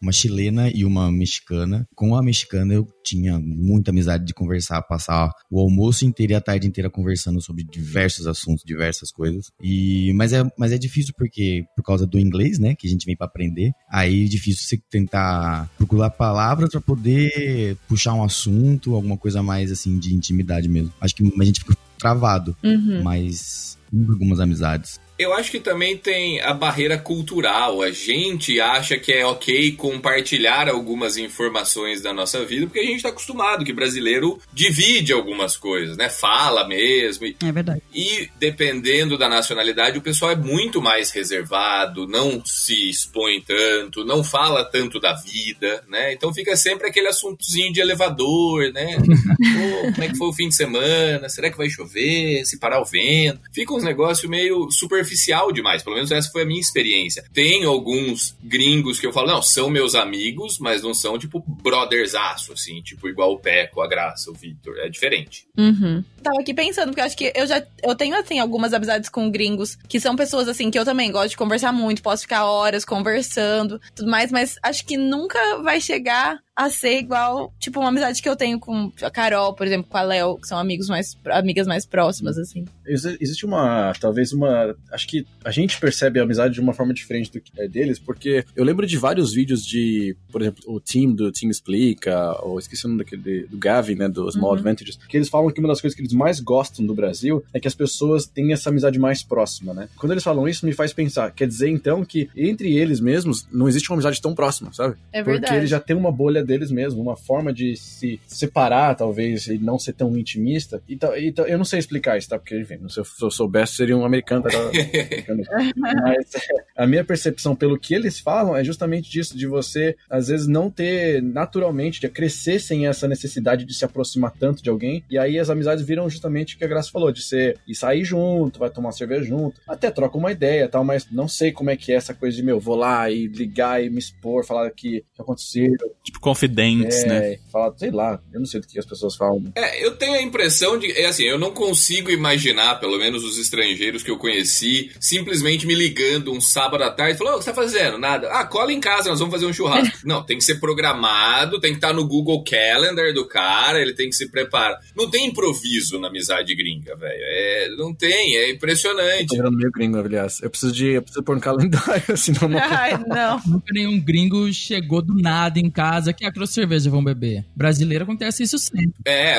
uma 0.00 0.12
chilena 0.12 0.70
e 0.74 0.84
uma 0.84 1.10
mexicana. 1.10 1.86
Com 1.94 2.14
a 2.16 2.22
mexicana 2.22 2.74
eu 2.74 2.86
tinha 3.04 3.38
muita 3.38 3.90
amizade 3.90 4.24
de 4.26 4.34
conversar, 4.34 4.82
passar 4.82 5.30
o 5.50 5.58
almoço 5.60 6.04
inteiro 6.04 6.32
e 6.32 6.34
a 6.36 6.40
tarde 6.40 6.66
inteira 6.66 6.90
conversando 6.90 7.40
sobre 7.40 7.64
diversos 7.64 8.26
assuntos, 8.26 8.64
diversas 8.64 9.10
coisas. 9.10 9.46
E 9.62 10.12
mas 10.14 10.32
é, 10.32 10.42
mas 10.58 10.72
é 10.72 10.78
difícil 10.78 11.14
porque 11.16 11.64
por 11.76 11.82
causa 11.84 12.06
do 12.06 12.18
inglês, 12.18 12.58
né, 12.58 12.74
que 12.74 12.86
a 12.86 12.90
gente 12.90 13.06
vem 13.06 13.16
pra 13.16 13.26
aprender. 13.26 13.72
Aí 13.90 14.24
é 14.24 14.28
difícil 14.28 14.64
você 14.66 14.80
tentar 14.90 15.70
procurar 15.78 16.10
palavras 16.10 16.70
pra 16.70 16.80
poder 16.80 17.76
puxar 17.88 18.14
um 18.14 18.22
assunto, 18.22 18.94
alguma 18.94 19.16
coisa 19.16 19.42
mais 19.42 19.70
assim 19.72 19.98
de 19.98 20.14
intimidade 20.14 20.68
mesmo. 20.68 20.92
Acho 21.00 21.14
que 21.14 21.22
a 21.40 21.44
gente 21.44 21.60
fica 21.60 21.76
travado, 21.98 22.56
Uhum. 22.64 23.02
mas 23.04 23.78
algumas 23.92 24.40
amizades. 24.40 24.98
Eu 25.22 25.34
acho 25.34 25.50
que 25.50 25.60
também 25.60 25.96
tem 25.96 26.40
a 26.40 26.52
barreira 26.52 26.98
cultural. 26.98 27.82
A 27.82 27.90
gente 27.90 28.60
acha 28.60 28.98
que 28.98 29.12
é 29.12 29.24
ok 29.24 29.72
compartilhar 29.72 30.68
algumas 30.68 31.16
informações 31.16 32.02
da 32.02 32.12
nossa 32.12 32.44
vida, 32.44 32.66
porque 32.66 32.80
a 32.80 32.84
gente 32.84 32.96
está 32.96 33.08
acostumado 33.08 33.64
que 33.64 33.72
brasileiro 33.72 34.40
divide 34.52 35.12
algumas 35.12 35.56
coisas, 35.56 35.96
né? 35.96 36.08
Fala 36.08 36.66
mesmo. 36.66 37.26
E, 37.26 37.36
É 37.44 37.52
verdade. 37.52 37.82
e 37.94 38.28
dependendo 38.38 39.16
da 39.16 39.28
nacionalidade, 39.28 39.98
o 39.98 40.02
pessoal 40.02 40.32
é 40.32 40.36
muito 40.36 40.80
mais 40.82 41.10
reservado, 41.10 42.06
não 42.06 42.42
se 42.44 42.90
expõe 42.90 43.40
tanto, 43.40 44.04
não 44.04 44.22
fala 44.24 44.64
tanto 44.64 44.98
da 45.00 45.14
vida, 45.14 45.84
né? 45.88 46.12
Então 46.12 46.32
fica 46.32 46.56
sempre 46.56 46.88
aquele 46.88 47.08
assuntozinho 47.08 47.72
de 47.72 47.80
elevador, 47.80 48.72
né? 48.72 48.96
Pô, 49.02 49.92
como 49.92 50.04
é 50.04 50.08
que 50.08 50.16
foi 50.16 50.28
o 50.28 50.32
fim 50.32 50.48
de 50.48 50.54
semana? 50.54 51.28
Será 51.28 51.50
que 51.50 51.56
vai 51.58 51.68
chover? 51.70 52.44
Se 52.44 52.58
parar 52.58 52.80
o 52.80 52.84
vento? 52.84 53.40
Fica 53.52 53.72
uns 53.74 53.82
negócios 53.84 54.28
meio 54.28 54.70
superficial 55.12 55.52
demais. 55.52 55.82
Pelo 55.82 55.96
menos 55.96 56.10
essa 56.10 56.30
foi 56.30 56.42
a 56.42 56.46
minha 56.46 56.60
experiência. 56.60 57.24
Tem 57.32 57.64
alguns 57.64 58.36
gringos 58.42 58.98
que 58.98 59.06
eu 59.06 59.12
falo, 59.12 59.28
não, 59.28 59.42
são 59.42 59.70
meus 59.70 59.94
amigos, 59.94 60.58
mas 60.58 60.82
não 60.82 60.94
são 60.94 61.18
tipo 61.18 61.40
brothersaço, 61.46 62.52
assim, 62.52 62.80
tipo 62.82 63.08
igual 63.08 63.32
o 63.32 63.38
Peco, 63.38 63.80
a 63.80 63.86
Graça, 63.86 64.30
o 64.30 64.34
Victor. 64.34 64.78
É 64.78 64.88
diferente. 64.88 65.46
Uhum. 65.56 66.02
Tava 66.22 66.40
aqui 66.40 66.54
pensando, 66.54 66.88
porque 66.88 67.00
eu 67.00 67.04
acho 67.04 67.16
que 67.16 67.32
eu 67.34 67.46
já 67.46 67.62
eu 67.82 67.94
tenho, 67.94 68.16
assim, 68.16 68.38
algumas 68.38 68.72
amizades 68.72 69.08
com 69.08 69.30
gringos 69.30 69.76
que 69.88 70.00
são 70.00 70.16
pessoas, 70.16 70.48
assim, 70.48 70.70
que 70.70 70.78
eu 70.78 70.84
também 70.84 71.10
gosto 71.10 71.30
de 71.30 71.36
conversar 71.36 71.72
muito, 71.72 72.02
posso 72.02 72.22
ficar 72.22 72.44
horas 72.46 72.84
conversando, 72.84 73.80
tudo 73.94 74.10
mais, 74.10 74.30
mas 74.30 74.56
acho 74.62 74.84
que 74.86 74.96
nunca 74.96 75.58
vai 75.58 75.80
chegar 75.80 76.41
a 76.64 76.70
ser 76.70 76.98
igual, 76.98 77.52
tipo, 77.58 77.80
uma 77.80 77.88
amizade 77.88 78.20
que 78.22 78.28
eu 78.28 78.36
tenho 78.36 78.58
com 78.58 78.92
a 79.02 79.10
Carol, 79.10 79.54
por 79.54 79.66
exemplo, 79.66 79.86
com 79.88 79.96
a 79.96 80.02
Léo, 80.02 80.36
que 80.38 80.46
são 80.48 80.58
amigos 80.58 80.88
mais, 80.88 81.16
amigas 81.26 81.66
mais 81.66 81.84
próximas, 81.86 82.38
assim. 82.38 82.64
Exi- 82.86 83.16
Existe 83.20 83.44
uma, 83.46 83.92
talvez 84.00 84.32
uma. 84.32 84.74
Acho 84.90 85.06
que 85.08 85.26
a 85.44 85.50
gente 85.50 85.78
percebe 85.80 86.18
a 86.20 86.22
amizade 86.22 86.54
de 86.54 86.60
uma 86.60 86.72
forma 86.72 86.92
diferente 86.94 87.30
do 87.32 87.40
que 87.40 87.52
é 87.60 87.68
deles, 87.68 87.98
porque 87.98 88.44
eu 88.56 88.64
lembro 88.64 88.86
de 88.86 88.96
vários 88.96 89.32
vídeos 89.32 89.64
de, 89.64 90.16
por 90.30 90.40
exemplo, 90.42 90.62
o 90.66 90.80
Team 90.80 91.12
do 91.14 91.30
Team 91.32 91.50
Explica, 91.50 92.36
ou 92.42 92.58
esqueci 92.58 92.84
o 92.84 92.88
nome 92.88 93.02
daquele, 93.04 93.46
do 93.46 93.56
Gavin, 93.58 93.94
né, 93.94 94.08
do 94.08 94.30
Small 94.30 94.50
Uhum. 94.52 94.56
Advantages, 94.56 94.98
que 95.08 95.16
eles 95.16 95.28
falam 95.28 95.50
que 95.50 95.58
uma 95.60 95.68
das 95.68 95.80
coisas 95.80 95.94
que 95.96 96.02
eles 96.02 96.12
mais 96.12 96.40
gostam 96.40 96.84
do 96.84 96.94
Brasil 96.94 97.42
é 97.52 97.60
que 97.60 97.68
as 97.68 97.74
pessoas 97.74 98.26
têm 98.26 98.52
essa 98.52 98.70
amizade 98.70 98.98
mais 98.98 99.22
próxima, 99.22 99.72
né? 99.72 99.88
Quando 99.96 100.12
eles 100.12 100.22
falam 100.24 100.46
isso, 100.48 100.66
me 100.66 100.72
faz 100.72 100.92
pensar, 100.92 101.30
quer 101.32 101.46
dizer 101.48 101.68
então 101.68 102.04
que 102.04 102.28
entre 102.36 102.76
eles 102.76 103.00
mesmos 103.00 103.46
não 103.52 103.68
existe 103.68 103.88
uma 103.90 103.96
amizade 103.96 104.20
tão 104.20 104.34
próxima, 104.34 104.72
sabe? 104.72 104.96
É 105.12 105.22
Porque 105.22 105.32
verdade. 105.40 105.56
eles 105.56 105.70
já 105.70 105.80
têm 105.80 105.96
uma 105.96 106.12
bolha 106.12 106.44
deles 106.52 106.70
mesmo, 106.70 107.00
uma 107.00 107.16
forma 107.16 107.52
de 107.52 107.76
se 107.76 108.20
separar, 108.26 108.94
talvez, 108.94 109.46
e 109.46 109.58
não 109.58 109.78
ser 109.78 109.94
tão 109.94 110.16
intimista. 110.16 110.82
Então, 110.88 111.16
então 111.16 111.46
eu 111.46 111.56
não 111.56 111.64
sei 111.64 111.78
explicar 111.78 112.18
isso, 112.18 112.28
tá? 112.28 112.38
Porque, 112.38 112.58
enfim, 112.58 112.78
se 112.88 113.00
eu, 113.00 113.04
se 113.04 113.24
eu 113.24 113.30
soubesse, 113.30 113.74
seria 113.74 113.96
um 113.96 114.04
americano. 114.04 114.42
Tá? 114.42 114.50
Mas 115.76 116.34
é, 116.34 116.64
a 116.76 116.86
minha 116.86 117.04
percepção, 117.04 117.56
pelo 117.56 117.78
que 117.78 117.94
eles 117.94 118.20
falam, 118.20 118.56
é 118.56 118.62
justamente 118.62 119.10
disso, 119.10 119.36
de 119.36 119.46
você, 119.46 119.96
às 120.10 120.28
vezes, 120.28 120.46
não 120.46 120.70
ter 120.70 121.22
naturalmente, 121.22 122.00
de 122.00 122.08
crescer 122.08 122.60
sem 122.60 122.86
essa 122.86 123.08
necessidade 123.08 123.64
de 123.64 123.74
se 123.74 123.84
aproximar 123.84 124.32
tanto 124.38 124.62
de 124.62 124.68
alguém. 124.68 125.04
E 125.08 125.18
aí 125.18 125.38
as 125.38 125.48
amizades 125.48 125.84
viram 125.84 126.08
justamente 126.10 126.54
o 126.54 126.58
que 126.58 126.64
a 126.64 126.68
Graça 126.68 126.90
falou, 126.90 127.10
de 127.10 127.22
ser 127.22 127.58
e 127.66 127.74
sair 127.74 128.04
junto, 128.04 128.58
vai 128.58 128.70
tomar 128.70 128.92
cerveja 128.92 129.24
junto, 129.24 129.60
até 129.66 129.90
troca 129.90 130.18
uma 130.18 130.32
ideia 130.32 130.68
tal, 130.68 130.84
mas 130.84 131.06
não 131.10 131.28
sei 131.28 131.52
como 131.52 131.70
é 131.70 131.76
que 131.76 131.92
é 131.92 131.96
essa 131.96 132.14
coisa 132.14 132.36
de, 132.36 132.42
meu, 132.42 132.60
vou 132.60 132.76
lá 132.76 133.10
e 133.10 133.26
ligar 133.26 133.82
e 133.82 133.88
me 133.88 133.98
expor, 133.98 134.44
falar 134.44 134.70
que, 134.70 135.04
que 135.14 135.22
aconteceu, 135.22 135.76
Tipo, 136.02 136.20
confidentes, 136.32 137.04
é, 137.04 137.06
né? 137.06 137.38
Falar, 137.50 137.72
sei 137.76 137.90
lá, 137.90 138.20
eu 138.32 138.40
não 138.40 138.46
sei 138.46 138.60
do 138.60 138.66
que 138.66 138.78
as 138.78 138.86
pessoas 138.86 139.14
falam. 139.14 139.44
É, 139.54 139.84
eu 139.84 139.96
tenho 139.96 140.14
a 140.14 140.22
impressão 140.22 140.78
de. 140.78 140.90
É 140.92 141.06
assim, 141.06 141.24
eu 141.24 141.38
não 141.38 141.52
consigo 141.52 142.10
imaginar, 142.10 142.80
pelo 142.80 142.98
menos 142.98 143.22
os 143.22 143.38
estrangeiros 143.38 144.02
que 144.02 144.10
eu 144.10 144.16
conheci, 144.16 144.90
simplesmente 144.98 145.66
me 145.66 145.74
ligando 145.74 146.32
um 146.32 146.40
sábado 146.40 146.82
à 146.82 146.90
tarde 146.90 147.14
e 147.14 147.18
falando: 147.18 147.34
Ô, 147.34 147.36
o 147.36 147.38
que 147.38 147.44
você 147.44 147.50
tá 147.50 147.56
fazendo? 147.56 147.98
Nada. 147.98 148.28
Ah, 148.30 148.44
cola 148.46 148.72
em 148.72 148.80
casa, 148.80 149.10
nós 149.10 149.18
vamos 149.18 149.34
fazer 149.34 149.46
um 149.46 149.52
churrasco. 149.52 149.98
não, 150.06 150.24
tem 150.24 150.38
que 150.38 150.44
ser 150.44 150.56
programado, 150.56 151.60
tem 151.60 151.72
que 151.72 151.78
estar 151.78 151.92
no 151.92 152.06
Google 152.06 152.42
Calendar 152.42 153.12
do 153.12 153.26
cara, 153.26 153.80
ele 153.80 153.94
tem 153.94 154.08
que 154.08 154.16
se 154.16 154.30
preparar. 154.30 154.78
Não 154.96 155.10
tem 155.10 155.26
improviso 155.26 155.98
na 155.98 156.08
amizade 156.08 156.54
gringa, 156.54 156.96
velho. 156.96 157.20
É, 157.20 157.68
não 157.76 157.94
tem, 157.94 158.36
é 158.36 158.50
impressionante. 158.50 159.26
Tô 159.26 159.36
virando 159.36 159.56
meio 159.56 159.70
gringo, 159.70 159.98
aliás. 159.98 160.40
Eu 160.42 160.50
preciso 160.50 160.72
de. 160.72 160.86
Eu 160.86 161.02
preciso 161.02 161.22
pôr 161.22 161.36
no 161.36 161.42
calendário, 161.42 162.02
senão 162.16 162.48
não. 162.48 162.58
Ai, 162.58 162.98
não. 163.06 163.40
Nunca 163.46 163.72
nenhum 163.72 164.00
gringo 164.00 164.50
chegou 164.52 165.02
do 165.02 165.14
nada 165.14 165.58
em 165.58 165.70
casa 165.70 166.12
quero 166.30 166.46
cerveja, 166.46 166.90
vão 166.90 167.02
beber. 167.02 167.44
Brasileiro 167.56 168.04
acontece 168.04 168.42
isso 168.42 168.58
sempre. 168.58 168.92
É, 169.04 169.38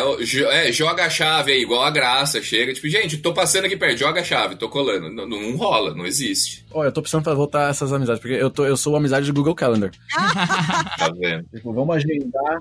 é, 0.52 0.72
joga 0.72 1.06
a 1.06 1.10
chave 1.10 1.52
aí, 1.54 1.62
igual 1.62 1.84
a 1.84 1.92
graça, 1.92 2.42
chega, 2.42 2.74
tipo, 2.74 2.88
gente, 2.90 3.18
tô 3.18 3.34
passando 3.34 3.66
aqui 3.66 3.78
perto, 3.78 4.00
joga 4.00 4.22
a 4.22 4.24
chave, 4.24 4.56
tô 4.56 4.68
colando. 4.70 5.10
Não, 5.10 5.28
não 5.28 5.56
rola, 5.56 5.94
não 5.96 6.06
existe. 6.06 6.66
Olha, 6.72 6.88
eu 6.88 6.92
tô 6.92 7.02
precisando 7.02 7.24
pra 7.24 7.34
voltar 7.34 7.70
essas 7.70 7.94
amizades, 7.94 8.20
porque 8.22 8.36
eu, 8.36 8.50
tô, 8.50 8.66
eu 8.66 8.76
sou 8.76 8.96
amizade 8.96 9.28
do 9.28 9.34
Google 9.34 9.56
Calendar. 9.56 9.92
Tá 10.98 11.10
vendo? 11.20 11.46
Tipo, 11.54 11.74
vamos 11.74 11.96
agendar, 11.96 12.60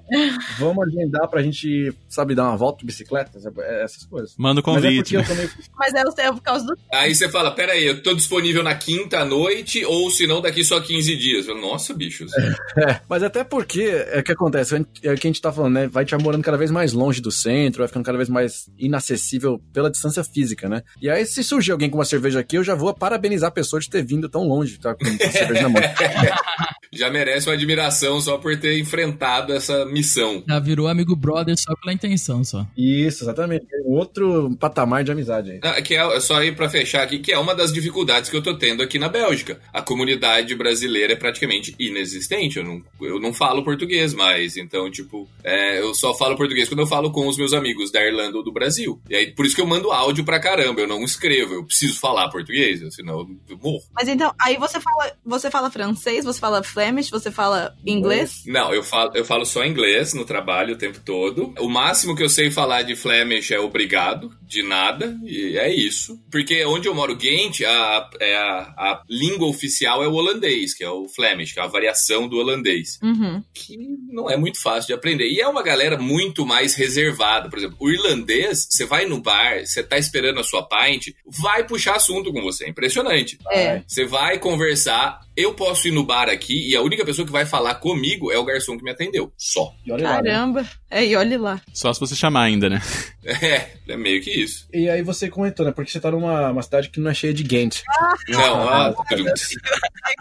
vamos 0.59 0.87
agendar 0.89 1.29
pra 1.29 1.43
gente, 1.43 1.93
sabe, 2.09 2.35
dar 2.35 2.45
uma 2.45 2.57
volta 2.57 2.79
de 2.81 2.87
bicicleta, 2.87 3.39
é, 3.61 3.85
essas 3.85 4.05
coisas. 4.05 4.35
Manda 4.37 4.61
o 4.61 4.65
Mas 4.67 4.85
é 4.85 4.89
porque 4.91 4.93
convite. 4.93 5.15
eu 5.15 5.25
também. 5.25 5.49
Mas 5.79 5.95
é, 5.95 6.03
o- 6.03 6.15
é 6.29 6.33
por 6.33 6.43
causa 6.43 6.65
do. 6.67 6.77
Aí 6.93 7.15
você 7.15 7.29
fala, 7.29 7.51
peraí, 7.53 7.85
eu 7.85 8.03
tô 8.03 8.15
disponível 8.15 8.63
na 8.63 8.75
quinta 8.75 9.19
à 9.21 9.25
noite, 9.25 9.85
ou 9.85 10.11
se 10.11 10.27
não, 10.27 10.41
daqui 10.41 10.65
só 10.65 10.81
15 10.81 11.17
dias. 11.17 11.47
Eu, 11.49 11.61
Nossa, 11.61 11.95
bichos. 11.95 12.31
É, 12.77 13.01
mas 13.09 13.23
até 13.23 13.45
porque 13.45 13.83
é 14.13 14.21
o 14.21 14.23
que 14.23 14.33
acontece, 14.33 14.75
é 15.03 15.13
o 15.13 15.17
que 15.17 15.27
a 15.27 15.31
gente 15.31 15.41
tá 15.41 15.53
falando, 15.53 15.75
né? 15.75 15.87
Vai 15.87 16.05
te 16.05 16.17
morando 16.17 16.43
cada 16.43 16.57
vez 16.57 16.71
mais 16.71 16.93
longe 16.93 17.21
do 17.21 17.31
centro, 17.31 17.79
vai 17.79 17.89
ficando 17.89 18.05
cada 18.05 18.19
vez 18.19 18.29
mais 18.29 18.71
inacessível 18.79 19.61
pela 19.73 19.91
distância 19.91 20.23
física, 20.23 20.69
né? 20.69 20.83
E 21.01 21.09
aí, 21.09 21.25
se 21.27 21.43
surgir 21.43 21.73
alguém 21.73 21.91
com 21.91 21.99
uma 21.99 22.05
cerveja 22.05 22.41
aqui, 22.41 22.57
eu 22.57 22.65
já 22.65 22.75
vou 22.75 22.93
parabenizar 22.95 23.49
a 23.49 23.53
pessoa 23.53 23.81
de 23.81 23.89
ter 23.89 24.05
vindo 24.05 24.29
tão 24.29 24.47
longe, 24.47 24.79
tá? 24.79 24.95
Com 24.95 25.05
a 25.07 25.31
cerveja 25.31 25.63
na 25.63 25.69
mão. 25.69 25.83
Já 26.95 27.09
merece 27.09 27.49
uma 27.49 27.55
admiração 27.55 28.21
só 28.21 28.37
por 28.37 28.55
ter 28.59 28.79
enfrentado 28.79 29.55
essa 29.55 29.87
missão. 29.87 30.45
Já 30.47 30.59
virou 30.59 30.87
amigo 30.89 31.17
brother 31.17 31.57
só 31.57 31.75
pela 31.75 31.95
intenção, 31.95 32.45
só. 32.45 32.67
Isso, 32.77 33.25
exatamente. 33.25 33.65
É 33.73 33.81
um 33.89 33.93
outro 33.93 34.55
patamar 34.61 35.03
de 35.03 35.11
amizade 35.11 35.53
aí. 35.53 35.61
Ah, 35.63 35.81
Que 35.81 35.95
é 35.95 36.21
só 36.21 36.45
ir 36.45 36.55
pra 36.55 36.69
fechar 36.69 37.03
aqui, 37.03 37.19
que 37.19 37.33
é 37.33 37.39
uma 37.39 37.55
das 37.55 37.73
dificuldades 37.73 38.29
que 38.29 38.37
eu 38.37 38.43
tô 38.43 38.59
tendo 38.59 38.83
aqui 38.83 38.99
na 38.99 39.09
Bélgica. 39.09 39.59
A 39.73 39.81
comunidade 39.81 40.55
brasileira 40.55 41.15
é 41.15 41.17
praticamente 41.17 41.75
inexistente. 41.79 42.59
Eu 42.59 42.65
não, 42.65 42.83
eu 43.01 43.19
não 43.19 43.33
falo 43.33 43.65
português 43.65 44.02
mais. 44.13 44.57
Então, 44.57 44.91
tipo, 44.91 45.29
é, 45.45 45.81
eu 45.81 45.95
só 45.95 46.15
falo 46.15 46.37
português 46.37 46.69
quando 46.69 46.81
eu 46.81 46.87
falo 46.87 47.13
com 47.13 47.29
os 47.29 47.37
meus 47.37 47.53
amigos 47.53 47.91
da 47.93 48.05
Irlanda 48.05 48.39
ou 48.39 48.45
do 48.45 48.53
Brasil. 48.53 49.01
E 49.09 49.15
aí, 49.15 49.31
por 49.31 49.47
isso 49.47 49.55
que 49.55 49.61
eu 49.61 49.67
mando 49.67 49.93
áudio 49.93 50.25
pra 50.25 50.41
caramba. 50.41 50.81
Eu 50.81 50.89
não 50.89 51.05
escrevo. 51.05 51.55
Eu 51.55 51.65
preciso 51.65 52.01
falar 52.01 52.31
português, 52.31 52.81
senão 52.95 53.21
eu 53.49 53.59
morro. 53.59 53.85
Mas 53.95 54.09
então, 54.09 54.35
aí 54.41 54.57
você 54.57 54.81
fala, 54.81 55.13
você 55.25 55.51
fala 55.51 55.71
francês, 55.71 56.25
você 56.25 56.41
fala 56.41 56.63
Flemish, 56.63 57.11
você 57.11 57.31
fala 57.31 57.75
inglês? 57.87 58.43
Não, 58.47 58.75
eu 58.75 58.83
falo, 58.83 59.13
eu 59.15 59.25
falo 59.25 59.45
só 59.45 59.65
inglês 59.65 60.15
no 60.15 60.25
trabalho 60.25 60.75
o 60.75 60.79
tempo 60.79 61.01
todo. 61.05 61.55
O 61.61 61.69
máximo 61.69 62.17
que 62.17 62.23
eu 62.23 62.29
sei 62.29 62.51
falar 62.51 62.83
de 62.83 62.97
Flemish 62.97 63.51
é 63.51 63.61
obrigado, 63.61 64.33
de 64.43 64.63
nada, 64.63 65.17
e 65.25 65.57
é 65.59 65.73
isso. 65.73 66.19
Porque 66.31 66.65
onde 66.65 66.89
eu 66.89 66.95
moro, 66.95 67.17
Ghent, 67.17 67.61
a, 67.63 68.11
é 68.21 68.37
a, 68.37 68.59
a 68.77 69.03
língua 69.09 69.49
oficial 69.49 70.03
é 70.03 70.09
o 70.09 70.15
holandês, 70.15 70.75
que 70.75 70.85
é 70.85 70.91
o 70.91 71.09
Flemish, 71.09 71.53
que 71.53 71.61
é 71.61 71.63
a 71.63 71.67
variação 71.67 72.29
do 72.29 72.37
holandês. 72.37 72.99
Uhum. 73.03 73.43
Que 73.53 73.92
não 74.09 74.31
é 74.31 74.37
muito 74.37 74.61
fácil 74.61 74.89
de 74.89 74.93
aprender. 74.93 75.29
E 75.29 75.41
é 75.41 75.49
uma 75.49 75.63
galera 75.63 75.99
muito 75.99 76.45
mais 76.45 76.75
reservada. 76.75 77.49
Por 77.49 77.59
exemplo, 77.59 77.77
o 77.81 77.91
irlandês, 77.91 78.67
você 78.71 78.85
vai 78.85 79.07
no 79.07 79.21
bar, 79.21 79.65
você 79.65 79.83
tá 79.83 79.99
esperando 79.99 80.41
a 80.41 80.45
sua 80.45 80.67
pint, 80.67 81.09
vai 81.27 81.65
puxar 81.65 81.97
assunto 81.97 82.33
com 82.33 82.43
você. 82.43 82.65
É 82.65 82.69
impressionante. 82.69 83.39
É. 83.51 83.83
Você 83.87 84.05
vai 84.05 84.39
conversar, 84.39 85.21
eu 85.37 85.55
posso 85.55 85.89
ir 85.89 85.93
no 85.93 86.05
bar 86.05 86.29
aqui 86.29 86.71
e 86.71 86.77
a 86.77 86.83
única 86.83 87.05
pessoa 87.05 87.27
que 87.27 87.33
vai 87.33 87.47
falar 87.47 87.77
comigo 87.77 88.31
é 88.31 88.39
o 88.39 88.45
garçom 88.45 88.77
que 88.77 88.85
me 88.85 88.91
atendeu. 88.91 89.33
Só. 89.37 89.75
E 89.85 89.93
olha 89.93 90.05
lá, 90.05 90.23
né? 90.23 90.31
Caramba. 90.31 90.67
É, 90.91 91.07
e 91.07 91.17
olhe 91.17 91.37
lá. 91.37 91.61
Só 91.73 91.93
se 91.93 92.01
você 92.01 92.15
chamar 92.15 92.43
ainda, 92.43 92.69
né? 92.69 92.81
É, 93.25 93.71
é 93.87 93.97
meio 93.97 94.21
que 94.21 94.33
isso. 94.33 94.67
E 94.73 94.91
aí 94.91 95.01
você 95.01 95.29
comentou, 95.29 95.65
né? 95.65 95.71
Porque 95.71 95.93
você 95.93 96.01
tá 96.01 96.11
numa 96.11 96.51
uma 96.51 96.61
cidade 96.61 96.91
que 96.91 96.99
não 96.99 97.09
é 97.09 97.15
cheia 97.15 97.33
de 97.33 97.45
Ghent. 97.45 97.83
Não, 98.29 98.69
ah, 98.69 98.93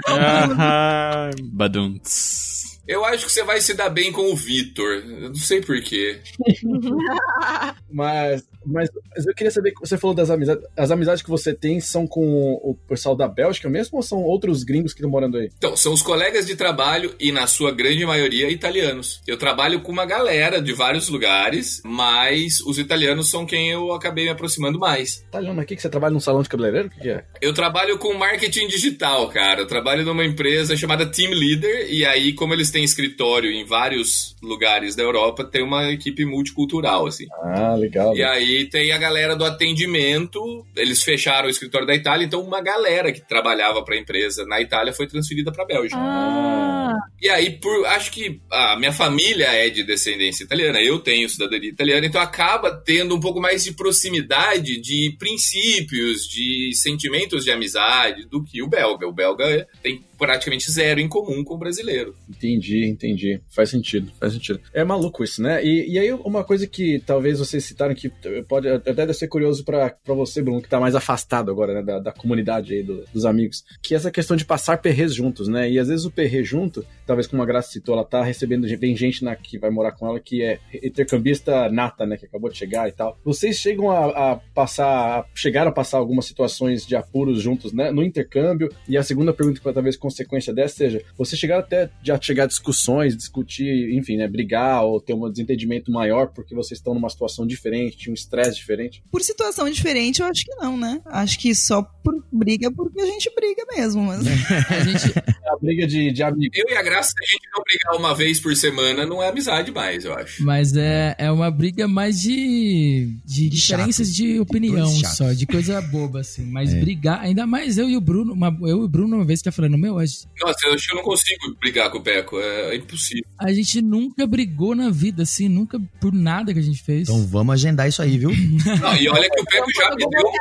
Ah, 0.60 1.32
Baduntz. 1.42 2.71
Eu 2.88 3.06
acho 3.06 3.26
que 3.26 3.32
você 3.32 3.44
vai 3.44 3.62
se 3.62 3.74
dar 3.74 3.90
bem 3.90 4.12
com 4.12 4.32
o 4.32 4.36
Vitor. 4.36 5.04
Eu 5.06 5.30
não 5.30 5.36
sei 5.36 5.62
porquê. 5.62 6.20
Mas, 7.94 8.44
mas, 8.66 8.90
mas 9.16 9.26
eu 9.26 9.34
queria 9.34 9.52
saber, 9.52 9.74
você 9.80 9.98
falou 9.98 10.16
das 10.16 10.30
amizades. 10.30 10.64
As 10.78 10.92
amizades 10.92 11.22
que 11.22 11.30
você 11.30 11.54
tem 11.54 11.80
são 11.80 12.08
com 12.08 12.54
o 12.54 12.76
pessoal 12.88 13.16
da 13.16 13.28
Bélgica 13.28 13.70
mesmo 13.70 13.98
ou 13.98 14.04
são 14.04 14.20
outros 14.24 14.64
gringos 14.64 14.94
que 14.94 15.00
estão 15.00 15.10
morando 15.10 15.38
aí? 15.38 15.50
Então, 15.58 15.76
são 15.76 15.94
os 15.94 16.02
colegas 16.02 16.46
de 16.46 16.56
trabalho 16.56 17.14
e, 17.20 17.32
na 17.32 17.48
sua 17.48 17.72
grande 17.72 18.06
maioria, 18.06 18.50
italianos. 18.50 19.22
Eu 19.28 19.38
trabalho 19.38 19.82
com 19.82 19.92
uma 19.92 20.06
galera 20.06 20.62
de 20.62 20.74
vários 20.74 21.10
lugares, 21.10 21.82
mas 21.84 22.62
os 22.62 22.78
italianos 22.80 23.30
são 23.30 23.46
quem 23.46 23.72
eu 23.72 23.92
acabei 23.92 24.26
me 24.26 24.32
aproximando 24.32 24.80
mais. 24.80 25.26
Tá 25.32 25.40
olhando 25.40 25.60
aqui 25.60 25.76
que 25.76 25.82
você 25.82 25.90
trabalha 25.90 26.14
num 26.14 26.20
salão 26.20 26.42
de 26.42 26.50
cabeleireiro? 26.50 26.88
O 26.88 26.92
que, 26.92 27.02
que 27.02 27.10
é? 27.10 27.26
Eu 27.42 27.54
trabalho 27.54 27.98
com 27.98 28.14
marketing 28.14 28.68
digital, 28.68 29.28
cara. 29.30 29.62
Eu 29.62 29.68
trabalho 29.68 30.06
numa 30.06 30.26
empresa 30.26 30.78
chamada 30.78 31.06
Team 31.06 31.32
Leader, 31.32 31.92
e 31.92 32.06
aí, 32.06 32.34
como 32.34 32.54
eles 32.54 32.71
têm 32.72 32.84
escritório 32.84 33.52
em 33.52 33.66
vários 33.66 34.36
lugares 34.42 34.96
da 34.96 35.04
Europa, 35.04 35.44
tem 35.44 35.64
uma 35.64 35.92
equipe 35.92 36.26
multicultural, 36.26 37.08
assim. 37.08 37.28
Ah, 37.44 37.76
legal. 37.76 38.16
E 38.16 38.24
aí 38.24 38.66
tem 38.66 38.92
a 38.92 38.98
galera 38.98 39.36
do 39.36 39.46
atendimento, 39.46 40.66
eles 40.76 41.04
fecharam 41.04 41.48
o 41.48 41.52
escritório 41.52 41.86
da 41.86 41.96
Itália, 41.96 42.26
então 42.26 42.42
uma 42.42 42.62
galera 42.62 43.12
que 43.12 43.22
trabalhava 43.22 43.84
para 43.84 43.96
a 43.96 44.00
empresa 44.00 44.46
na 44.46 44.62
Itália 44.62 44.94
foi 44.94 45.08
transferida 45.08 45.52
para 45.52 45.64
a 45.64 45.68
Bélgica. 45.68 45.98
Ah, 45.98 46.98
E 47.22 47.30
aí, 47.30 47.52
por, 47.52 47.86
acho 47.86 48.12
que 48.12 48.42
a 48.52 48.76
minha 48.78 48.92
família 48.92 49.46
é 49.46 49.70
de 49.70 49.84
descendência 49.84 50.44
italiana, 50.44 50.82
eu 50.82 51.00
tenho 51.00 51.30
cidadania 51.30 51.70
italiana, 51.70 52.06
então 52.06 52.20
acaba 52.20 52.72
tendo 52.72 53.16
um 53.16 53.20
pouco 53.20 53.40
mais 53.40 53.64
de 53.64 53.74
proximidade 53.74 54.80
de 54.80 55.16
princípios, 55.20 56.28
de 56.28 56.72
sentimentos 56.74 57.44
de 57.44 57.52
amizade 57.52 58.26
do 58.26 58.44
que 58.44 58.62
o 58.62 58.68
belga. 58.68 59.08
O 59.08 59.14
belga 59.14 59.68
tem 59.84 60.04
praticamente 60.26 60.72
zero 60.72 61.00
em 61.00 61.10
comum 61.10 61.44
com 61.44 61.56
o 61.56 61.58
brasileiro. 61.58 62.16
Entendi, 62.30 62.86
entendi. 62.86 63.42
Faz 63.50 63.72
sentido, 63.72 64.12
faz 64.20 64.34
sentido. 64.34 64.62
É 64.72 64.84
maluco 64.84 65.24
isso, 65.24 65.42
né? 65.42 65.66
E, 65.66 65.94
e 65.94 65.98
aí, 65.98 66.14
uma 66.14 66.44
coisa 66.44 66.68
que 66.68 67.00
talvez 67.00 67.40
vocês 67.40 67.66
citaram 67.66 67.96
que 67.96 68.08
pode 68.48 68.68
até 68.70 68.94
deve 68.94 69.16
ser 69.16 69.28
curioso 69.28 69.66
pra 69.66 69.96
você, 70.06 70.44
Bruno, 70.44 70.62
que 70.62 70.70
tá 70.70 70.80
mais 70.80 70.94
afastado 70.94 71.50
agora, 71.50 71.74
né, 71.74 71.82
da, 71.82 71.98
da 72.00 72.12
comunidade 72.12 72.72
aí, 72.72 72.84
do- 72.84 73.04
dos 73.12 73.26
amigos, 73.26 73.64
que 73.82 73.96
é 73.96 73.98
essa 73.98 74.12
questão 74.12 74.38
de 74.38 74.46
passar 74.46 74.78
perrês 74.78 75.16
juntos, 75.16 75.48
né? 75.48 75.68
E 75.72 75.80
às 75.80 75.88
vezes 75.88 76.06
o 76.06 76.12
perrê 76.12 76.44
junto, 76.44 76.86
talvez 77.08 77.26
como 77.26 77.42
a 77.42 77.46
Graça 77.48 77.72
citou, 77.72 77.96
ela 77.96 78.06
tá 78.06 78.24
recebendo, 78.24 78.68
vem 78.78 78.96
gente 78.96 79.24
na, 79.24 79.36
que 79.36 79.58
vai 79.58 79.72
morar 79.72 79.92
com 79.94 80.08
ela 80.08 80.20
que 80.20 80.44
é 80.44 80.60
intercambista 80.84 81.68
nata, 81.70 82.06
né, 82.06 82.16
que 82.16 82.28
acabou 82.28 82.50
de 82.52 82.58
chegar 82.58 82.88
e 82.88 82.92
tal. 82.92 83.18
Vocês 83.26 83.58
chegam 83.58 83.90
a, 83.90 84.34
a 84.34 84.36
passar, 84.54 85.26
chegaram 85.34 85.72
a 85.72 85.74
passar 85.74 85.98
algumas 85.98 86.26
situações 86.26 86.86
de 86.86 86.96
apuros 86.96 87.42
juntos, 87.42 87.74
né, 87.74 87.90
no 87.92 88.04
intercâmbio? 88.04 88.70
E 88.88 88.96
a 88.98 89.04
segunda 89.04 89.34
pergunta, 89.34 89.60
que 89.60 89.74
talvez 89.74 89.96
consequência 90.12 90.54
dessa 90.54 90.76
seja, 90.76 91.02
vocês 91.18 91.40
chegaram 91.40 91.62
até 91.62 91.90
já 92.04 92.20
chegar 92.20 92.44
a 92.44 92.48
discussões, 92.48 93.16
discutir, 93.16 93.94
enfim, 93.94 94.18
né, 94.18 94.28
brigar 94.28 94.84
ou 94.84 95.00
ter 95.00 95.14
um 95.14 95.30
desentendimento 95.30 95.92
maior 95.92 96.28
porque 96.28 96.56
vocês 96.56 96.80
estão 96.80 96.94
numa 96.94 97.10
situação 97.10 97.46
diferente, 97.46 98.10
um 98.10 98.14
estresse 98.14 98.56
diferente? 98.58 99.04
Por 99.12 99.22
situação 99.22 99.70
diferente, 99.70 100.22
eu 100.22 100.28
acho 100.28 100.44
que 100.46 100.56
não, 100.56 100.78
né? 100.78 101.02
Acho 101.06 101.40
que 101.40 101.54
só 101.56 101.82
por 102.04 102.24
briga, 102.32 102.72
porque 102.72 103.02
a 103.02 103.06
gente 103.06 103.32
briga 103.36 103.64
mesmo. 103.76 104.04
Mas... 104.04 104.22
A 104.72 104.80
gente, 104.84 105.12
É 105.18 105.50
a 105.52 105.58
briga 105.60 105.86
de, 105.88 106.12
de 106.12 106.24
amigos. 106.24 106.58
Eu 106.58 106.66
e 106.74 106.78
a 106.78 106.82
Graça, 106.82 107.10
se 107.10 107.24
a 107.24 107.28
gente 107.28 107.50
não 107.54 107.64
brigar 107.64 108.00
uma 108.00 108.16
vez 108.16 108.40
por 108.40 108.56
semana, 108.56 109.06
não 109.06 109.22
é 109.22 109.30
amizade 109.30 109.72
mais, 109.72 110.06
eu 110.06 110.14
acho. 110.14 110.44
mas 110.44 110.76
é, 110.76 111.16
é 111.18 111.32
uma 111.32 111.52
briga 111.52 111.88
mais 111.88 112.20
de, 112.22 113.16
de 113.26 113.50
De 113.50 113.50
diferenças 113.50 114.08
chato. 114.08 114.16
de 114.16 114.40
opinião 114.40 114.90
chatos. 114.90 115.18
só, 115.18 115.34
de 115.34 115.46
coisa 115.46 115.82
boba, 115.82 116.22
assim. 116.22 116.46
Mas 116.46 116.74
É. 116.74 116.80
brigar, 116.80 117.20
ainda 117.20 117.46
mais 117.46 117.78
eu 117.78 117.90
e 117.90 117.98
o 117.98 118.02
Bruno, 118.02 118.34
uma, 118.34 118.56
eu 118.62 118.82
e 118.82 118.84
o 118.86 118.88
Bruno 118.88 119.18
uma 119.18 119.26
vez 119.26 119.42
tá 119.42 119.52
falando, 119.52 119.78
meu, 119.78 120.00
gente- 120.06 120.28
Nossa, 120.40 120.68
eu 120.68 120.74
acho 120.74 120.88
que 120.88 120.94
eu 120.94 120.98
não 120.98 121.04
consigo 121.04 121.56
brigar 121.60 121.90
com 121.92 121.98
o 121.98 122.04
Peco, 122.04 122.40
é, 122.40 122.74
é 122.74 122.76
impossível. 122.76 123.24
a 123.40 123.52
gente 123.52 123.82
nunca 123.82 124.26
brigou 124.28 124.76
na 124.76 124.90
vida, 124.90 125.24
assim, 125.24 125.48
nunca 125.50 125.80
por 126.00 126.14
nada 126.14 126.54
que 126.54 126.60
a 126.60 126.64
gente 126.64 126.82
fez. 126.84 127.10
Então 127.10 127.26
vamos 127.28 127.54
agendar 127.54 127.88
isso 127.88 128.02
aí, 128.02 128.18
viu? 128.18 128.30
Não, 128.82 128.96
e 128.98 129.08
olha 129.10 129.30
que 129.30 129.42
o 129.42 129.46
Peco 129.46 129.68
já 129.76 129.90
me 129.92 130.08
deu 130.10 130.32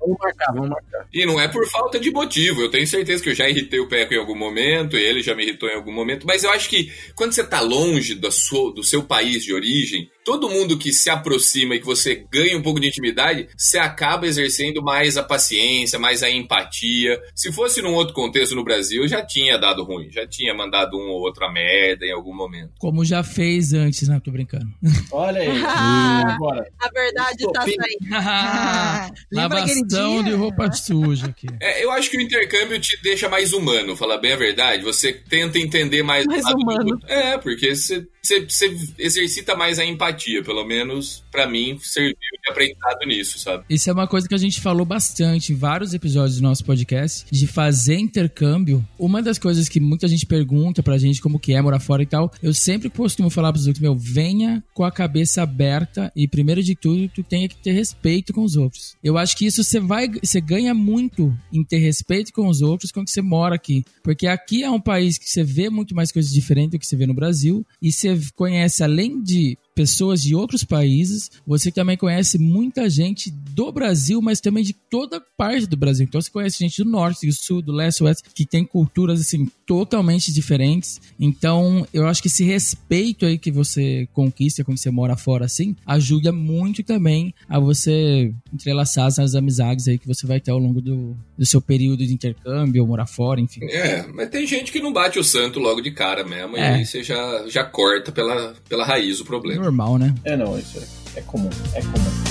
Vamos 0.00 0.16
marcar, 0.20 0.52
vamos 0.52 0.68
marcar. 0.70 1.06
E 1.12 1.26
não 1.26 1.40
é 1.40 1.48
por 1.48 1.66
falta 1.68 1.98
de 1.98 2.10
motivo. 2.10 2.60
Eu 2.60 2.70
tenho 2.70 2.86
certeza 2.86 3.22
que 3.22 3.30
eu 3.30 3.34
já 3.34 3.48
irritei 3.48 3.80
o 3.80 3.88
Peco 3.88 4.14
em 4.14 4.18
algum 4.18 4.36
momento, 4.36 4.96
e 4.96 5.00
ele 5.02 5.22
já 5.22 5.34
me 5.34 5.42
irritou 5.44 5.68
em 5.68 5.74
algum 5.74 5.92
momento. 5.92 6.26
Mas 6.26 6.44
eu 6.44 6.50
acho 6.50 6.68
que 6.68 6.92
quando 7.14 7.32
você 7.32 7.44
tá 7.44 7.60
longe 7.60 8.14
da 8.14 8.30
sua, 8.30 8.72
do 8.72 8.82
seu 8.82 9.02
país 9.02 9.42
de 9.44 9.52
origem, 9.52 10.08
todo 10.28 10.50
mundo 10.50 10.76
que 10.76 10.92
se 10.92 11.08
aproxima 11.08 11.74
e 11.74 11.80
que 11.80 11.86
você 11.86 12.26
ganha 12.30 12.54
um 12.58 12.60
pouco 12.60 12.78
de 12.78 12.86
intimidade, 12.86 13.48
você 13.56 13.78
acaba 13.78 14.26
exercendo 14.26 14.82
mais 14.82 15.16
a 15.16 15.22
paciência, 15.22 15.98
mais 15.98 16.22
a 16.22 16.28
empatia. 16.28 17.18
Se 17.34 17.50
fosse 17.50 17.80
num 17.80 17.94
outro 17.94 18.12
contexto 18.12 18.54
no 18.54 18.62
Brasil, 18.62 19.08
já 19.08 19.24
tinha 19.24 19.56
dado 19.56 19.82
ruim, 19.84 20.10
já 20.10 20.26
tinha 20.26 20.52
mandado 20.52 20.98
um 20.98 21.08
ou 21.08 21.22
outro 21.22 21.46
a 21.46 21.50
merda 21.50 22.04
em 22.04 22.12
algum 22.12 22.36
momento. 22.36 22.72
Como 22.78 23.06
já 23.06 23.22
fez 23.22 23.72
antes, 23.72 24.06
né? 24.06 24.20
Tô 24.22 24.30
brincando. 24.30 24.68
Olha 25.10 25.40
aí. 25.40 25.48
Agora. 26.28 26.70
a 26.78 26.90
verdade 26.90 27.50
tá 27.50 27.62
saindo. 27.62 29.16
Lavação 29.32 30.22
de 30.22 30.32
roupa 30.32 30.70
suja 30.72 31.28
aqui. 31.28 31.46
É, 31.58 31.82
eu 31.82 31.90
acho 31.90 32.10
que 32.10 32.18
o 32.18 32.20
intercâmbio 32.20 32.78
te 32.78 33.00
deixa 33.02 33.30
mais 33.30 33.54
humano, 33.54 33.96
falar 33.96 34.18
bem 34.18 34.34
a 34.34 34.36
verdade. 34.36 34.82
Você 34.82 35.10
tenta 35.10 35.58
entender 35.58 36.02
mais, 36.02 36.26
Mais 36.26 36.44
humano. 36.44 37.00
É, 37.06 37.38
porque 37.38 37.74
você 37.74 38.06
você, 38.28 38.40
você 38.40 38.76
exercita 38.98 39.56
mais 39.56 39.78
a 39.78 39.84
empatia, 39.84 40.17
pelo 40.44 40.64
menos 40.64 41.24
pra 41.30 41.46
mim 41.46 41.78
serviu 41.80 42.14
de 42.14 42.50
aprendizado 42.50 43.06
nisso, 43.06 43.38
sabe? 43.38 43.64
Isso 43.68 43.88
é 43.88 43.92
uma 43.92 44.06
coisa 44.06 44.28
que 44.28 44.34
a 44.34 44.38
gente 44.38 44.60
falou 44.60 44.84
bastante 44.84 45.52
em 45.52 45.56
vários 45.56 45.94
episódios 45.94 46.36
do 46.36 46.42
nosso 46.42 46.64
podcast, 46.64 47.26
de 47.30 47.46
fazer 47.46 47.96
intercâmbio. 47.96 48.86
Uma 48.98 49.22
das 49.22 49.38
coisas 49.38 49.68
que 49.68 49.80
muita 49.80 50.08
gente 50.08 50.26
pergunta 50.26 50.82
pra 50.82 50.98
gente 50.98 51.20
como 51.20 51.38
que 51.38 51.52
é 51.52 51.62
morar 51.62 51.80
fora 51.80 52.02
e 52.02 52.06
tal, 52.06 52.32
eu 52.42 52.54
sempre 52.54 52.90
costumo 52.90 53.30
falar 53.30 53.52
pros 53.52 53.66
outros, 53.66 53.82
meu, 53.82 53.96
venha 53.96 54.62
com 54.74 54.84
a 54.84 54.90
cabeça 54.90 55.42
aberta 55.42 56.12
e 56.14 56.26
primeiro 56.26 56.62
de 56.62 56.74
tudo, 56.74 57.08
tu 57.08 57.22
tenha 57.22 57.48
que 57.48 57.56
ter 57.56 57.72
respeito 57.72 58.32
com 58.32 58.42
os 58.42 58.56
outros. 58.56 58.96
Eu 59.02 59.18
acho 59.18 59.36
que 59.36 59.46
isso 59.46 59.62
você 59.62 59.80
vai, 59.80 60.08
você 60.08 60.40
ganha 60.40 60.74
muito 60.74 61.36
em 61.52 61.64
ter 61.64 61.78
respeito 61.78 62.32
com 62.32 62.48
os 62.48 62.62
outros 62.62 62.90
quando 62.90 63.08
você 63.08 63.20
mora 63.20 63.54
aqui, 63.54 63.84
porque 64.02 64.26
aqui 64.26 64.62
é 64.62 64.70
um 64.70 64.80
país 64.80 65.18
que 65.18 65.28
você 65.28 65.42
vê 65.44 65.70
muito 65.70 65.94
mais 65.94 66.12
coisas 66.12 66.32
diferentes 66.32 66.72
do 66.72 66.78
que 66.78 66.86
você 66.86 66.96
vê 66.96 67.06
no 67.06 67.14
Brasil 67.14 67.66
e 67.80 67.92
você 67.92 68.18
conhece 68.34 68.82
além 68.82 69.22
de 69.22 69.56
pessoas 69.78 70.20
de 70.20 70.34
outros 70.34 70.64
países. 70.64 71.30
Você 71.46 71.70
também 71.70 71.96
conhece 71.96 72.36
muita 72.36 72.90
gente 72.90 73.30
do 73.30 73.70
Brasil, 73.70 74.20
mas 74.20 74.40
também 74.40 74.64
de 74.64 74.72
toda 74.72 75.22
parte 75.36 75.68
do 75.68 75.76
Brasil. 75.76 76.04
Então 76.04 76.20
você 76.20 76.28
conhece 76.28 76.58
gente 76.58 76.82
do 76.82 76.90
norte, 76.90 77.24
do 77.24 77.32
sul, 77.32 77.62
do 77.62 77.70
leste, 77.70 78.00
do 78.00 78.06
oeste, 78.06 78.24
que 78.34 78.44
tem 78.44 78.64
culturas 78.64 79.20
assim 79.20 79.48
totalmente 79.64 80.32
diferentes. 80.32 81.00
Então 81.20 81.86
eu 81.94 82.08
acho 82.08 82.20
que 82.20 82.26
esse 82.26 82.42
respeito 82.42 83.24
aí 83.24 83.38
que 83.38 83.52
você 83.52 84.08
conquista 84.12 84.64
quando 84.64 84.78
você 84.78 84.90
mora 84.90 85.16
fora 85.16 85.44
assim, 85.44 85.76
ajuda 85.86 86.32
muito 86.32 86.82
também 86.82 87.32
a 87.48 87.60
você 87.60 88.32
entrelaçar 88.52 89.06
as 89.06 89.34
amizades 89.36 89.86
aí 89.86 89.96
que 89.96 90.08
você 90.08 90.26
vai 90.26 90.40
ter 90.40 90.50
ao 90.50 90.58
longo 90.58 90.80
do, 90.80 91.16
do 91.36 91.46
seu 91.46 91.60
período 91.60 92.04
de 92.04 92.12
intercâmbio, 92.12 92.82
ou 92.82 92.88
morar 92.88 93.06
fora, 93.06 93.40
enfim. 93.40 93.60
É, 93.64 94.04
mas 94.08 94.28
tem 94.28 94.44
gente 94.44 94.72
que 94.72 94.80
não 94.80 94.92
bate 94.92 95.18
o 95.20 95.24
santo 95.24 95.60
logo 95.60 95.80
de 95.80 95.92
cara 95.92 96.24
mesmo, 96.24 96.56
e 96.56 96.60
É. 96.60 96.68
aí 96.74 96.84
você 96.86 97.02
já, 97.04 97.46
já 97.46 97.62
corta 97.62 98.10
pela, 98.10 98.54
pela 98.68 98.84
raiz 98.84 99.20
o 99.20 99.24
problema. 99.24 99.67
Normal, 99.68 99.98
né? 99.98 100.14
É, 100.24 100.34
não, 100.34 100.58
isso 100.58 100.78
é, 101.14 101.18
é 101.18 101.22
comum, 101.22 101.50
é 101.74 101.82
comum. 101.82 102.27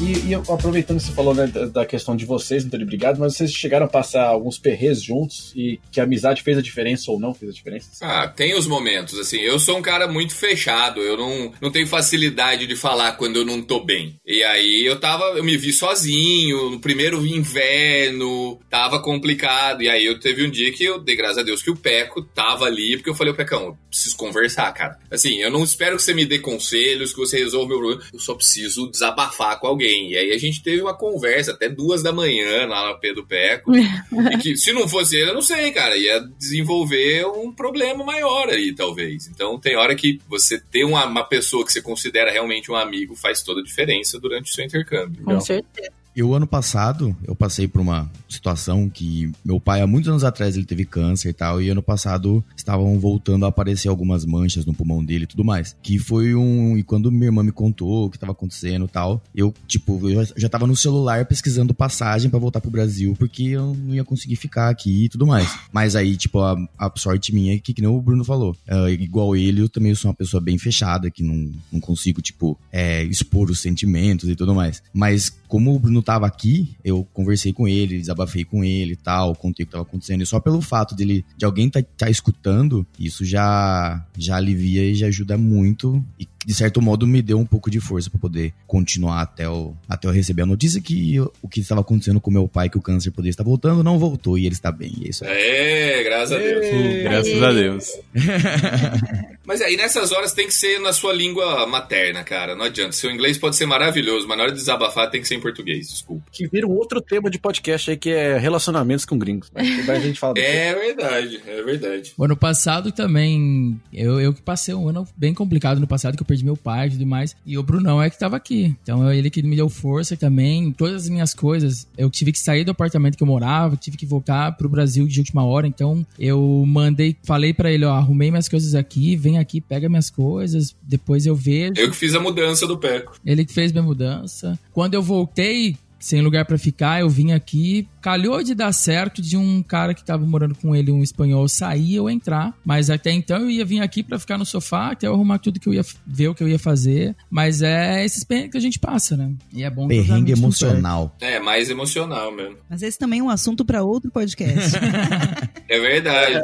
E, 0.00 0.30
e 0.30 0.34
aproveitando 0.34 0.98
que 0.98 1.04
você 1.04 1.12
falou 1.12 1.34
né, 1.34 1.46
da, 1.46 1.86
questão 1.86 2.14
de 2.14 2.26
vocês 2.26 2.62
não 2.62 2.70
terem 2.70 2.84
brigado, 2.84 3.18
mas 3.18 3.34
vocês 3.34 3.50
chegaram 3.50 3.86
a 3.86 3.88
passar 3.88 4.26
alguns 4.26 4.58
perrês 4.58 5.02
juntos 5.02 5.52
e 5.56 5.80
que 5.90 6.00
a 6.00 6.04
amizade 6.04 6.42
fez 6.42 6.58
a 6.58 6.62
diferença 6.62 7.10
ou 7.10 7.18
não 7.18 7.32
fez 7.32 7.50
a 7.50 7.54
diferença? 7.54 7.88
Ah, 8.02 8.28
tem 8.28 8.54
os 8.54 8.66
momentos, 8.66 9.18
assim. 9.18 9.38
Eu 9.38 9.58
sou 9.58 9.78
um 9.78 9.82
cara 9.82 10.06
muito 10.06 10.34
fechado. 10.34 11.00
Eu 11.00 11.16
não, 11.16 11.52
não 11.62 11.70
tenho 11.70 11.86
facilidade 11.86 12.66
de 12.66 12.76
falar 12.76 13.12
quando 13.12 13.36
eu 13.36 13.44
não 13.44 13.62
tô 13.62 13.80
bem. 13.80 14.16
E 14.26 14.42
aí 14.42 14.84
eu 14.84 15.00
tava, 15.00 15.24
eu 15.36 15.44
me 15.44 15.56
vi 15.56 15.72
sozinho, 15.72 16.70
no 16.70 16.80
primeiro 16.80 17.24
inverno, 17.24 18.60
tava 18.68 19.00
complicado. 19.00 19.82
E 19.82 19.88
aí 19.88 20.04
eu 20.04 20.20
teve 20.20 20.44
um 20.44 20.50
dia 20.50 20.72
que 20.72 20.84
eu 20.84 21.00
dei 21.00 21.16
graças 21.16 21.38
a 21.38 21.42
Deus 21.42 21.62
que 21.62 21.70
o 21.70 21.76
Peco 21.76 22.22
tava 22.22 22.66
ali, 22.66 22.96
porque 22.96 23.08
eu 23.08 23.14
falei, 23.14 23.32
ô 23.32 23.36
Pecão, 23.36 23.64
eu 23.64 23.78
preciso 23.88 24.16
conversar, 24.16 24.70
cara. 24.72 24.98
Assim, 25.10 25.40
eu 25.40 25.50
não 25.50 25.64
espero 25.64 25.96
que 25.96 26.02
você 26.02 26.12
me 26.12 26.26
dê 26.26 26.38
conselhos, 26.38 27.12
que 27.12 27.18
você 27.18 27.38
resolva 27.38 27.64
o 27.64 27.68
meu 27.68 27.78
problema. 27.78 28.02
Eu 28.12 28.20
só 28.20 28.34
preciso 28.34 28.90
desabafar 28.90 29.58
com 29.58 29.66
alguém. 29.66 29.85
E 29.86 30.16
aí 30.16 30.32
a 30.32 30.38
gente 30.38 30.62
teve 30.62 30.82
uma 30.82 30.94
conversa 30.94 31.52
até 31.52 31.68
duas 31.68 32.02
da 32.02 32.12
manhã 32.12 32.66
lá 32.66 32.92
no 32.92 33.00
Pedro 33.00 33.26
Peco. 33.26 33.72
E 34.32 34.38
que 34.38 34.56
se 34.56 34.72
não 34.72 34.88
fosse 34.88 35.16
ele, 35.16 35.30
eu 35.30 35.34
não 35.34 35.42
sei, 35.42 35.70
cara. 35.72 35.96
Ia 35.96 36.20
desenvolver 36.38 37.26
um 37.26 37.52
problema 37.52 38.04
maior 38.04 38.48
aí, 38.48 38.74
talvez. 38.74 39.28
Então 39.28 39.58
tem 39.58 39.76
hora 39.76 39.94
que 39.94 40.20
você 40.28 40.58
ter 40.58 40.84
uma, 40.84 41.04
uma 41.06 41.24
pessoa 41.24 41.64
que 41.64 41.72
você 41.72 41.82
considera 41.82 42.30
realmente 42.30 42.70
um 42.70 42.76
amigo 42.76 43.14
faz 43.14 43.42
toda 43.42 43.60
a 43.60 43.64
diferença 43.64 44.18
durante 44.18 44.50
o 44.50 44.54
seu 44.54 44.64
intercâmbio. 44.64 45.22
Com 45.22 45.40
certeza. 45.40 45.95
Eu, 46.16 46.32
ano 46.32 46.46
passado, 46.46 47.14
eu 47.28 47.34
passei 47.34 47.68
por 47.68 47.82
uma 47.82 48.10
situação 48.26 48.88
que 48.88 49.30
meu 49.44 49.60
pai, 49.60 49.82
há 49.82 49.86
muitos 49.86 50.08
anos 50.08 50.24
atrás, 50.24 50.56
ele 50.56 50.64
teve 50.64 50.86
câncer 50.86 51.28
e 51.28 51.32
tal, 51.34 51.60
e 51.60 51.68
ano 51.68 51.82
passado 51.82 52.42
estavam 52.56 52.98
voltando 52.98 53.44
a 53.44 53.50
aparecer 53.50 53.88
algumas 53.88 54.24
manchas 54.24 54.64
no 54.64 54.72
pulmão 54.72 55.04
dele 55.04 55.24
e 55.24 55.26
tudo 55.26 55.44
mais. 55.44 55.76
Que 55.82 55.98
foi 55.98 56.34
um. 56.34 56.78
E 56.78 56.82
quando 56.82 57.12
minha 57.12 57.26
irmã 57.26 57.42
me 57.42 57.52
contou 57.52 58.06
o 58.06 58.10
que 58.10 58.18
tava 58.18 58.32
acontecendo 58.32 58.86
e 58.86 58.88
tal, 58.88 59.22
eu, 59.34 59.52
tipo, 59.66 60.08
eu 60.08 60.24
já, 60.24 60.32
já 60.38 60.48
tava 60.48 60.66
no 60.66 60.74
celular 60.74 61.26
pesquisando 61.26 61.74
passagem 61.74 62.30
pra 62.30 62.38
voltar 62.38 62.62
pro 62.62 62.70
Brasil, 62.70 63.14
porque 63.18 63.48
eu 63.48 63.74
não 63.74 63.94
ia 63.94 64.02
conseguir 64.02 64.36
ficar 64.36 64.70
aqui 64.70 65.04
e 65.04 65.08
tudo 65.10 65.26
mais. 65.26 65.54
Mas 65.70 65.94
aí, 65.94 66.16
tipo, 66.16 66.40
a, 66.40 66.56
a 66.78 66.90
sorte 66.96 67.34
minha 67.34 67.54
é 67.54 67.58
que, 67.58 67.74
que 67.74 67.82
nem 67.82 67.90
o 67.90 68.00
Bruno 68.00 68.24
falou, 68.24 68.56
ah, 68.66 68.90
igual 68.90 69.36
ele, 69.36 69.60
eu 69.60 69.68
também 69.68 69.94
sou 69.94 70.08
uma 70.10 70.16
pessoa 70.16 70.40
bem 70.40 70.56
fechada, 70.56 71.10
que 71.10 71.22
não, 71.22 71.52
não 71.70 71.78
consigo, 71.78 72.22
tipo, 72.22 72.58
é, 72.72 73.04
expor 73.04 73.50
os 73.50 73.60
sentimentos 73.60 74.30
e 74.30 74.34
tudo 74.34 74.54
mais. 74.54 74.82
Mas 74.94 75.30
como 75.46 75.74
o 75.74 75.78
Bruno 75.78 76.02
tava 76.06 76.24
aqui, 76.26 76.76
eu 76.84 77.06
conversei 77.12 77.52
com 77.52 77.66
ele, 77.66 77.98
desabafei 77.98 78.44
com 78.44 78.62
ele 78.64 78.92
e 78.92 78.96
tal, 78.96 79.34
contei 79.34 79.64
o 79.64 79.66
que 79.66 79.72
tava 79.72 79.82
acontecendo. 79.82 80.22
E 80.22 80.26
só 80.26 80.38
pelo 80.38 80.60
fato 80.60 80.94
dele, 80.94 81.24
de 81.36 81.44
alguém 81.44 81.68
tá, 81.68 81.82
tá 81.96 82.08
escutando, 82.08 82.86
isso 82.98 83.24
já, 83.24 84.02
já 84.16 84.36
alivia 84.36 84.84
e 84.84 84.94
já 84.94 85.08
ajuda 85.08 85.36
muito. 85.36 86.02
E 86.18 86.28
de 86.46 86.54
certo 86.54 86.80
modo 86.80 87.08
me 87.08 87.20
deu 87.20 87.40
um 87.40 87.44
pouco 87.44 87.68
de 87.68 87.80
força 87.80 88.08
pra 88.08 88.20
poder 88.20 88.54
continuar 88.68 89.20
até, 89.20 89.48
o, 89.48 89.74
até 89.88 90.06
eu 90.06 90.12
receber 90.12 90.42
a 90.42 90.46
notícia 90.46 90.80
que 90.80 91.16
eu- 91.16 91.32
o 91.42 91.48
que 91.48 91.58
estava 91.58 91.80
acontecendo 91.80 92.20
com 92.20 92.30
meu 92.30 92.46
pai, 92.46 92.70
que 92.70 92.78
o 92.78 92.80
câncer 92.82 93.10
poderia 93.10 93.30
estar 93.30 93.42
voltando, 93.42 93.82
não 93.82 93.98
voltou 93.98 94.38
e 94.38 94.46
ele 94.46 94.54
está 94.54 94.70
bem. 94.70 94.92
E 95.00 95.06
é 95.06 95.10
isso 95.10 95.24
aí. 95.24 95.30
É, 95.32 96.04
graças 96.04 96.32
a 96.32 96.38
Deus. 96.38 97.02
Graças 97.02 97.42
a 97.42 97.52
Deus. 97.52 97.86
Mas 99.44 99.60
aí 99.60 99.76
nessas 99.76 100.10
horas 100.12 100.32
tem 100.32 100.46
que 100.46 100.54
ser 100.54 100.80
na 100.80 100.92
sua 100.92 101.12
língua 101.12 101.66
materna, 101.66 102.22
cara. 102.24 102.54
Não 102.56 102.64
adianta. 102.64 102.92
Seu 102.92 103.10
inglês 103.10 103.38
pode 103.38 103.56
ser 103.56 103.66
maravilhoso, 103.66 104.26
mas 104.26 104.36
na 104.36 104.42
hora 104.44 104.52
de 104.52 104.58
desabafar 104.58 105.10
tem 105.10 105.20
que 105.20 105.28
ser 105.28 105.36
em 105.36 105.40
português, 105.40 105.95
desculpa. 105.96 106.24
Que 106.30 106.46
vira 106.46 106.66
um 106.66 106.72
outro 106.72 107.00
tema 107.00 107.30
de 107.30 107.38
podcast 107.38 107.90
aí 107.90 107.96
que 107.96 108.10
é 108.10 108.38
relacionamentos 108.38 109.04
com 109.04 109.18
gringos. 109.18 109.50
Mas 109.54 109.86
daí 109.86 109.96
a 109.96 110.00
gente 110.00 110.18
fala. 110.18 110.34
É 110.46 110.74
verdade, 110.74 111.40
é 111.46 111.62
verdade. 111.62 112.12
O 112.16 112.24
ano 112.24 112.36
passado 112.36 112.92
também, 112.92 113.80
eu, 113.92 114.20
eu 114.20 114.32
que 114.32 114.42
passei 114.42 114.74
um 114.74 114.88
ano 114.88 115.06
bem 115.16 115.34
complicado 115.34 115.80
no 115.80 115.86
passado, 115.86 116.16
que 116.16 116.22
eu 116.22 116.26
perdi 116.26 116.44
meu 116.44 116.56
pai 116.56 116.88
e 116.88 116.90
tudo 116.92 117.06
mais. 117.06 117.36
E 117.44 117.58
o 117.58 117.62
Brunão 117.62 118.02
é 118.02 118.08
que 118.10 118.18
tava 118.18 118.36
aqui. 118.36 118.74
Então 118.82 119.08
é 119.08 119.16
ele 119.16 119.30
que 119.30 119.42
me 119.42 119.56
deu 119.56 119.68
força 119.68 120.16
também. 120.16 120.72
Todas 120.72 121.02
as 121.02 121.08
minhas 121.08 121.34
coisas, 121.34 121.86
eu 121.96 122.10
tive 122.10 122.32
que 122.32 122.38
sair 122.38 122.64
do 122.64 122.70
apartamento 122.70 123.16
que 123.16 123.22
eu 123.22 123.26
morava, 123.26 123.76
tive 123.76 123.96
que 123.96 124.06
voltar 124.06 124.52
pro 124.56 124.68
Brasil 124.68 125.06
de 125.06 125.20
última 125.20 125.44
hora. 125.44 125.66
Então 125.66 126.06
eu 126.18 126.64
mandei, 126.66 127.16
falei 127.24 127.52
pra 127.52 127.70
ele, 127.70 127.84
ó, 127.84 127.92
arrumei 127.94 128.30
minhas 128.30 128.48
coisas 128.48 128.74
aqui, 128.74 129.16
vem 129.16 129.38
aqui, 129.38 129.60
pega 129.60 129.88
minhas 129.88 130.10
coisas, 130.10 130.74
depois 130.82 131.26
eu 131.26 131.34
vejo. 131.34 131.74
Eu 131.76 131.90
que 131.90 131.96
fiz 131.96 132.14
a 132.14 132.20
mudança 132.20 132.66
do 132.66 132.78
Peco. 132.78 133.18
Ele 133.24 133.44
que 133.44 133.52
fez 133.52 133.72
minha 133.72 133.82
mudança. 133.82 134.58
Quando 134.72 134.94
eu 134.94 135.02
voltei, 135.02 135.76
sem 135.98 136.20
lugar 136.20 136.44
pra 136.44 136.58
ficar, 136.58 137.00
eu 137.00 137.08
vim 137.08 137.32
aqui. 137.32 137.88
Calhou 138.06 138.40
de 138.40 138.54
dar 138.54 138.70
certo 138.72 139.20
de 139.20 139.36
um 139.36 139.60
cara 139.64 139.92
que 139.92 140.04
tava 140.04 140.24
morando 140.24 140.54
com 140.54 140.76
ele, 140.76 140.92
um 140.92 141.02
espanhol, 141.02 141.48
sair 141.48 141.96
eu 141.96 142.08
entrar. 142.08 142.54
Mas 142.64 142.88
até 142.88 143.10
então 143.10 143.38
eu 143.38 143.50
ia 143.50 143.64
vir 143.64 143.80
aqui 143.80 144.00
pra 144.00 144.16
ficar 144.16 144.38
no 144.38 144.46
sofá, 144.46 144.92
até 144.92 145.08
eu 145.08 145.14
arrumar 145.14 145.40
tudo 145.40 145.58
que 145.58 145.68
eu 145.68 145.74
ia 145.74 145.82
ver 146.06 146.28
o 146.28 146.34
que 146.34 146.40
eu 146.40 146.48
ia 146.48 146.56
fazer. 146.56 147.16
Mas 147.28 147.62
é 147.62 148.04
esses 148.04 148.22
perrengues 148.22 148.52
que 148.52 148.58
a 148.58 148.60
gente 148.60 148.78
passa, 148.78 149.16
né? 149.16 149.32
E 149.52 149.64
é 149.64 149.68
bom 149.68 149.88
Perrengue 149.88 150.30
emocional. 150.30 151.16
É, 151.20 151.40
mais 151.40 151.68
emocional 151.68 152.30
mesmo. 152.30 152.56
Mas 152.70 152.80
esse 152.80 152.96
também 152.96 153.18
é 153.18 153.22
um 153.24 153.28
assunto 153.28 153.64
pra 153.64 153.82
outro 153.82 154.08
podcast. 154.08 154.76
É 155.68 155.80
verdade. 155.80 156.40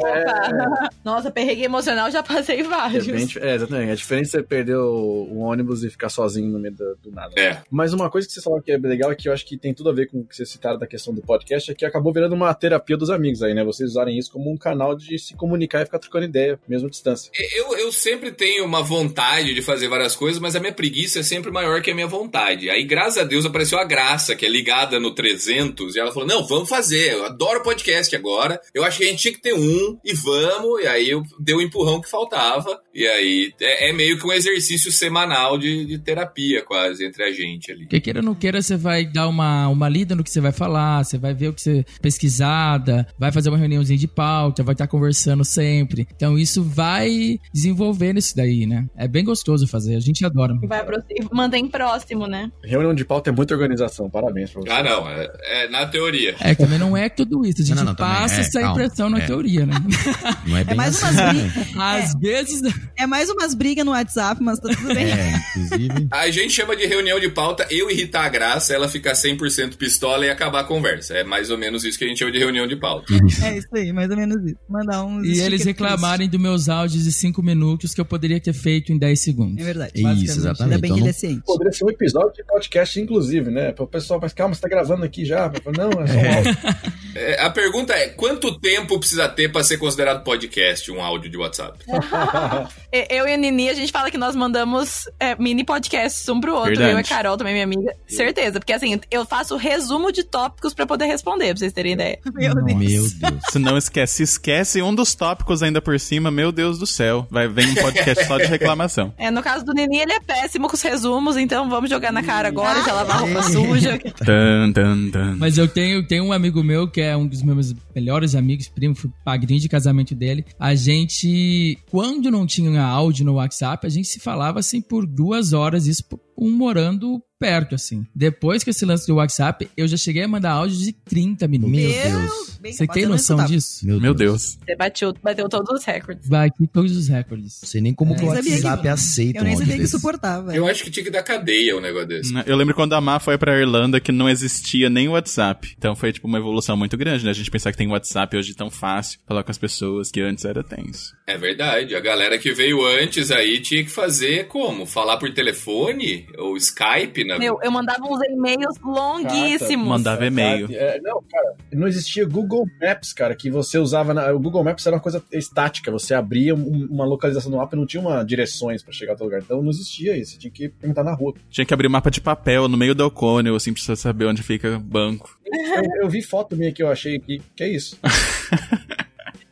Nossa, 1.03 1.31
perregue 1.31 1.63
emocional 1.63 2.11
já 2.11 2.21
passei 2.21 2.59
É, 2.59 2.63
vários. 2.63 3.07
bem 3.07 3.25
dif- 3.25 3.39
é, 3.39 3.55
exatamente. 3.55 3.91
É 3.91 3.95
diferente 3.95 4.27
você 4.29 4.43
perder 4.43 4.75
o, 4.75 5.27
o 5.31 5.37
ônibus 5.39 5.81
e 5.81 5.89
ficar 5.89 6.09
sozinho 6.09 6.49
no 6.51 6.59
meio 6.59 6.73
do, 6.75 6.97
do 7.01 7.09
nada. 7.09 7.33
É. 7.39 7.61
Mas 7.71 7.93
uma 7.93 8.09
coisa 8.09 8.27
que 8.27 8.33
vocês 8.33 8.43
falaram 8.43 8.61
que 8.61 8.69
é 8.73 8.77
legal 8.77 9.09
é 9.13 9.15
que 9.15 9.29
eu 9.29 9.33
acho 9.33 9.45
que 9.45 9.57
tem 9.57 9.73
tudo 9.73 9.89
a 9.89 9.93
ver 9.93 10.07
com 10.09 10.19
o 10.19 10.25
que 10.25 10.35
vocês 10.35 10.49
citaram 10.49 10.77
da 10.77 10.85
questão 10.85 11.13
do 11.13 11.21
podcast, 11.21 11.52
é 11.53 11.73
que 11.73 11.85
acabou 11.85 12.13
virando 12.13 12.35
uma 12.35 12.53
terapia 12.53 12.97
dos 12.97 13.09
amigos 13.09 13.41
aí, 13.41 13.53
né? 13.53 13.63
Vocês 13.63 13.91
usarem 13.91 14.17
isso 14.17 14.31
como 14.31 14.51
um 14.51 14.57
canal 14.57 14.95
de 14.95 15.17
se 15.17 15.35
comunicar 15.35 15.81
e 15.81 15.85
ficar 15.85 15.99
trocando 15.99 16.25
ideia, 16.25 16.59
mesmo 16.67 16.87
à 16.87 16.89
distância. 16.89 17.31
Eu, 17.55 17.77
eu 17.77 17.91
sempre 17.91 18.31
tenho 18.31 18.65
uma 18.65 18.81
vontade 18.81 19.53
de 19.53 19.61
fazer 19.61 19.87
várias 19.87 20.15
coisas, 20.15 20.39
mas 20.39 20.55
a 20.55 20.59
minha 20.59 20.73
preguiça 20.73 21.19
é 21.19 21.23
sempre 21.23 21.51
maior 21.51 21.81
que 21.81 21.91
a 21.91 21.95
minha 21.95 22.07
vontade. 22.07 22.69
Aí, 22.69 22.83
graças 22.83 23.17
a 23.17 23.23
Deus, 23.23 23.45
apareceu 23.45 23.79
a 23.79 23.85
Graça, 23.85 24.35
que 24.35 24.45
é 24.45 24.49
ligada 24.49 24.99
no 24.99 25.13
300, 25.13 25.95
e 25.95 25.99
ela 25.99 26.11
falou: 26.11 26.27
Não, 26.27 26.45
vamos 26.45 26.69
fazer. 26.69 27.13
Eu 27.13 27.25
adoro 27.25 27.63
podcast 27.63 28.15
agora. 28.15 28.59
Eu 28.73 28.83
acho 28.83 28.97
que 28.97 29.03
a 29.03 29.07
gente 29.07 29.21
tinha 29.21 29.33
que 29.33 29.41
ter 29.41 29.53
um, 29.53 29.97
e 30.03 30.13
vamos. 30.13 30.81
E 30.83 30.87
aí 30.87 31.09
eu 31.09 31.23
dei 31.39 31.55
o 31.55 31.61
empurrão 31.61 32.01
que 32.01 32.09
faltava. 32.09 32.79
E 32.93 33.05
aí 33.07 33.53
é, 33.59 33.89
é 33.89 33.93
meio 33.93 34.17
que 34.17 34.25
um 34.25 34.31
exercício 34.31 34.91
semanal 34.91 35.57
de, 35.57 35.85
de 35.85 35.97
terapia, 35.99 36.63
quase, 36.63 37.05
entre 37.05 37.23
a 37.23 37.31
gente 37.31 37.71
ali. 37.71 37.81
Porque 37.81 37.99
queira 37.99 38.19
ou 38.19 38.25
não 38.25 38.35
queira, 38.35 38.61
você 38.61 38.77
vai 38.77 39.05
dar 39.05 39.27
uma, 39.27 39.67
uma 39.67 39.89
lida 39.89 40.15
no 40.15 40.23
que 40.23 40.29
você 40.29 40.41
vai 40.41 40.51
falar, 40.51 41.03
você 41.03 41.17
vai 41.17 41.33
ver 41.33 41.42
o 41.49 41.53
que 41.53 41.61
você 41.61 41.85
pesquisada, 42.01 43.07
vai 43.17 43.31
fazer 43.31 43.49
uma 43.49 43.57
reuniãozinha 43.57 43.97
de 43.97 44.07
pauta, 44.07 44.63
vai 44.63 44.73
estar 44.73 44.87
conversando 44.87 45.43
sempre. 45.43 46.07
Então 46.15 46.37
isso 46.37 46.63
vai 46.63 47.39
desenvolvendo 47.53 48.17
isso 48.17 48.35
daí, 48.35 48.65
né? 48.65 48.85
É 48.95 49.07
bem 49.07 49.23
gostoso 49.23 49.67
fazer, 49.67 49.95
a 49.95 49.99
gente 49.99 50.25
adora. 50.25 50.53
Vai 50.67 50.83
mantém 51.31 51.67
próximo, 51.67 52.27
né? 52.27 52.51
Reunião 52.63 52.93
de 52.93 53.05
pauta 53.05 53.29
é 53.29 53.33
muita 53.33 53.53
organização, 53.53 54.09
parabéns 54.09 54.51
pra 54.51 54.61
vocês. 54.61 54.75
Ah, 54.75 54.83
não, 54.83 55.09
é, 55.09 55.31
é 55.45 55.69
na 55.69 55.85
teoria. 55.85 56.35
É, 56.39 56.55
também 56.55 56.79
não 56.79 56.95
é 56.95 57.09
tudo 57.09 57.45
isso, 57.45 57.61
a 57.61 57.65
gente 57.65 57.77
Não, 57.77 57.85
não, 57.85 57.95
passa 57.95 58.35
é, 58.35 58.39
essa 58.41 58.59
calma, 58.59 58.75
impressão 58.75 59.09
na 59.09 59.19
é. 59.19 59.25
teoria, 59.25 59.65
né? 59.65 59.73
Não 60.45 60.57
é 60.57 60.63
bem 60.63 60.75
mais 60.75 61.01
assim, 61.01 61.15
umas 61.15 61.35
né? 61.35 61.53
Às 61.77 62.13
vezes 62.15 62.61
é 62.97 63.07
mais 63.07 63.29
umas 63.29 63.53
brigas 63.53 63.85
no 63.85 63.91
WhatsApp, 63.91 64.41
mas 64.43 64.59
tá 64.59 64.69
tudo 64.69 64.93
bem. 64.93 65.11
É, 65.11 65.41
inclusive. 65.55 66.07
A 66.11 66.29
gente 66.29 66.51
chama 66.51 66.75
de 66.75 66.85
reunião 66.85 67.19
de 67.19 67.29
pauta 67.29 67.65
eu 67.69 67.89
irritar 67.89 68.25
a 68.25 68.29
graça, 68.29 68.73
ela 68.73 68.87
ficar 68.87 69.13
100% 69.13 69.75
pistola 69.75 70.25
e 70.25 70.29
acabar 70.29 70.61
a 70.61 70.63
conversa. 70.63 71.15
É, 71.15 71.22
É 71.23 71.25
mais 71.25 71.49
ou 71.49 71.57
menos 71.57 71.83
isso 71.83 71.97
que 71.97 72.03
a 72.03 72.07
gente 72.07 72.19
chama 72.19 72.31
de 72.31 72.37
reunião 72.39 72.67
de 72.67 72.75
pauta. 72.75 73.13
É 73.43 73.57
isso 73.57 73.67
aí, 73.73 73.93
mais 73.93 74.09
ou 74.09 74.17
menos 74.17 74.43
isso. 74.45 74.57
Mandar 74.69 75.03
uns. 75.05 75.25
E 75.25 75.39
eles 75.39 75.63
reclamarem 75.63 76.29
dos 76.29 76.39
meus 76.39 76.67
áudios 76.67 77.05
de 77.05 77.11
5 77.11 77.41
minutos 77.41 77.93
que 77.93 78.01
eu 78.01 78.05
poderia 78.05 78.39
ter 78.39 78.53
feito 78.53 78.91
em 78.91 78.97
10 78.97 79.19
segundos. 79.19 79.61
É 79.61 79.63
verdade. 79.63 79.91
Isso, 79.95 80.03
Basicamente. 80.03 80.37
exatamente. 80.37 80.63
Ainda 80.63 80.77
bem 80.77 80.91
Então 80.91 80.97
que 80.97 81.03
ele 81.03 81.09
é 81.09 81.13
ciente. 81.13 81.41
Poderia 81.45 81.71
ser 81.71 81.85
um 81.85 81.89
episódio 81.89 82.33
de 82.33 82.43
podcast, 82.43 82.99
inclusive, 82.99 83.49
né? 83.49 83.71
Para 83.71 83.83
o 83.85 83.87
pessoal, 83.87 84.19
mas 84.21 84.33
calma, 84.33 84.53
você 84.53 84.61
tá 84.61 84.67
gravando 84.67 85.03
aqui 85.05 85.25
já. 85.25 85.51
Não, 85.77 85.89
é 86.01 86.07
só 86.07 86.19
um 86.19 86.35
áudio. 86.35 86.93
É, 87.15 87.39
a 87.43 87.49
pergunta 87.51 87.93
é: 87.93 88.09
quanto 88.09 88.59
tempo 88.59 88.97
precisa 88.97 89.29
ter 89.29 89.51
pra 89.51 89.63
ser 89.63 89.77
considerado 89.77 90.23
podcast 90.23 90.91
um 90.91 90.99
áudio 90.99 91.29
de 91.29 91.37
WhatsApp? 91.37 91.77
Eu 92.91 93.27
e 93.27 93.33
a 93.33 93.37
Nini, 93.37 93.69
a 93.69 93.73
gente 93.73 93.91
fala 93.91 94.09
que 94.09 94.17
nós 94.17 94.35
mandamos 94.35 95.07
é, 95.19 95.35
mini 95.35 95.63
podcasts 95.63 96.27
um 96.27 96.41
pro 96.41 96.53
outro. 96.55 96.69
Verdade. 96.69 96.91
Eu 96.91 96.97
e 96.97 97.01
a 97.01 97.03
Carol, 97.03 97.37
também 97.37 97.53
minha 97.53 97.65
amiga. 97.65 97.95
Certeza, 98.07 98.59
porque 98.59 98.73
assim, 98.73 98.99
eu 99.11 99.25
faço 99.25 99.55
resumo 99.57 100.11
de 100.11 100.23
tópicos 100.23 100.73
pra 100.73 100.85
poder 100.87 101.05
responder, 101.13 101.47
pra 101.47 101.57
vocês 101.57 101.73
terem 101.73 101.93
ideia. 101.93 102.19
Meu 102.33 102.53
Deus. 102.55 102.65
Meu 102.65 103.31
Deus. 103.31 103.43
Se 103.49 103.59
não 103.59 103.77
esquece, 103.77 104.17
se 104.17 104.23
esquece 104.23 104.81
um 104.81 104.93
dos 104.93 105.15
tópicos 105.15 105.63
ainda 105.63 105.81
por 105.81 105.99
cima, 105.99 106.29
meu 106.29 106.51
Deus 106.51 106.77
do 106.77 106.85
céu. 106.85 107.25
Vai 107.29 107.47
vir 107.47 107.69
um 107.69 107.75
podcast 107.75 108.25
só 108.25 108.37
de 108.37 108.45
reclamação. 108.45 109.13
É, 109.17 109.31
no 109.31 109.41
caso 109.41 109.63
do 109.63 109.73
Nini, 109.73 109.97
ele 109.97 110.13
é 110.13 110.19
péssimo 110.19 110.67
com 110.67 110.75
os 110.75 110.81
resumos, 110.81 111.37
então 111.37 111.69
vamos 111.69 111.89
jogar 111.89 112.11
na 112.11 112.23
cara 112.23 112.47
agora, 112.47 112.83
já 112.83 112.93
lavar 112.93 113.17
a 113.17 113.19
roupa 113.19 113.43
suja. 113.43 113.99
Tan, 114.25 114.71
tan, 114.73 115.09
tan. 115.09 115.35
Mas 115.37 115.57
eu 115.57 115.67
tenho, 115.67 116.05
tenho 116.07 116.25
um 116.25 116.33
amigo 116.33 116.63
meu 116.63 116.89
que 116.89 117.01
é 117.01 117.15
um 117.15 117.27
dos 117.27 117.41
meus 117.41 117.73
melhores 117.95 118.35
amigos, 118.35 118.67
primo, 118.67 118.95
fui 118.95 119.09
padrinho 119.23 119.59
de 119.59 119.69
casamento 119.69 120.13
dele. 120.15 120.45
A 120.59 120.75
gente, 120.75 121.77
quando 121.89 122.31
não 122.31 122.45
tinha 122.45 122.83
áudio 122.83 123.25
no 123.25 123.33
WhatsApp, 123.33 123.85
a 123.85 123.89
gente 123.89 124.07
se 124.07 124.19
falava 124.19 124.59
assim 124.59 124.81
por 124.81 125.05
duas 125.05 125.53
horas, 125.53 125.87
isso 125.87 126.03
um 126.37 126.49
morando 126.51 127.21
perto, 127.39 127.75
assim. 127.75 128.05
Depois 128.15 128.63
que 128.63 128.69
esse 128.69 128.85
lance 128.85 129.05
do 129.05 129.15
WhatsApp, 129.15 129.69
eu 129.75 129.85
já 129.85 129.97
cheguei 129.97 130.23
a 130.23 130.27
mandar 130.29 130.51
áudio 130.51 130.77
de 130.77 130.93
30 130.93 131.45
minutos. 131.45 131.75
Meu 131.75 131.89
Meu 131.89 132.19
Deus. 132.21 132.53
Você 132.77 132.87
tem 132.87 133.05
noção 133.05 133.43
disso? 133.45 133.85
Meu 133.85 134.13
Deus. 134.13 134.57
Você 134.65 134.75
bateu, 134.77 135.13
bateu 135.21 135.49
todos 135.49 135.79
os 135.79 135.83
recordes. 135.83 136.31
Aqui 136.31 136.65
todos 136.71 136.95
os 136.95 137.09
recordes. 137.09 137.59
Não 137.61 137.67
sei 137.67 137.81
nem 137.81 137.93
como 137.93 138.15
que 138.15 138.23
o 138.23 138.27
WhatsApp 138.27 138.81
que- 138.83 138.87
aceita 138.87 139.39
Eu 139.39 139.43
nem 139.43 139.57
sabia 139.57 139.77
que 139.77 139.87
suportava. 139.87 140.55
Eu 140.55 140.65
acho 140.65 140.85
que 140.85 140.89
tinha 140.89 141.03
que 141.03 141.11
dar 141.11 141.21
cadeia 141.23 141.75
um 141.75 141.81
negócio 141.81 142.07
desse. 142.07 142.33
Eu 142.45 142.55
lembro 142.55 142.73
quando 142.73 142.93
a 142.93 143.01
Má 143.01 143.19
foi 143.19 143.37
pra 143.37 143.59
Irlanda 143.59 143.99
que 143.99 144.13
não 144.13 144.29
existia 144.29 144.89
nem 144.89 145.09
WhatsApp. 145.09 145.75
Então 145.77 145.93
foi 145.97 146.13
tipo 146.13 146.25
uma 146.25 146.37
evolução 146.37 146.77
muito 146.77 146.95
grande, 146.95 147.25
né? 147.25 147.31
A 147.31 147.33
gente 147.33 147.51
pensar 147.51 147.73
que 147.73 147.77
tem 147.77 147.89
WhatsApp 147.89 148.37
hoje 148.37 148.53
tão 148.53 148.69
fácil 148.71 149.19
falar 149.27 149.43
com 149.43 149.51
as 149.51 149.57
pessoas 149.57 150.09
que 150.09 150.21
antes 150.21 150.45
era 150.45 150.63
tenso. 150.63 151.13
É 151.27 151.37
verdade. 151.37 151.93
A 151.93 151.99
galera 151.99 152.37
que 152.39 152.53
veio 152.53 152.85
antes 152.85 153.31
aí 153.31 153.59
tinha 153.59 153.83
que 153.83 153.89
fazer 153.89 154.47
como? 154.47 154.85
Falar 154.85 155.17
por 155.17 155.29
telefone? 155.33 156.22
Ou 156.37 156.55
Skype? 156.57 157.23
Na... 157.25 157.37
Meu, 157.37 157.59
eu 157.61 157.71
mandava 157.71 158.03
uns 158.03 158.21
e-mails 158.23 158.77
longuíssimos. 158.83 159.87
Mandava 159.87 160.25
e-mail. 160.25 160.67
É, 160.71 160.99
não, 161.01 161.21
cara, 161.29 161.55
não 161.71 161.87
existia 161.87 162.25
Google 162.25 162.65
Maps, 162.81 163.13
cara, 163.13 163.35
que 163.35 163.49
você 163.49 163.77
usava. 163.77 164.13
Na, 164.13 164.31
o 164.33 164.39
Google 164.39 164.63
Maps 164.63 164.85
era 164.85 164.95
uma 164.95 165.01
coisa 165.01 165.23
estática. 165.31 165.91
Você 165.91 166.13
abria 166.13 166.55
um- 166.55 166.87
uma 166.89 167.05
localização 167.05 167.51
no 167.51 167.57
mapa 167.57 167.75
e 167.75 167.79
não 167.79 167.85
tinha 167.85 168.01
uma 168.01 168.23
direções 168.23 168.81
pra 168.83 168.93
chegar 168.93 169.13
a 169.13 169.15
todo 169.15 169.25
lugar. 169.25 169.41
Então 169.41 169.61
não 169.61 169.69
existia 169.69 170.17
isso. 170.17 170.31
Você 170.33 170.37
tinha 170.39 170.51
que 170.51 170.69
perguntar 170.69 171.03
na 171.03 171.13
rua. 171.13 171.33
Tinha 171.49 171.65
que 171.65 171.73
abrir 171.73 171.87
mapa 171.89 172.09
de 172.09 172.21
papel 172.21 172.67
no 172.67 172.77
meio 172.77 172.95
do 172.95 173.05
O'Connell, 173.05 173.55
assim, 173.55 173.73
pra 173.73 173.81
você 173.81 173.95
saber 173.95 174.25
onde 174.25 174.41
fica 174.43 174.77
o 174.77 174.79
banco. 174.79 175.37
Eu, 175.45 176.03
eu 176.03 176.09
vi 176.09 176.21
foto 176.21 176.55
minha 176.55 176.71
que 176.71 176.81
eu 176.81 176.89
achei 176.89 177.15
aqui. 177.15 177.41
Que 177.55 177.63
é 177.63 177.69
isso? 177.69 177.97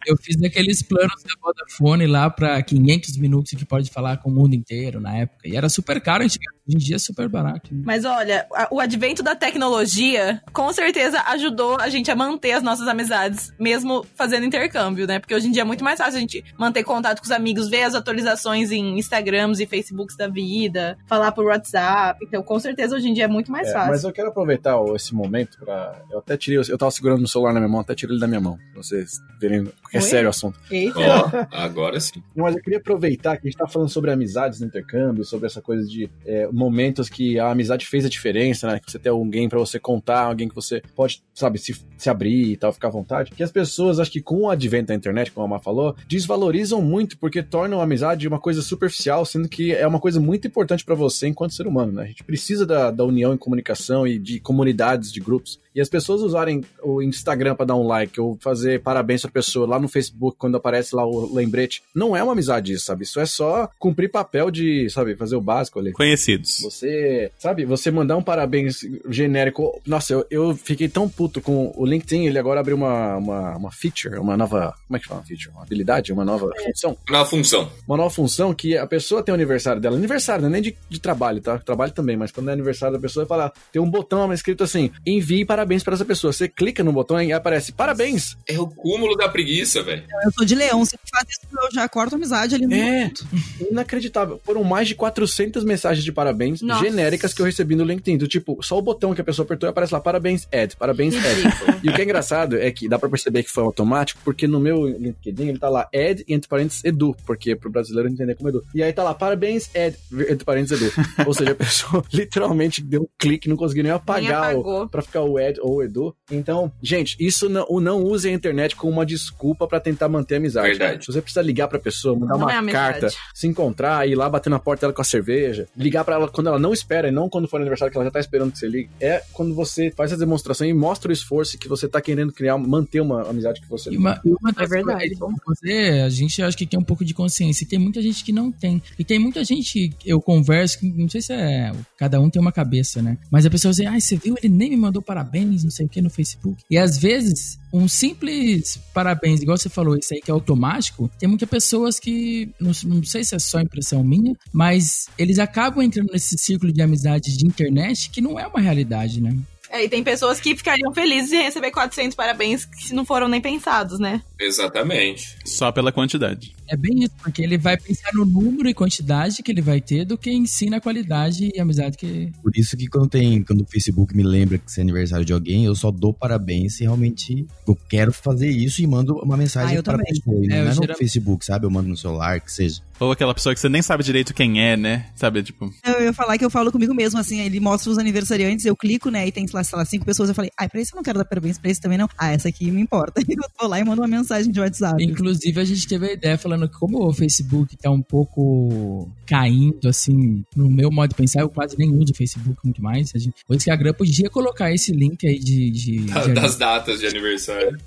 Eu 0.06 0.16
fiz 0.18 0.42
aqueles 0.44 0.82
planos 0.82 1.24
da 1.24 1.30
Vodafone 1.42 2.08
lá 2.08 2.30
pra 2.30 2.62
500 2.62 3.18
minutos 3.18 3.52
que 3.52 3.66
pode 3.66 3.90
falar 3.92 4.18
com 4.18 4.30
o 4.30 4.34
mundo 4.34 4.54
inteiro 4.56 5.00
na 5.00 5.16
época. 5.18 5.48
E 5.48 5.56
era 5.56 5.70
super 5.70 6.00
caro, 6.02 6.24
hoje 6.24 6.38
em 6.70 6.78
dia 6.78 6.96
é 6.96 7.00
super 7.00 7.28
barato. 7.30 7.74
né? 7.74 7.82
Mas 7.86 8.06
olha, 8.06 8.48
o 8.72 8.80
advento 8.80 9.22
da 9.24 9.36
tecnologia 9.36 10.42
com 10.54 10.72
certeza 10.74 11.22
ajudou 11.28 11.78
a 11.80 11.90
gente 11.90 12.10
a 12.12 12.16
manter 12.16 12.52
as 12.54 12.64
nossas 12.64 12.88
amizades, 12.88 13.54
mesmo 13.60 14.06
fazendo 14.16 14.46
intercâmbio, 14.46 15.06
né? 15.08 15.20
Porque 15.20 15.34
hoje 15.36 15.48
em 15.48 15.52
dia 15.52 15.62
é 15.62 15.66
muito 15.66 15.84
mais 15.84 15.98
fácil 15.98 16.18
a 16.18 16.20
gente 16.20 16.44
manter 16.58 16.84
contato 16.84 17.20
com 17.20 17.26
os 17.26 17.32
amigos, 17.32 17.70
ver 17.70 17.84
as 17.84 17.96
atualizações 17.96 18.72
em 18.72 18.98
Instagrams 18.98 19.60
e 19.60 19.66
Facebooks 19.66 20.16
da 20.18 20.28
vida, 20.28 20.98
falar 21.08 21.32
por 21.32 21.46
WhatsApp. 21.46 22.20
Então, 22.26 22.42
com 22.44 22.60
certeza 22.60 22.96
hoje 22.96 23.08
em 23.10 23.14
dia 23.14 23.26
é 23.26 23.28
muito 23.28 23.52
mais 23.52 23.68
É, 23.70 23.74
fácil. 23.74 23.92
mas 23.92 24.04
eu 24.04 24.12
quero 24.12 24.30
aproveitar 24.30 24.76
esse 24.96 25.14
momento 25.14 25.58
pra. 25.60 26.02
Eu 26.12 26.20
até 26.20 26.36
tirei. 26.38 26.60
Eu 26.60 26.78
tava 26.78 26.92
segurando 26.92 27.24
o 27.24 27.28
celular 27.28 27.54
na 27.54 27.60
minha 27.60 27.70
mão, 27.72 27.82
até 27.82 27.94
tirei 27.96 28.14
ele 28.14 28.22
da 28.22 28.28
minha 28.28 28.42
mão. 28.42 28.58
Pra 28.74 28.84
vocês 28.84 29.12
verem. 29.40 29.72
É 30.02 30.04
Oi? 30.04 30.10
sério 30.10 30.28
o 30.28 30.30
assunto. 30.30 30.60
Eita. 30.70 31.00
Ó, 31.00 31.46
agora 31.52 32.00
sim. 32.00 32.22
Mas 32.36 32.56
eu 32.56 32.62
queria 32.62 32.80
aproveitar 32.80 33.38
que 33.38 33.48
a 33.48 33.50
gente 33.50 33.58
tá 33.58 33.68
falando 33.68 33.90
sobre 33.90 34.12
amizades 34.12 34.60
no 34.60 34.68
intercâmbio, 34.68 35.24
sobre 35.24 35.48
essa 35.48 35.62
coisa 35.62 35.88
de 35.88 36.10
é, 36.26 36.48
momentos 36.52 37.10
que 37.10 37.40
a 37.40 37.52
amizade 37.52 37.86
fez 37.86 38.06
a 38.06 38.10
diferença, 38.10 38.68
né? 38.68 38.80
Que 38.80 38.92
você 38.92 39.00
tem 39.00 39.12
alguém 39.12 39.48
pra 39.48 39.60
você 39.60 39.80
contar, 39.80 40.22
alguém 40.22 40.50
que 40.50 40.56
você 40.56 40.82
pode, 40.96 41.24
sabe, 41.34 41.60
se, 41.60 41.76
se 41.98 42.10
abrir 42.10 42.52
e 42.52 42.58
tal, 42.58 42.74
ficar 42.74 42.88
à 42.88 42.92
vontade. 42.92 43.32
Que 43.32 43.44
as 43.44 43.52
pessoas, 43.52 44.00
acho 44.00 44.12
que 44.12 44.22
com 44.22 44.42
o 44.42 44.50
advento 44.50 44.88
da 44.88 44.96
internet, 44.96 45.32
como 45.32 45.46
a 45.46 45.50
Má 45.50 45.60
falou, 45.60 45.96
desvalorizam 46.08 46.82
muito 46.82 47.18
porque 47.18 47.44
tornam 47.44 47.80
a 47.80 47.84
amizade 47.84 48.28
uma 48.28 48.40
coisa 48.40 48.62
superficial, 48.62 49.26
sendo 49.26 49.48
que 49.48 49.74
é 49.74 49.86
uma 49.86 50.00
coisa 50.00 50.20
muito 50.20 50.48
importante 50.48 50.84
pra 50.84 50.96
você 50.96 51.28
enquanto 51.28 51.54
ser 51.54 51.68
humano, 51.68 51.92
né? 51.92 52.04
A 52.04 52.08
gente 52.08 52.24
precisa 52.24 52.66
da, 52.66 52.92
da 52.92 53.04
união 53.04 53.34
em 53.34 53.38
comunicação 53.38 54.08
e 54.08 54.18
de 54.18 54.40
comunidades, 54.40 55.12
de 55.12 55.20
grupos. 55.20 55.60
E 55.74 55.80
as 55.80 55.90
pessoas 55.90 56.22
usarem 56.22 56.64
o 56.84 57.02
Instagram 57.02 57.56
pra 57.56 57.66
dar 57.66 57.76
um 57.76 57.88
like 57.88 58.20
ou 58.20 58.38
fazer 58.40 58.82
parabéns 58.82 59.22
pra 59.22 59.32
pessoa 59.32 59.68
lá 59.68 59.80
no 59.82 59.90
Facebook 59.90 60.38
quando 60.38 60.58
aparece 60.58 60.96
lá 60.96 61.06
o 61.06 61.34
lembrete, 61.34 61.84
não 61.94 62.16
é 62.16 62.24
uma 62.24 62.34
amizade 62.34 62.74
isso, 62.74 62.86
sabe? 62.86 63.04
Isso 63.04 63.20
é 63.20 63.26
só 63.26 63.70
cumprir 63.80 64.10
papel 64.10 64.52
de, 64.52 64.90
sabe, 64.90 65.16
fazer 65.16 65.36
o 65.36 65.42
básico 65.42 65.80
ali. 65.80 65.92
Conhecidos. 65.92 66.60
Você, 66.62 67.32
sabe, 67.38 67.66
você 67.66 67.92
mandar 67.92 68.18
um 68.18 68.24
parabéns 68.24 68.82
genérico. 69.10 69.82
Nossa, 69.86 70.14
eu, 70.14 70.26
eu 70.30 70.56
fiquei 70.56 70.88
tão 70.88 71.10
puto 71.10 71.42
com 71.42 71.74
o 71.76 71.86
LinkedIn, 71.86 72.26
ele 72.26 72.40
agora 72.40 72.60
abriu 72.60 72.76
uma, 72.76 73.18
uma, 73.18 73.58
uma 73.58 73.72
feature, 73.72 74.18
uma 74.18 74.38
nova. 74.38 74.74
Como 74.88 74.98
é 74.98 75.00
que 75.00 75.08
fala 75.08 75.24
feature? 75.24 75.50
Uma 75.50 75.64
habilidade, 75.64 76.14
uma 76.14 76.26
nova 76.26 76.50
função. 76.64 76.98
Na 77.10 77.26
função. 77.26 77.72
Uma 77.88 77.98
nova 77.98 78.10
função 78.10 78.54
que 78.54 78.78
a 78.78 78.88
pessoa 78.88 79.24
tem 79.24 79.34
o 79.34 79.36
aniversário 79.36 79.82
dela. 79.82 79.98
Aniversário, 79.98 80.44
não 80.44 80.50
é 80.50 80.54
nem 80.54 80.62
de, 80.62 80.76
de 80.90 81.00
trabalho, 81.00 81.42
tá? 81.42 81.58
Trabalho 81.58 81.92
também, 81.92 82.16
mas 82.18 82.32
quando 82.32 82.50
é 82.50 82.54
aniversário 82.54 82.96
da 82.96 83.02
pessoa, 83.02 83.26
fala, 83.26 83.52
tem 83.72 83.82
um 83.82 83.90
botão 83.90 84.32
escrito 84.34 84.64
assim: 84.64 84.92
envie 85.06 85.46
parabéns 85.46 85.84
para 85.84 85.94
essa 85.94 86.06
pessoa. 86.06 86.34
Você 86.34 86.48
clica 86.48 86.84
no 86.84 86.92
botão 86.92 87.22
e 87.22 87.34
aparece 87.34 87.72
parabéns. 87.72 88.38
É 88.48 88.60
o 88.60 88.68
cúmulo 88.68 89.16
da 89.16 89.30
preguiça, 89.30 89.71
velho. 89.80 90.04
Eu 90.26 90.32
sou 90.32 90.46
de 90.46 90.56
leão, 90.56 90.84
se 90.86 90.98
faz 91.12 91.28
isso, 91.30 91.42
eu 91.52 91.72
já 91.72 91.88
corto 91.88 92.16
a 92.16 92.18
amizade 92.18 92.56
ali 92.56 92.66
no 92.68 92.74
É. 92.74 92.78
momento. 92.78 93.26
Inacreditável. 93.70 94.40
Foram 94.44 94.64
mais 94.64 94.88
de 94.88 94.96
400 94.96 95.64
mensagens 95.64 96.04
de 96.04 96.12
parabéns 96.12 96.62
Nossa. 96.62 96.84
genéricas 96.84 97.34
que 97.34 97.42
eu 97.42 97.46
recebi 97.46 97.76
no 97.76 97.84
LinkedIn. 97.84 98.18
Do 98.18 98.28
tipo, 98.28 98.58
só 98.62 98.78
o 98.78 98.82
botão 98.82 99.14
que 99.14 99.22
a 99.22 99.24
pessoa 99.24 99.46
apertou 99.46 99.68
e 99.68 99.72
aparece 99.72 99.94
lá, 99.94 100.00
parabéns, 100.02 100.48
Ed, 100.52 100.76
parabéns, 100.76 101.14
Ed. 101.16 101.42
E 101.84 101.90
o 101.90 101.94
que 101.94 102.02
é 102.02 102.04
engraçado 102.04 102.58
é 102.58 102.72
que 102.72 102.88
dá 102.88 102.98
pra 103.00 103.10
perceber 103.10 103.44
que 103.44 103.50
foi 103.50 103.64
automático, 103.64 104.20
porque 104.24 104.48
no 104.48 104.60
meu 104.60 104.86
LinkedIn 104.88 105.48
ele 105.50 105.60
tá 105.60 105.70
lá, 105.70 105.88
Ed, 105.94 106.24
entre 106.28 106.48
parênteses, 106.50 106.84
Edu, 106.84 107.16
porque 107.26 107.56
pro 107.56 107.70
brasileiro 107.70 108.10
entender 108.10 108.36
como 108.36 108.50
Edu. 108.50 108.64
E 108.74 108.82
aí 108.84 108.92
tá 108.92 109.04
lá, 109.04 109.14
parabéns, 109.14 109.70
Ed, 109.74 109.96
entre 110.30 110.44
parênteses, 110.46 110.82
Edu. 110.82 110.92
Ou 111.28 111.34
seja, 111.34 111.52
a 111.52 111.56
pessoa 111.56 112.04
literalmente 112.12 112.82
deu 112.82 113.04
um 113.04 113.08
clique, 113.18 113.48
não 113.50 113.56
conseguiu 113.58 113.84
nem 113.84 113.92
apagar 113.92 114.56
o, 114.56 114.60
apagou. 114.62 114.90
pra 114.90 115.02
ficar 115.02 115.22
o 115.22 115.40
Ed 115.40 115.60
ou 115.62 115.76
o 115.78 115.84
Edu. 115.84 116.16
Então, 116.32 116.72
gente, 116.82 117.16
isso 117.20 117.50
não, 117.50 117.66
o 117.70 117.80
não 117.80 118.04
use 118.04 118.28
a 118.28 118.32
internet 118.32 118.76
como 118.76 118.92
uma 118.94 119.06
desculpa 119.06 119.61
pra 119.68 119.80
tentar 119.80 120.10
manter 120.10 120.36
a 120.36 120.38
amizade. 120.38 120.70
Verdade. 120.70 121.06
Se 121.06 121.12
você 121.12 121.22
precisa 121.22 121.42
ligar 121.42 121.68
pra 121.68 121.80
pessoa, 121.80 122.18
mandar 122.18 122.38
Não 122.38 122.46
uma 122.46 122.70
é 122.70 122.72
carta, 122.72 123.08
se 123.34 123.48
encontrar, 123.48 124.08
ir 124.08 124.16
lá 124.16 124.30
bater 124.30 124.50
na 124.50 124.60
porta 124.60 124.82
dela 124.82 124.94
com 124.94 125.02
a 125.02 125.06
cerveja, 125.06 125.68
ligar 125.76 126.04
pra 126.04 126.16
ela 126.16 126.28
quando 126.28 126.48
ela 126.48 126.60
não 126.60 126.74
espera 126.74 127.08
e 127.08 127.12
não 127.12 127.30
quando 127.30 127.48
for 127.48 127.58
aniversário 127.60 127.92
que 127.92 127.98
ela 127.98 128.06
já 128.06 128.12
tá 128.12 128.20
esperando 128.20 128.52
que 128.52 128.60
você 128.60 128.68
ligue, 128.68 128.90
é 129.00 129.22
quando 129.34 129.54
você 129.54 129.92
faz 129.96 130.12
a 130.14 130.16
demonstração 130.16 130.66
e 130.68 130.74
mostra 130.74 131.10
o 131.10 131.14
esforço 131.14 131.58
que 131.58 131.68
você 131.68 131.88
tá 131.88 132.02
querendo 132.02 132.32
criar, 132.32 132.58
manter 132.58 133.02
uma 133.02 133.30
amizade 133.30 133.62
que 133.62 133.70
você 133.70 133.92
E 133.92 133.98
uma, 133.98 134.20
e 134.26 134.30
uma 134.30 134.52
das 134.52 134.72
É 134.72 134.76
verdade. 134.76 135.16
você, 135.46 136.04
a 136.06 136.10
gente 136.10 136.42
acho 136.42 136.58
que 136.58 136.66
tem 136.66 136.80
um 136.80 136.84
pouco 136.84 137.06
de 137.06 137.14
consciência. 137.14 137.64
E 137.64 137.68
tem 137.68 137.80
muita 137.80 138.02
gente 138.02 138.24
que 138.24 138.32
não 138.32 138.52
tem. 138.52 138.82
E 138.98 139.04
tem 139.04 139.20
muita 139.20 139.44
gente 139.44 139.92
eu 140.06 140.22
converso, 140.22 140.80
que 140.80 140.88
não 140.88 141.10
sei 141.10 141.22
se 141.22 141.34
é. 141.34 141.72
Cada 141.98 142.20
um 142.20 142.30
tem 142.30 142.42
uma 142.42 142.52
cabeça, 142.52 143.02
né? 143.02 143.18
Mas 143.30 143.46
a 143.46 143.50
pessoa 143.50 143.74
diz, 143.74 143.86
ai, 143.86 144.02
você 144.02 144.16
viu? 144.16 144.36
Ele 144.42 144.54
nem 144.54 144.70
me 144.70 144.78
mandou 144.78 145.02
parabéns, 145.02 145.64
não 145.64 145.72
sei 145.72 145.86
o 145.86 145.90
que, 145.90 146.02
no 146.02 146.10
Facebook. 146.10 146.64
E 146.70 146.78
às 146.78 146.98
vezes, 146.98 147.60
um 147.74 147.88
simples 147.88 148.80
parabéns, 148.94 149.42
igual 149.42 149.58
você 149.58 149.70
falou, 149.70 149.98
isso 149.98 150.14
aí 150.14 150.22
que 150.22 150.30
é 150.30 150.34
automático, 150.34 151.10
tem 151.18 151.28
muitas 151.28 151.50
pessoas 151.50 152.00
que, 152.00 152.50
não, 152.60 152.72
não 152.86 153.04
sei 153.04 153.24
se 153.24 153.36
é 153.36 153.40
só 153.40 153.60
impressão 153.60 154.04
minha, 154.04 154.36
mas 154.52 155.08
eles 155.18 155.40
acabam 155.40 155.84
entrando 155.84 156.12
nesse 156.12 156.38
círculo 156.38 156.72
de 156.72 156.82
amizade 156.82 157.38
de 157.38 157.46
internet 157.46 158.10
que 158.10 158.22
não 158.22 158.40
é 158.40 158.46
uma 158.48 158.60
realidade, 158.60 159.22
né? 159.22 159.36
É, 159.72 159.86
e 159.86 159.90
tem 159.90 160.04
pessoas 160.04 160.40
que 160.40 160.56
ficariam 160.56 160.94
felizes 160.94 161.32
em 161.32 161.44
receber 161.44 161.72
400 161.72 162.14
parabéns 162.16 162.66
que 162.66 162.94
não 162.94 163.06
foram 163.06 163.30
nem 163.30 163.40
pensados, 163.40 164.00
né? 164.00 164.22
Exatamente. 164.38 165.38
Só 165.46 165.72
pela 165.72 165.92
quantidade. 165.92 166.54
É 166.68 166.76
bem 166.76 167.04
isso, 167.04 167.14
porque 167.24 167.42
ele 167.42 167.58
vai 167.58 167.78
pensar 167.78 168.10
no 168.14 168.26
número 168.26 168.68
e 168.70 168.74
quantidade 168.74 169.42
que 169.42 169.52
ele 169.52 169.62
vai 169.62 169.80
ter 169.82 170.06
do 170.06 170.18
que 170.18 170.32
ensina 170.32 170.78
a 170.78 170.82
qualidade 170.82 171.52
e 171.54 171.60
a 171.60 171.64
amizade 171.64 171.98
que. 171.98 172.32
Por 172.42 172.52
isso 172.56 172.76
que 172.78 172.88
quando 172.88 173.10
tem, 173.10 173.44
quando 173.44 173.62
o 173.62 173.66
Facebook 173.66 174.16
me 174.16 174.24
lembra 174.24 174.58
que 174.58 174.66
é 174.78 174.82
aniversário 174.82 175.26
de 175.26 175.34
alguém, 175.34 175.66
eu 175.66 175.76
só 175.76 175.90
dou 175.92 176.14
parabéns 176.14 176.76
se 176.76 176.84
realmente 176.84 177.46
eu 177.68 177.78
quero 177.90 178.12
fazer 178.14 178.50
isso 178.50 178.82
e 178.82 178.88
mando 178.88 179.16
uma 179.18 179.38
mensagem 179.38 179.76
Ah, 179.76 179.80
eu 179.80 179.84
pra 179.84 179.94
também. 179.98 180.14
pessoa. 180.14 180.46
E 180.46 180.48
não 180.48 180.56
É, 180.56 180.60
é, 180.60 180.72
eu 180.72 180.88
no 180.88 180.96
Facebook, 180.96 181.46
sabe? 181.46 181.66
Eu 181.66 181.70
mando 181.72 181.88
no 181.90 181.98
celular, 181.98 182.40
que 182.40 182.52
seja. 182.52 182.82
Ou 183.02 183.12
aquela 183.12 183.34
pessoa 183.34 183.54
que 183.54 183.60
você 183.60 183.68
nem 183.68 183.82
sabe 183.82 184.04
direito 184.04 184.34
quem 184.34 184.62
é, 184.62 184.78
né? 184.78 185.08
Sabe, 185.16 185.42
tipo, 185.42 185.74
Eu 185.84 186.04
ia 186.04 186.14
falar 186.14 186.38
que 186.38 186.46
eu 186.46 186.50
falo 186.52 186.72
comigo 186.72 186.94
mesmo, 186.94 187.20
assim, 187.20 187.42
ele 187.42 187.60
mostra 187.60 187.92
os 187.92 187.98
aniversariantes, 187.98 188.64
eu 188.66 188.76
clico, 188.76 189.10
né, 189.10 189.28
e 189.28 189.32
tem, 189.32 189.48
sei 189.48 189.58
lá, 189.58 189.64
sei 189.64 189.78
lá, 189.78 189.86
cinco 189.86 190.06
pessoas, 190.06 190.30
eu 190.30 190.36
falei, 190.36 190.52
ai, 190.58 190.70
pra 190.70 190.80
esse 190.80 190.94
eu 190.94 190.98
não 190.98 191.04
quero 191.04 191.18
dar 191.18 191.26
parabéns, 191.26 191.58
pra 191.58 191.72
esse 191.72 191.82
também 191.82 191.98
não. 191.98 192.08
Ah, 192.18 192.32
essa 192.32 192.48
aqui 192.48 192.70
me 192.70 192.80
importa. 192.82 193.22
Eu 193.32 193.50
vou 193.60 193.70
lá 193.70 193.80
e 193.80 193.84
mando 193.84 194.02
uma 194.02 194.08
mensagem 194.08 194.52
de 194.52 194.60
WhatsApp. 194.60 195.04
Inclusive, 195.04 195.60
a 195.60 195.64
gente 195.64 195.88
teve 195.88 196.08
a 196.08 196.14
ideia 196.14 196.38
falando 196.38 196.68
que 196.70 196.78
como 196.78 197.08
o 197.08 197.14
Facebook 197.14 197.76
tá 197.78 197.90
um 197.90 198.02
pouco 198.02 199.10
caindo, 199.26 199.88
assim, 199.88 200.44
no 200.56 200.70
meu 200.70 200.92
modo 200.92 201.10
de 201.10 201.16
pensar, 201.16 201.42
eu 201.42 201.50
quase 201.50 201.78
nem 201.78 201.90
uso 201.90 202.12
o 202.12 202.16
Facebook 202.16 202.58
muito 202.64 202.84
mais. 202.84 203.12
A 203.16 203.18
gente, 203.18 203.34
coisa 203.48 203.64
que 203.64 203.72
a 203.72 203.76
Gram 203.76 203.94
podia 203.94 204.30
colocar 204.30 204.72
esse 204.72 204.92
link 204.92 205.26
aí 205.26 205.40
de, 205.40 205.72
de, 205.72 205.98
de 206.02 206.34
Das 206.34 206.56
datas 206.58 207.00
de 207.00 207.08
aniversário. 207.08 207.78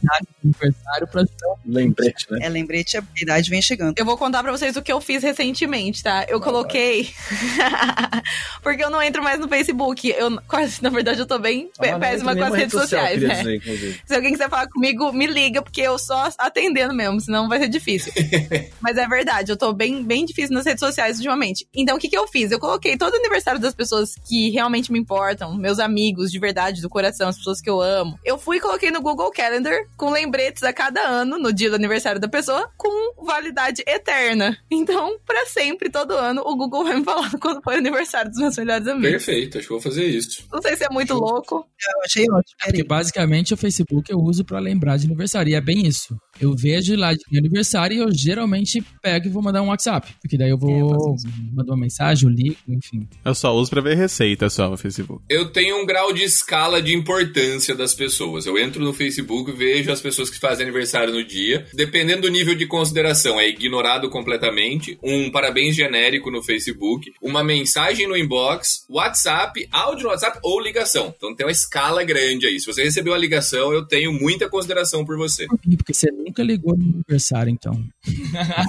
aniversário 0.42 1.06
pra 1.06 1.24
Lembrete, 1.66 2.26
né? 2.30 2.38
É 2.42 2.48
lembrete, 2.48 2.96
a 2.96 3.04
idade 3.20 3.50
vem 3.50 3.62
chegando. 3.62 3.94
Eu 3.96 4.04
vou 4.04 4.16
contar 4.16 4.42
pra 4.42 4.52
vocês 4.52 4.76
o 4.76 4.82
que 4.82 4.92
eu 4.92 5.00
fiz 5.04 5.22
recentemente, 5.22 6.02
tá? 6.02 6.24
Eu 6.28 6.40
coloquei. 6.40 7.12
Porque 8.62 8.82
eu 8.82 8.90
não 8.90 9.02
entro 9.02 9.22
mais 9.22 9.38
no 9.38 9.48
Facebook. 9.48 10.08
Eu, 10.16 10.30
na 10.30 10.90
verdade, 10.90 11.20
eu 11.20 11.26
tô 11.26 11.38
bem 11.38 11.70
Ah, 11.78 11.98
péssima 11.98 12.34
com 12.34 12.42
as 12.42 12.54
redes 12.54 12.58
rede 12.60 12.72
social, 12.72 13.00
sociais, 13.00 13.12
queria 13.12 13.28
né? 13.28 13.34
dizer, 13.38 13.56
inclusive. 13.56 14.00
Se 14.06 14.14
alguém 14.14 14.32
quiser 14.32 14.48
falar 14.48 14.68
comigo, 14.68 15.12
me 15.12 15.26
liga, 15.26 15.62
porque 15.62 15.82
eu 15.82 15.98
só 15.98 16.30
atendendo 16.38 16.94
mesmo, 16.94 17.20
senão 17.20 17.48
vai 17.48 17.58
ser 17.58 17.68
difícil. 17.68 18.12
Mas 18.80 18.96
é 18.96 19.06
verdade, 19.06 19.52
eu 19.52 19.56
tô 19.56 19.72
bem, 19.72 20.02
bem 20.02 20.24
difícil 20.24 20.54
nas 20.54 20.64
redes 20.64 20.80
sociais 20.80 21.16
ultimamente. 21.16 21.66
Então, 21.74 21.96
o 21.96 21.98
que, 22.00 22.08
que 22.08 22.16
eu 22.16 22.26
fiz? 22.26 22.50
Eu 22.50 22.58
coloquei 22.58 22.96
todo 22.96 23.12
o 23.12 23.16
aniversário 23.16 23.60
das 23.60 23.74
pessoas 23.74 24.14
que 24.26 24.50
realmente 24.50 24.90
me 24.90 24.98
importam, 24.98 25.54
meus 25.56 25.78
amigos 25.78 26.30
de 26.30 26.38
verdade, 26.38 26.80
do 26.80 26.88
coração, 26.88 27.28
as 27.28 27.36
pessoas 27.36 27.60
que 27.60 27.68
eu 27.68 27.80
amo. 27.80 28.18
Eu 28.24 28.38
fui 28.38 28.56
e 28.56 28.60
coloquei 28.60 28.90
no 28.90 29.00
Google 29.02 29.30
Calendar 29.30 29.78
com 29.96 30.10
lembretes 30.10 30.62
a 30.62 30.72
cada 30.72 31.00
ano, 31.00 31.38
no 31.38 31.52
dia 31.52 31.68
do 31.70 31.76
aniversário 31.76 32.20
da 32.20 32.28
pessoa, 32.28 32.70
com 32.76 33.24
validade 33.24 33.82
eterna. 33.86 34.56
Então, 34.70 34.93
pra 35.26 35.46
sempre, 35.46 35.90
todo 35.90 36.12
ano, 36.12 36.42
o 36.42 36.56
Google 36.56 36.84
vai 36.84 36.96
me 36.96 37.04
falar 37.04 37.30
quando 37.40 37.62
foi 37.62 37.76
o 37.76 37.78
aniversário 37.78 38.30
dos 38.30 38.40
meus 38.40 38.56
melhores 38.56 38.86
amigos. 38.86 39.10
Perfeito, 39.10 39.58
acho 39.58 39.66
que 39.66 39.72
vou 39.72 39.82
fazer 39.82 40.04
isso. 40.06 40.46
Não 40.52 40.62
sei 40.62 40.76
se 40.76 40.84
é 40.84 40.88
muito 40.90 41.14
louco. 41.14 41.56
Eu 41.56 42.02
achei 42.04 42.24
ótimo. 42.24 42.56
Porque 42.64 42.84
basicamente 42.84 43.54
o 43.54 43.56
Facebook 43.56 44.10
eu 44.10 44.18
uso 44.18 44.44
pra 44.44 44.58
lembrar 44.58 44.96
de 44.96 45.06
aniversário. 45.06 45.50
E 45.50 45.54
é 45.54 45.60
bem 45.60 45.86
isso. 45.86 46.16
Eu 46.40 46.54
vejo 46.56 46.96
lá 46.96 47.12
de 47.12 47.38
aniversário 47.38 47.96
e 47.96 48.00
eu 48.00 48.12
geralmente 48.12 48.82
pego 49.02 49.26
e 49.26 49.30
vou 49.30 49.42
mandar 49.42 49.62
um 49.62 49.68
WhatsApp. 49.68 50.08
Porque 50.20 50.36
daí 50.36 50.50
eu 50.50 50.56
É, 50.56 50.58
vou 50.58 51.16
mandar 51.52 51.72
uma 51.74 51.80
mensagem, 51.82 52.28
eu 52.28 52.34
ligo, 52.34 52.56
enfim. 52.68 53.08
eu 53.24 53.34
só 53.34 53.54
uso 53.54 53.70
pra 53.70 53.80
ver 53.80 53.96
receita 53.96 54.48
só 54.50 54.72
o 54.72 54.76
Facebook. 54.76 55.22
Eu 55.28 55.50
tenho 55.50 55.80
um 55.80 55.86
grau 55.86 56.12
de 56.12 56.22
escala 56.22 56.80
de 56.82 56.94
importância 56.94 57.74
das 57.74 57.94
pessoas. 57.94 58.46
Eu 58.46 58.58
entro 58.58 58.82
no 58.82 58.92
Facebook, 58.92 59.52
vejo 59.52 59.90
as 59.92 60.00
pessoas 60.00 60.30
que 60.30 60.38
fazem 60.38 60.64
aniversário 60.64 61.12
no 61.12 61.24
dia. 61.24 61.66
Dependendo 61.74 62.22
do 62.22 62.28
nível 62.28 62.54
de 62.54 62.66
consideração, 62.66 63.38
é 63.38 63.48
ignorado 63.48 64.08
completamente. 64.10 64.98
Um 65.02 65.30
parabéns 65.30 65.74
genérico 65.76 66.30
no 66.30 66.42
Facebook, 66.42 67.12
uma 67.22 67.42
mensagem 67.44 68.06
no 68.08 68.16
inbox, 68.16 68.84
WhatsApp, 68.88 69.66
áudio 69.70 70.04
no 70.04 70.10
WhatsApp 70.10 70.38
ou 70.42 70.60
ligação. 70.60 71.12
Então 71.16 71.34
tem 71.34 71.46
uma 71.46 71.52
escala 71.52 72.02
grande 72.04 72.46
aí. 72.46 72.58
Se 72.58 72.66
você 72.66 72.82
recebeu 72.84 73.14
a 73.14 73.18
ligação, 73.18 73.72
eu 73.72 73.84
tenho 73.86 74.12
muita 74.12 74.48
consideração 74.48 75.04
por 75.04 75.16
você. 75.16 75.46
Porque 75.76 75.92
você 75.94 76.10
nunca 76.24 76.42
ligou 76.42 76.76
no 76.76 76.84
aniversário, 76.84 77.50
então. 77.50 77.84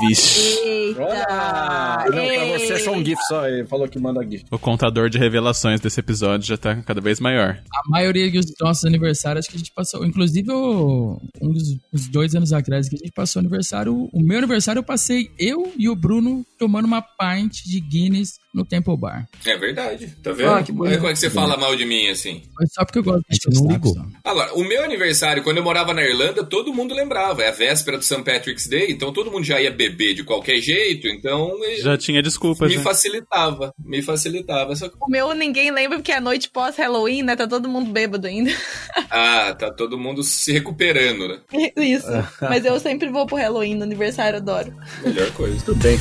Vixe. 0.07 0.39
Eita! 0.39 1.01
Olha! 1.01 2.05
Não, 2.09 2.25
pra 2.25 2.59
você 2.59 2.73
é 2.73 2.79
só 2.79 2.91
um 2.91 3.03
GIF 3.03 3.19
só, 3.27 3.47
ele 3.47 3.65
falou 3.65 3.87
que 3.87 3.99
manda 3.99 4.23
GIF. 4.23 4.43
O 4.51 4.59
contador 4.59 5.09
de 5.09 5.17
revelações 5.17 5.79
desse 5.79 5.99
episódio 5.99 6.47
já 6.47 6.57
tá 6.57 6.75
cada 6.83 7.01
vez 7.01 7.19
maior. 7.19 7.61
A 7.73 7.89
maioria 7.89 8.31
dos 8.31 8.53
nossos 8.59 8.85
aniversários 8.85 9.47
que 9.47 9.55
a 9.55 9.57
gente 9.57 9.71
passou, 9.71 10.05
inclusive 10.05 10.51
um 10.51 11.19
dos 11.41 11.77
uns 11.93 12.07
dois 12.07 12.35
anos 12.35 12.51
atrás 12.51 12.89
que 12.89 12.95
a 12.95 12.99
gente 12.99 13.11
passou 13.11 13.39
aniversário, 13.39 14.09
o 14.11 14.21
meu 14.21 14.37
aniversário 14.37 14.79
eu 14.79 14.83
passei 14.83 15.31
eu 15.39 15.71
e 15.77 15.89
o 15.89 15.95
Bruno 15.95 16.45
tomando 16.57 16.85
uma 16.85 17.01
pint 17.01 17.63
de 17.65 17.79
Guinness 17.79 18.39
no 18.55 18.65
Temple 18.65 18.95
Bar. 18.97 19.27
É 19.45 19.57
verdade, 19.57 20.07
tá 20.23 20.31
vendo? 20.31 20.49
Ah, 20.49 20.63
que 20.63 20.71
bonito. 20.71 20.91
Olha 20.91 20.97
como 20.99 21.09
é 21.09 21.13
que 21.13 21.19
você 21.19 21.29
fala 21.29 21.57
mal 21.57 21.75
de 21.75 21.85
mim 21.85 22.07
assim. 22.07 22.41
Foi 22.55 22.65
só 22.67 22.85
porque 22.85 22.99
eu 22.99 23.03
gosto 23.03 23.25
gente 23.29 23.49
não 23.53 23.67
ligou. 23.67 23.93
Agora, 24.23 24.53
o 24.55 24.63
meu 24.63 24.83
aniversário, 24.83 25.43
quando 25.43 25.57
eu 25.57 25.63
morava 25.63 25.93
na 25.93 26.01
Irlanda, 26.01 26.43
todo 26.43 26.73
mundo 26.73 26.95
lembrava. 26.95 27.43
É 27.43 27.49
a 27.49 27.51
véspera 27.51 27.97
do 27.97 28.03
St. 28.03 28.23
Patrick's 28.23 28.67
Day, 28.67 28.91
então 28.91 29.11
todo 29.11 29.29
mundo 29.29 29.43
já 29.43 29.59
ia 29.59 29.71
beber 29.71 30.13
de 30.13 30.23
qualquer 30.23 30.57
jeito, 30.61 31.07
então 31.07 31.51
Já 31.79 31.97
tinha 31.97 32.21
desculpa, 32.23 32.65
me 32.65 32.75
já. 32.75 32.81
facilitava. 32.81 33.73
Me 33.77 34.01
facilitava. 34.01 34.75
Só 34.75 34.87
que, 34.87 34.95
O 35.01 35.09
meu 35.09 35.33
ninguém 35.35 35.69
lembra 35.71 35.97
porque 35.97 36.13
é 36.13 36.17
a 36.17 36.21
noite 36.21 36.49
pós-Halloween, 36.49 37.23
né? 37.23 37.35
Tá 37.35 37.47
todo 37.47 37.67
mundo 37.67 37.91
bêbado 37.91 38.25
ainda. 38.25 38.51
ah, 39.11 39.53
tá 39.53 39.69
todo 39.71 39.97
mundo 39.97 40.23
se 40.23 40.53
recuperando, 40.53 41.27
né? 41.27 41.39
Isso. 41.75 42.07
Mas 42.41 42.63
eu 42.63 42.79
sempre 42.79 43.09
vou 43.09 43.25
pro 43.25 43.35
Halloween 43.35 43.75
no 43.75 43.83
aniversário, 43.83 44.37
adoro. 44.37 44.73
Melhor 45.03 45.29
coisa. 45.31 45.63
Tudo 45.65 45.81
bem. 45.81 45.99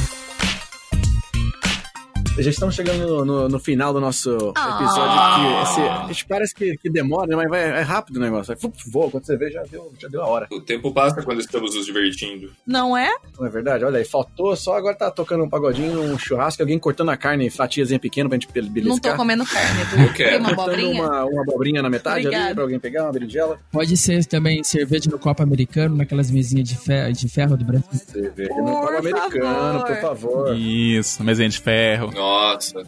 Já 2.37 2.51
estamos 2.51 2.74
chegando 2.74 3.07
no, 3.07 3.24
no- 3.24 3.49
no 3.49 3.59
final 3.61 3.93
do 3.93 4.01
nosso 4.01 4.30
episódio. 4.30 4.55
Ah. 4.57 5.37
Que 5.64 5.70
esse, 5.70 5.80
a 5.80 6.07
gente 6.09 6.26
parece 6.26 6.55
que, 6.55 6.76
que 6.78 6.91
demora, 6.91 7.28
né? 7.28 7.37
mas 7.37 7.49
vai, 7.49 7.62
é 7.78 7.82
rápido 7.82 8.16
o 8.16 8.20
negócio. 8.20 8.47
Vai, 8.49 8.57
fup, 8.57 8.76
voa, 8.91 9.09
quando 9.09 9.24
você 9.24 9.37
vê, 9.37 9.51
já 9.53 9.62
deu, 9.70 9.93
já 9.99 10.09
deu 10.09 10.20
a 10.20 10.26
hora. 10.26 10.49
O 10.51 10.61
tempo 10.61 10.93
passa 10.93 11.22
quando 11.22 11.41
estamos 11.41 11.74
nos 11.76 11.87
divertindo. 11.87 12.51
Não 12.66 12.97
é? 12.97 13.09
Não 13.39 13.47
é 13.47 13.51
verdade? 13.51 13.85
Olha 13.85 13.99
aí, 13.99 14.05
faltou 14.05 14.57
só 14.57 14.74
agora 14.76 14.97
tá 14.97 15.11
tocando 15.12 15.45
um 15.45 15.49
pagodinho, 15.49 16.01
um 16.03 16.18
churrasco, 16.18 16.61
alguém 16.61 16.76
cortando 16.78 17.11
a 17.11 17.16
carne, 17.16 17.49
fatiazinha 17.51 18.01
pequena 18.01 18.28
pra 18.28 18.37
gente 18.37 18.49
be- 18.53 18.62
beliscar. 18.62 18.89
Não 18.89 18.99
tô 18.99 19.16
comendo 19.16 19.45
carne. 19.47 19.80
Eu 20.05 20.12
quero. 20.12 20.30
Tem 20.30 20.39
uma 20.41 20.51
abobrinha? 20.51 21.03
uma, 21.05 21.24
uma 21.26 21.43
abobrinha 21.43 21.82
na 21.82 21.89
metade 21.91 22.18
ali 22.18 22.26
Obrigada. 22.26 22.55
pra 22.55 22.62
alguém 22.64 22.80
pegar, 22.80 23.05
uma 23.05 23.12
berinjela. 23.12 23.59
Pode 23.70 23.97
ser 23.97 24.24
também 24.26 24.62
cerveja 24.64 25.09
no 25.09 25.20
copo 25.20 25.41
americano, 25.43 25.97
naquelas 25.97 26.30
mesinhas 26.32 26.68
de 26.68 26.76
ferro, 26.76 27.12
de 27.12 27.28
ferro 27.28 27.57
do 27.57 27.64
Brasil. 27.64 27.87
Cerveja 27.93 28.49
Por 28.49 28.62
no 28.64 28.72
copo 28.72 28.89
americano, 28.99 29.78
favor. 29.80 29.87
por 29.87 29.97
favor. 30.01 30.57
Isso, 30.59 31.22
mesinha 31.22 31.49
de 31.49 31.61
ferro. 31.61 32.07
Nossa, 32.12 32.24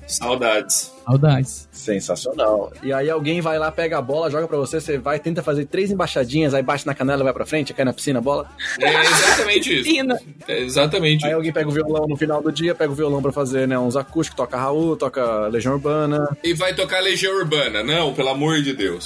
saudades. 0.07 0.96
Saudades. 1.07 1.69
Sensacional. 1.71 2.73
E 2.83 2.93
aí 2.93 3.09
alguém 3.09 3.41
vai 3.41 3.59
lá, 3.59 3.71
pega 3.71 3.99
a 3.99 4.03
bola, 4.03 4.31
joga 4.31 4.49
pra 4.49 4.57
você, 4.57 4.81
você 4.81 4.99
vai, 4.99 5.21
tenta 5.21 5.43
fazer 5.43 5.67
três 5.67 5.91
embaixadinhas, 5.91 6.53
aí 6.53 6.63
bate 6.63 6.85
na 6.87 6.95
canela, 6.95 7.23
vai 7.23 7.33
pra 7.33 7.47
frente, 7.47 7.73
cai 7.73 7.85
na 7.85 7.93
piscina 7.93 8.19
a 8.19 8.23
bola. 8.23 8.51
É 8.81 9.03
exatamente 9.05 9.73
isso. 9.75 9.85
Piscina. 9.85 10.19
É 10.49 10.59
exatamente 10.63 11.25
Aí 11.27 11.33
alguém 11.33 11.53
pega 11.53 11.69
o 11.69 11.73
violão 11.73 12.07
no 12.09 12.17
final 12.17 12.43
do 12.43 12.51
dia, 12.51 12.75
pega 12.75 12.91
o 12.93 12.95
violão 12.95 13.23
pra 13.23 13.31
fazer, 13.33 13.69
né, 13.69 13.79
uns 13.79 13.97
acústicos, 13.97 14.37
toca 14.37 14.57
Raul, 14.57 14.97
toca 14.97 15.47
Legião 15.47 15.75
Urbana. 15.75 16.37
E 16.43 16.53
vai 16.55 16.75
tocar 16.75 17.01
Legião 17.01 17.37
Urbana. 17.37 17.83
Não, 17.85 18.13
pelo 18.13 18.31
amor 18.31 18.61
de 18.63 18.73
Deus. 18.75 19.05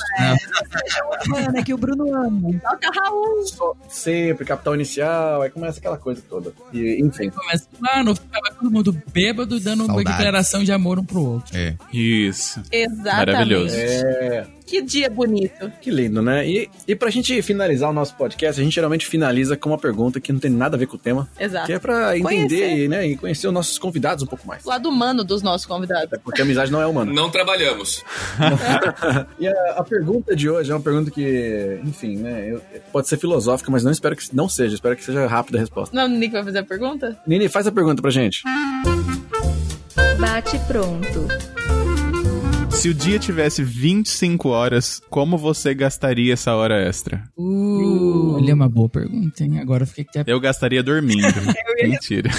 Mano, 1.28 1.58
é 1.58 1.62
que 1.62 1.74
o 1.74 1.78
Bruno 1.78 2.14
ama. 2.14 2.50
Toca 2.62 2.90
Raul. 3.00 3.46
Só- 3.46 3.74
sempre, 3.88 4.44
capital 4.46 4.74
inicial, 4.74 5.42
aí 5.42 5.50
começa 5.50 5.78
aquela 5.78 5.96
coisa 5.98 6.22
toda. 6.28 6.52
E, 6.72 7.00
enfim. 7.02 7.30
Começa 7.30 7.66
lá, 7.80 8.02
no 8.02 8.14
final 8.14 8.40
vai 8.42 8.52
todo 8.54 8.70
mundo 8.70 8.96
bêbado, 9.12 9.60
dando 9.60 9.80
uma 9.84 9.94
Saudades. 9.94 10.16
declaração 10.16 10.64
de 10.64 10.72
amor 10.72 10.98
um 10.98 11.04
pro 11.04 11.20
outro. 11.22 11.56
É. 11.56 11.74
Isso. 11.92 12.62
Exatamente. 12.70 13.26
Maravilhoso. 13.32 13.74
É. 13.76 14.46
Que 14.66 14.80
dia 14.80 15.10
bonito. 15.10 15.68
Que 15.80 15.90
lindo, 15.90 16.22
né? 16.22 16.46
E, 16.48 16.70
e 16.86 16.94
pra 16.94 17.10
gente 17.10 17.42
finalizar 17.42 17.90
o 17.90 17.92
nosso 17.92 18.14
podcast, 18.14 18.60
a 18.60 18.64
gente 18.64 18.72
geralmente 18.72 19.04
finaliza 19.04 19.56
com 19.56 19.70
uma 19.70 19.78
pergunta 19.78 20.20
que 20.20 20.32
não 20.32 20.38
tem 20.38 20.48
nada 20.52 20.76
a 20.76 20.78
ver 20.78 20.86
com 20.86 20.94
o 20.94 20.98
tema, 20.98 21.28
Exato. 21.40 21.66
que 21.66 21.72
é 21.72 21.78
pra 21.80 22.16
entender 22.16 22.46
Conhecer. 22.60 22.78
e, 22.84 22.88
né, 22.88 23.06
e 23.08 23.16
conhecer 23.16 23.48
os 23.48 23.52
nossos 23.52 23.76
convidados 23.80 24.22
um 24.22 24.28
pouco 24.28 24.46
mais. 24.46 24.64
O 24.64 24.68
lado 24.68 24.88
humano 24.88 25.24
dos 25.24 25.42
nossos 25.42 25.66
convidados. 25.66 26.16
Porque 26.22 26.40
a 26.40 26.44
amizade 26.44 26.70
não 26.70 26.80
é 26.80 26.86
humana. 26.86 27.12
Não 27.12 27.28
trabalhamos. 27.30 28.04
E 29.40 29.48
a, 29.48 29.52
a 29.78 29.82
pergunta 29.82 30.36
de 30.36 30.48
hoje 30.48 30.70
é 30.70 30.74
uma 30.74 30.80
pergunta 30.80 31.10
que, 31.10 31.80
enfim, 31.84 32.16
né, 32.18 32.52
eu- 32.52 32.62
pode 32.92 33.08
ser 33.08 33.16
filosófica, 33.16 33.70
mas 33.72 33.82
não 33.82 33.90
espero 33.90 34.14
que 34.14 34.24
não 34.34 34.48
seja, 34.48 34.74
espero 34.74 34.94
que 34.94 35.02
seja 35.04 35.26
rápida 35.26 35.58
a 35.58 35.60
resposta. 35.60 35.96
Não, 35.96 36.04
o 36.04 36.08
Nick 36.18 36.32
vai 36.32 36.44
fazer 36.44 36.58
a 36.58 36.62
pergunta? 36.64 37.18
Nini, 37.26 37.48
faz 37.48 37.66
a 37.66 37.72
pergunta 37.72 38.00
pra 38.00 38.10
gente. 38.10 38.42
Bate 40.18 40.58
pronto. 40.68 41.26
Se 42.80 42.88
o 42.88 42.94
dia 42.94 43.18
tivesse 43.18 43.62
25 43.62 44.48
horas, 44.48 45.02
como 45.10 45.36
você 45.36 45.74
gastaria 45.74 46.32
essa 46.32 46.54
hora 46.54 46.80
extra? 46.82 47.22
Uh, 47.36 48.36
olha, 48.36 48.52
é 48.52 48.54
uma 48.54 48.70
boa 48.70 48.88
pergunta, 48.88 49.44
hein? 49.44 49.60
Agora 49.60 49.82
eu 49.82 49.86
fiquei 49.86 50.06
até. 50.22 50.32
Eu 50.32 50.40
gastaria 50.40 50.82
dormindo. 50.82 51.20
Mentira. 51.82 52.30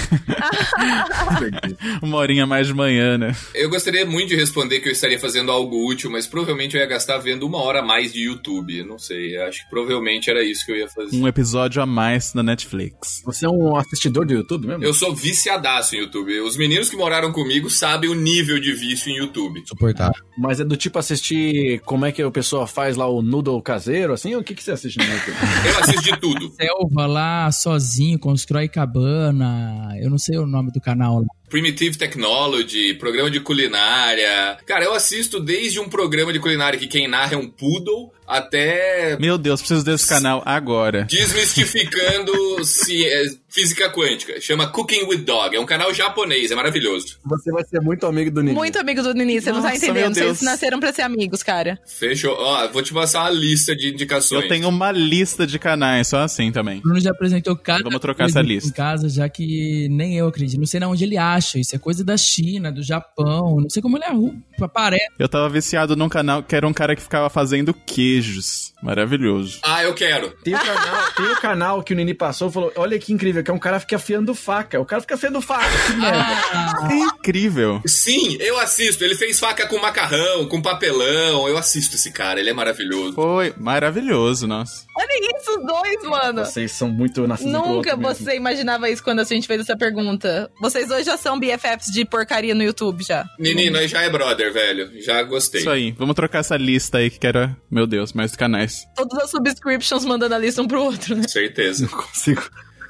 Uma 2.02 2.16
horinha 2.16 2.44
mais 2.44 2.66
de 2.66 2.74
manhã, 2.74 3.16
né? 3.16 3.36
Eu 3.54 3.70
gostaria 3.70 4.04
muito 4.04 4.30
de 4.30 4.36
responder 4.36 4.80
que 4.80 4.88
eu 4.88 4.92
estaria 4.92 5.18
fazendo 5.18 5.52
algo 5.52 5.88
útil, 5.88 6.10
mas 6.10 6.26
provavelmente 6.26 6.76
eu 6.76 6.80
ia 6.80 6.88
gastar 6.88 7.18
vendo 7.18 7.46
uma 7.46 7.58
hora 7.58 7.78
a 7.78 7.84
mais 7.84 8.12
de 8.12 8.24
YouTube. 8.24 8.78
Eu 8.78 8.86
não 8.86 8.98
sei. 8.98 9.36
Acho 9.42 9.62
que 9.62 9.70
provavelmente 9.70 10.28
era 10.28 10.42
isso 10.42 10.66
que 10.66 10.72
eu 10.72 10.76
ia 10.76 10.88
fazer. 10.88 11.16
Um 11.16 11.28
episódio 11.28 11.80
a 11.80 11.86
mais 11.86 12.34
na 12.34 12.42
Netflix. 12.42 13.22
Você 13.24 13.46
é 13.46 13.48
um 13.48 13.76
assistidor 13.76 14.26
do 14.26 14.32
YouTube 14.32 14.66
mesmo? 14.66 14.82
Eu 14.82 14.92
sou 14.92 15.14
viciadaço 15.14 15.94
em 15.94 16.00
YouTube. 16.00 16.40
Os 16.40 16.56
meninos 16.56 16.90
que 16.90 16.96
moraram 16.96 17.30
comigo 17.30 17.70
sabem 17.70 18.10
o 18.10 18.14
nível 18.14 18.58
de 18.58 18.72
vício 18.72 19.08
em 19.08 19.18
YouTube. 19.18 19.62
Suportável. 19.68 20.31
Mas 20.36 20.60
é 20.60 20.64
do 20.64 20.76
tipo 20.76 20.98
assistir 20.98 21.80
como 21.80 22.06
é 22.06 22.12
que 22.12 22.22
a 22.22 22.30
pessoa 22.30 22.66
faz 22.66 22.96
lá 22.96 23.06
o 23.06 23.20
noodle 23.20 23.60
caseiro, 23.60 24.12
assim? 24.12 24.34
Ou 24.34 24.40
o 24.40 24.44
que, 24.44 24.54
que 24.54 24.62
você 24.62 24.72
assiste 24.72 24.98
no 24.98 25.04
YouTube? 25.04 25.36
Eu 25.66 25.78
antes 25.78 26.02
de 26.02 26.16
tudo. 26.18 26.52
Selva 26.54 27.06
lá, 27.06 27.52
sozinho, 27.52 28.18
constrói 28.18 28.68
cabana. 28.68 29.94
Eu 30.00 30.10
não 30.10 30.18
sei 30.18 30.38
o 30.38 30.46
nome 30.46 30.70
do 30.70 30.80
canal 30.80 31.20
lá. 31.20 31.26
Primitive 31.52 31.98
Technology, 31.98 32.94
programa 32.94 33.30
de 33.30 33.38
culinária. 33.38 34.56
Cara, 34.64 34.84
eu 34.86 34.94
assisto 34.94 35.38
desde 35.38 35.78
um 35.78 35.86
programa 35.86 36.32
de 36.32 36.40
culinária 36.40 36.78
que 36.78 36.86
quem 36.86 37.06
narra 37.06 37.34
é 37.34 37.36
um 37.36 37.46
poodle 37.46 38.10
até 38.26 39.18
Meu 39.20 39.36
Deus, 39.36 39.60
preciso 39.60 39.84
desse 39.84 40.08
canal 40.08 40.42
agora. 40.46 41.04
desmistificando 41.04 42.32
ci- 42.64 43.04
é, 43.04 43.24
física 43.50 43.90
quântica. 43.90 44.40
Chama 44.40 44.66
Cooking 44.68 45.04
with 45.04 45.18
Dog. 45.18 45.54
É 45.54 45.60
um 45.60 45.66
canal 45.66 45.92
japonês, 45.92 46.50
é 46.50 46.54
maravilhoso. 46.54 47.18
Você 47.26 47.52
vai 47.52 47.62
ser 47.64 47.80
muito 47.82 48.06
amigo 48.06 48.30
do 48.30 48.40
Nini. 48.42 48.54
Muito 48.54 48.78
amigo 48.78 49.02
do 49.02 49.12
Nini, 49.12 49.38
você 49.42 49.52
não 49.52 49.60
tá 49.60 49.68
Nossa, 49.70 49.76
entendendo. 49.84 50.14
Vocês 50.14 50.40
nasceram 50.40 50.80
pra 50.80 50.90
ser 50.92 51.02
amigos, 51.02 51.42
cara. 51.42 51.78
Fechou. 51.86 52.34
Ó, 52.38 52.68
vou 52.68 52.82
te 52.82 52.94
passar 52.94 53.24
uma 53.24 53.30
lista 53.30 53.76
de 53.76 53.90
indicações. 53.90 54.42
Eu 54.44 54.48
tenho 54.48 54.66
uma 54.68 54.90
lista 54.90 55.46
de 55.46 55.58
canais, 55.58 56.08
só 56.08 56.20
assim 56.20 56.50
também. 56.50 56.78
O 56.78 56.82
Bruno 56.82 57.00
já 57.00 57.10
apresentou 57.10 57.54
cada 57.56 57.82
Vamos 57.84 58.00
trocar 58.00 58.26
essa 58.30 58.40
lista. 58.40 58.70
em 58.70 58.72
casa, 58.72 59.10
já 59.10 59.28
que 59.28 59.88
nem 59.90 60.16
eu 60.16 60.26
acredito. 60.28 60.58
Não 60.58 60.66
sei 60.66 60.80
na 60.80 60.88
onde 60.88 61.04
ele 61.04 61.18
acha. 61.18 61.41
Isso 61.58 61.74
é 61.76 61.78
coisa 61.78 62.04
da 62.04 62.16
China, 62.16 62.70
do 62.72 62.82
Japão. 62.82 63.56
Não 63.60 63.70
sei 63.70 63.82
como 63.82 63.96
ele 63.96 64.04
arruma. 64.04 64.42
Aparece. 64.66 65.06
Eu 65.18 65.28
tava 65.28 65.48
viciado 65.48 65.96
num 65.96 66.08
canal 66.08 66.42
que 66.42 66.54
era 66.54 66.66
um 66.66 66.72
cara 66.72 66.94
que 66.96 67.02
ficava 67.02 67.28
fazendo 67.28 67.72
queijos. 67.74 68.72
Maravilhoso. 68.82 69.60
Ah, 69.62 69.82
eu 69.84 69.94
quero. 69.94 70.30
Tem 70.42 70.54
o 70.54 70.58
canal, 70.58 71.12
tem 71.16 71.26
o 71.26 71.40
canal 71.40 71.82
que 71.82 71.92
o 71.92 71.96
Nini 71.96 72.14
passou 72.14 72.48
e 72.48 72.52
falou: 72.52 72.72
Olha 72.76 72.98
que 72.98 73.12
incrível, 73.12 73.42
que 73.44 73.50
é 73.50 73.54
um 73.54 73.58
cara 73.58 73.76
que 73.76 73.82
fica 73.82 73.96
afiando 73.96 74.34
faca. 74.34 74.80
O 74.80 74.84
cara 74.84 75.00
fica 75.00 75.14
afiando 75.14 75.40
faca. 75.40 75.66
Que 75.86 75.92
merda. 75.96 76.92
É 76.92 76.94
incrível. 76.98 77.80
Sim, 77.86 78.36
eu 78.40 78.58
assisto. 78.58 79.04
Ele 79.04 79.14
fez 79.14 79.38
faca 79.38 79.66
com 79.68 79.78
macarrão, 79.78 80.46
com 80.48 80.60
papelão. 80.60 81.48
Eu 81.48 81.56
assisto 81.56 81.94
esse 81.94 82.10
cara, 82.12 82.40
ele 82.40 82.50
é 82.50 82.52
maravilhoso. 82.52 83.14
Foi 83.14 83.54
maravilhoso, 83.56 84.46
nossa. 84.48 84.84
Olha 84.96 85.38
isso, 85.38 85.50
os 85.58 85.66
dois, 85.66 86.02
mano. 86.04 86.44
Vocês 86.44 86.72
são 86.72 86.88
muito 86.88 87.26
nascidos 87.26 87.52
Nunca 87.52 87.96
mesmo. 87.96 88.14
você 88.14 88.34
imaginava 88.36 88.90
isso 88.90 89.02
quando 89.02 89.20
a 89.20 89.24
gente 89.24 89.46
fez 89.46 89.60
essa 89.60 89.76
pergunta. 89.76 90.50
Vocês 90.60 90.88
dois 90.88 91.06
já 91.06 91.16
são 91.16 91.38
BFFs 91.38 91.92
de 91.92 92.04
porcaria 92.04 92.54
no 92.54 92.62
YouTube 92.64 93.04
já. 93.04 93.24
Nini, 93.38 93.70
nós 93.70 93.90
já 93.90 94.02
é 94.02 94.10
brother, 94.10 94.51
velho. 94.52 94.90
Já 95.02 95.22
gostei. 95.22 95.60
Isso 95.60 95.70
aí. 95.70 95.92
Vamos 95.92 96.14
trocar 96.14 96.40
essa 96.40 96.56
lista 96.56 96.98
aí 96.98 97.10
que 97.10 97.18
quero. 97.18 97.54
Meu 97.70 97.86
Deus, 97.86 98.12
mais 98.12 98.36
canais. 98.36 98.84
Todas 98.96 99.18
as 99.18 99.30
subscriptions 99.30 100.04
mandando 100.04 100.34
a 100.34 100.38
lista 100.38 100.62
um 100.62 100.68
pro 100.68 100.82
outro, 100.82 101.16
né? 101.16 101.26
Certeza. 101.26 101.86
Não 101.90 101.98
consigo. 101.98 102.42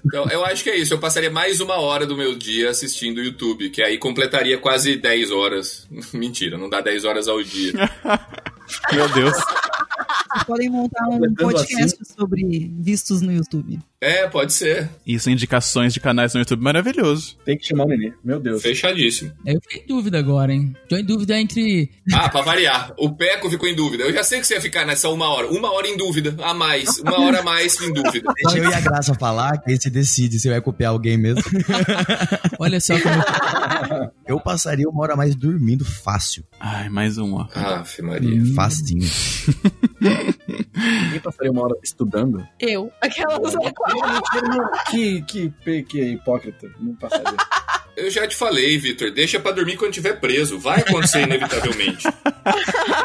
Então, 0.05 0.29
eu 0.31 0.45
acho 0.45 0.65
que 0.65 0.71
é 0.71 0.77
isso. 0.77 0.93
Eu 0.93 0.99
passaria 0.99 1.31
mais 1.31 1.61
uma 1.61 1.77
hora 1.77 2.05
do 2.05 2.17
meu 2.17 2.35
dia 2.35 2.71
assistindo 2.71 3.19
o 3.19 3.23
YouTube, 3.23 3.71
que 3.71 3.83
aí 3.83 3.99
completaria 3.99 4.59
quase 4.59 4.97
10 4.97 5.31
horas. 5.31 5.89
Mentira, 6.13 6.59
não 6.59 6.69
dá 6.69 6.81
10 6.81 7.05
horas 7.05 7.29
ao 7.29 7.43
dia. 7.43 7.73
Meu 8.93 9.09
Deus. 9.11 9.35
Vocês 10.33 10.45
podem 10.47 10.71
montar 10.71 11.07
um 11.09 11.35
podcast 11.35 11.99
sobre 12.17 12.73
vistos 12.81 13.21
no 13.21 13.33
YouTube. 13.33 13.79
É, 14.01 14.27
pode 14.29 14.53
ser. 14.53 14.91
Isso, 15.07 15.31
indicações 15.31 15.95
de 15.95 16.01
canais 16.01 16.35
no 16.35 16.41
YouTube. 16.41 16.61
Maravilhoso. 16.61 17.37
Tem 17.45 17.57
que 17.57 17.65
chamar 17.65 17.85
o 17.85 17.89
Nini. 17.89 18.13
Meu 18.25 18.41
Deus. 18.41 18.61
Fechadíssimo. 18.61 19.33
Eu 19.47 19.61
fiquei 19.63 19.83
em 19.83 19.87
dúvida 19.87 20.19
agora, 20.19 20.53
hein? 20.53 20.75
Tô 20.89 20.97
em 20.97 21.05
dúvida 21.05 21.39
entre. 21.39 21.89
Ah, 22.13 22.29
pra 22.29 22.43
variar. 22.43 22.93
O 22.99 23.15
Peco 23.15 23.49
ficou 23.49 23.69
em 23.69 23.77
dúvida. 23.77 24.03
Eu 24.03 24.13
já 24.13 24.25
sei 24.25 24.41
que 24.41 24.47
você 24.47 24.55
ia 24.55 24.61
ficar 24.61 24.85
nessa 24.85 25.09
uma 25.09 25.29
hora. 25.29 25.47
Uma 25.47 25.73
hora 25.73 25.87
em 25.87 25.97
dúvida. 25.97 26.35
A 26.43 26.53
mais. 26.53 26.99
Uma 26.99 27.21
hora 27.21 27.41
a 27.41 27.43
mais 27.45 27.81
em 27.81 27.93
dúvida. 27.93 28.33
Deixa 28.43 28.59
eu 28.59 28.71
e 28.71 28.75
a 28.75 28.81
Graça 28.81 29.15
falar, 29.15 29.59
que 29.59 29.71
aí 29.71 29.81
você 29.81 29.89
decide 29.89 30.41
se 30.41 30.49
vai 30.49 30.61
copiar 30.61 30.91
alguém 30.91 31.17
mesmo. 31.17 31.45
Olha 32.59 32.81
só 32.81 32.95
como. 32.99 34.11
Eu 34.27 34.41
passaria 34.41 34.89
uma 34.89 35.01
hora 35.03 35.15
a 35.15 35.17
mais 35.17 35.37
dormindo 35.37 35.85
fácil. 35.85 36.43
Ai, 36.59 36.89
mais 36.89 37.19
um, 37.19 37.35
ó. 37.35 37.47
Aff, 37.55 38.03
Maria. 38.03 38.43
Facinho. 38.53 39.09
Ninguém 40.03 41.21
passaria 41.21 41.53
uma 41.53 41.63
hora 41.63 41.77
estudando. 41.83 42.47
Eu. 42.59 42.93
Aquelas. 43.01 43.55
Que, 44.91 45.23
que, 45.23 45.51
que, 45.51 45.83
que 45.85 46.03
hipócrita. 46.03 46.69
Não 46.79 46.95
passaria. 46.95 47.37
Eu 47.97 48.11
já 48.11 48.27
te 48.27 48.35
falei, 48.35 48.79
Vitor. 48.79 49.11
Deixa 49.13 49.39
pra 49.39 49.53
dormir 49.53 49.77
quando 49.77 49.93
tiver 49.93 50.15
preso. 50.19 50.59
Vai 50.59 50.81
acontecer 50.81 51.23
inevitavelmente. 51.27 52.09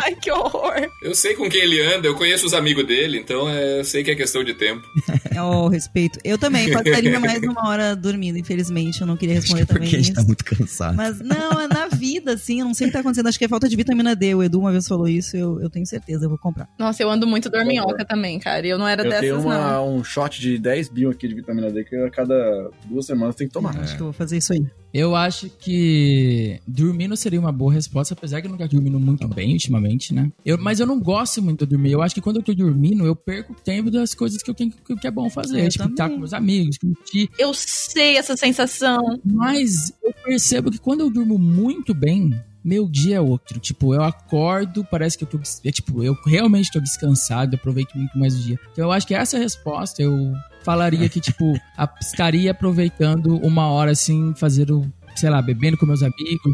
Ai, 0.02 0.16
que 0.16 0.32
horror. 0.32 0.90
Eu 1.04 1.14
sei 1.14 1.36
com 1.36 1.50
quem 1.50 1.62
ele 1.62 1.82
anda, 1.82 2.08
eu 2.08 2.16
conheço 2.16 2.46
os 2.46 2.54
amigos 2.54 2.86
dele, 2.88 3.18
então 3.20 3.50
é, 3.50 3.80
eu 3.80 3.84
sei 3.86 4.04
que 4.04 4.12
é 4.12 4.16
questão 4.16 4.44
de 4.44 4.54
tempo. 4.54 4.88
É 5.38 5.42
o 5.42 5.68
respeito. 5.68 6.18
Eu 6.24 6.36
também 6.36 6.72
passaria 6.72 7.20
mais 7.20 7.40
uma 7.44 7.70
hora 7.70 7.96
dormindo, 7.96 8.40
infelizmente. 8.40 9.02
Eu 9.02 9.06
não 9.06 9.16
queria 9.16 9.38
Acho 9.38 9.46
que 9.54 9.54
responder 9.54 9.62
é 9.62 9.66
porque 9.68 9.86
também 9.86 9.90
a 9.90 10.04
gente 10.04 10.06
isso. 10.06 10.14
tá 10.16 10.24
muito 10.24 10.44
cansado. 10.44 10.96
Mas 10.98 11.20
não, 11.20 11.62
é 11.62 11.68
na 11.68 11.88
vida, 11.90 12.34
assim. 12.34 12.60
Eu 12.62 12.66
não 12.66 12.74
sei 12.74 12.88
o 12.88 12.90
que 12.90 12.94
tá 12.94 13.02
acontecendo. 13.02 13.28
Acho 13.28 13.38
que 13.38 13.46
é 13.46 13.48
falta 13.48 13.70
de 13.70 13.76
vitamina 13.76 14.16
D. 14.16 14.34
O 14.34 14.42
Edu 14.42 14.60
uma 14.60 14.72
vez 14.72 14.88
falou 14.88 15.08
isso. 15.08 15.38
Eu, 15.38 15.62
eu 15.62 15.70
tenho 15.70 15.86
certeza. 15.86 16.26
Eu 16.26 16.30
vou 16.30 16.40
comprar. 16.40 16.68
Nossa, 16.80 17.04
eu 17.04 17.10
ando 17.12 17.28
muito 17.28 17.52
dorminhoca 17.52 18.04
também, 18.04 18.40
cara. 18.40 18.66
E 18.66 18.70
eu 18.72 18.80
não 18.80 18.88
era 18.88 19.04
Eu 19.04 19.10
dessas, 19.12 19.22
tenho 19.22 19.40
uma- 19.42 19.74
não. 19.74 19.98
um 19.98 20.04
shot 20.04 20.42
de 20.42 20.58
10 20.58 20.90
bio 20.90 21.12
aqui 21.12 21.28
de 21.28 21.36
vitamina 21.36 21.70
D 21.70 21.84
que 21.84 21.96
a 21.96 22.10
cada 22.10 22.72
duas 22.86 23.06
semanas 23.06 23.36
tem 23.36 23.46
que 23.46 23.54
tomar. 23.54 23.78
Acho 23.78 23.96
que 23.96 24.02
eu 24.02 24.06
vou 24.08 24.14
fazer 24.14 24.38
isso 24.38 24.54
aí. 24.54 24.66
Eu 24.94 25.16
acho 25.16 25.50
que 25.50 26.60
dormindo 26.68 27.16
seria 27.16 27.40
uma 27.40 27.52
boa 27.52 27.74
resposta, 27.74 28.14
apesar 28.14 28.42
que 28.42 28.48
eu 28.48 28.52
não 28.52 28.58
tô 28.58 28.68
dormindo 28.68 29.00
muito 29.00 29.28
bem 29.28 29.54
ultimamente, 29.54 30.14
né? 30.14 30.32
Eu, 30.46 30.58
mas 30.58 30.80
eu 30.80 30.88
não 30.88 31.00
gosto 31.00 31.42
muito 31.42 31.66
de 31.66 31.72
dormir. 31.72 31.92
Eu 31.92 32.02
acho 32.02 32.16
que 32.16 32.22
quando 32.22 32.38
eu 32.38 32.44
tô 32.44 32.54
dormindo, 32.54 33.06
eu 33.06 33.16
perco 33.16 33.54
o 33.54 33.56
tempo 33.56 33.92
das 33.92 34.14
coisas 34.14 34.42
que 34.42 34.50
eu 34.50 34.56
tenho 34.56 34.72
que, 34.72 34.96
que 34.96 35.08
é 35.08 35.12
bom 35.12 35.30
fazer. 35.30 35.66
Eu 35.66 35.70
tipo, 35.70 35.84
estar 35.84 35.96
também. 35.96 36.16
com 36.16 36.20
meus 36.20 36.34
amigos, 36.34 36.78
curtir. 36.78 37.30
Eu 37.38 37.54
sei 37.54 38.18
essa 38.18 38.36
sensação. 38.36 39.00
Mas 39.24 39.94
eu 40.04 40.14
percebo 40.24 40.72
que 40.72 40.80
quando 40.80 41.02
eu 41.02 41.10
durmo 41.10 41.38
muito 41.38 41.94
bem, 41.94 42.32
meu 42.68 42.88
dia 42.88 43.16
é 43.16 43.22
outro. 43.22 43.60
Tipo, 43.60 43.94
eu 43.94 44.04
acordo, 44.04 44.84
parece 44.84 45.18
que 45.18 45.24
eu 45.24 45.28
tô. 45.28 45.40
É, 45.66 45.72
tipo, 45.72 46.04
eu 46.04 46.14
realmente 46.26 46.70
tô 46.72 46.80
descansado, 46.82 47.56
aproveito 47.56 47.94
muito 47.96 48.18
mais 48.20 48.36
o 48.36 48.40
dia. 48.44 48.60
Então 48.74 48.86
eu 48.86 48.92
acho 48.92 49.08
que 49.08 49.16
essa 49.16 49.38
resposta. 49.38 50.02
Eu 50.02 50.34
falaria 50.64 51.08
que, 51.08 51.22
tipo, 51.22 51.54
a- 51.78 51.90
estaria 52.02 52.52
aproveitando 52.52 53.38
uma 53.38 53.68
hora 53.68 53.92
assim, 53.92 54.34
fazer 54.36 54.70
o, 54.72 54.86
sei 55.16 55.30
lá, 55.30 55.42
bebendo 55.42 55.78
com 55.78 55.86
meus 55.86 56.04
amigos. 56.04 56.54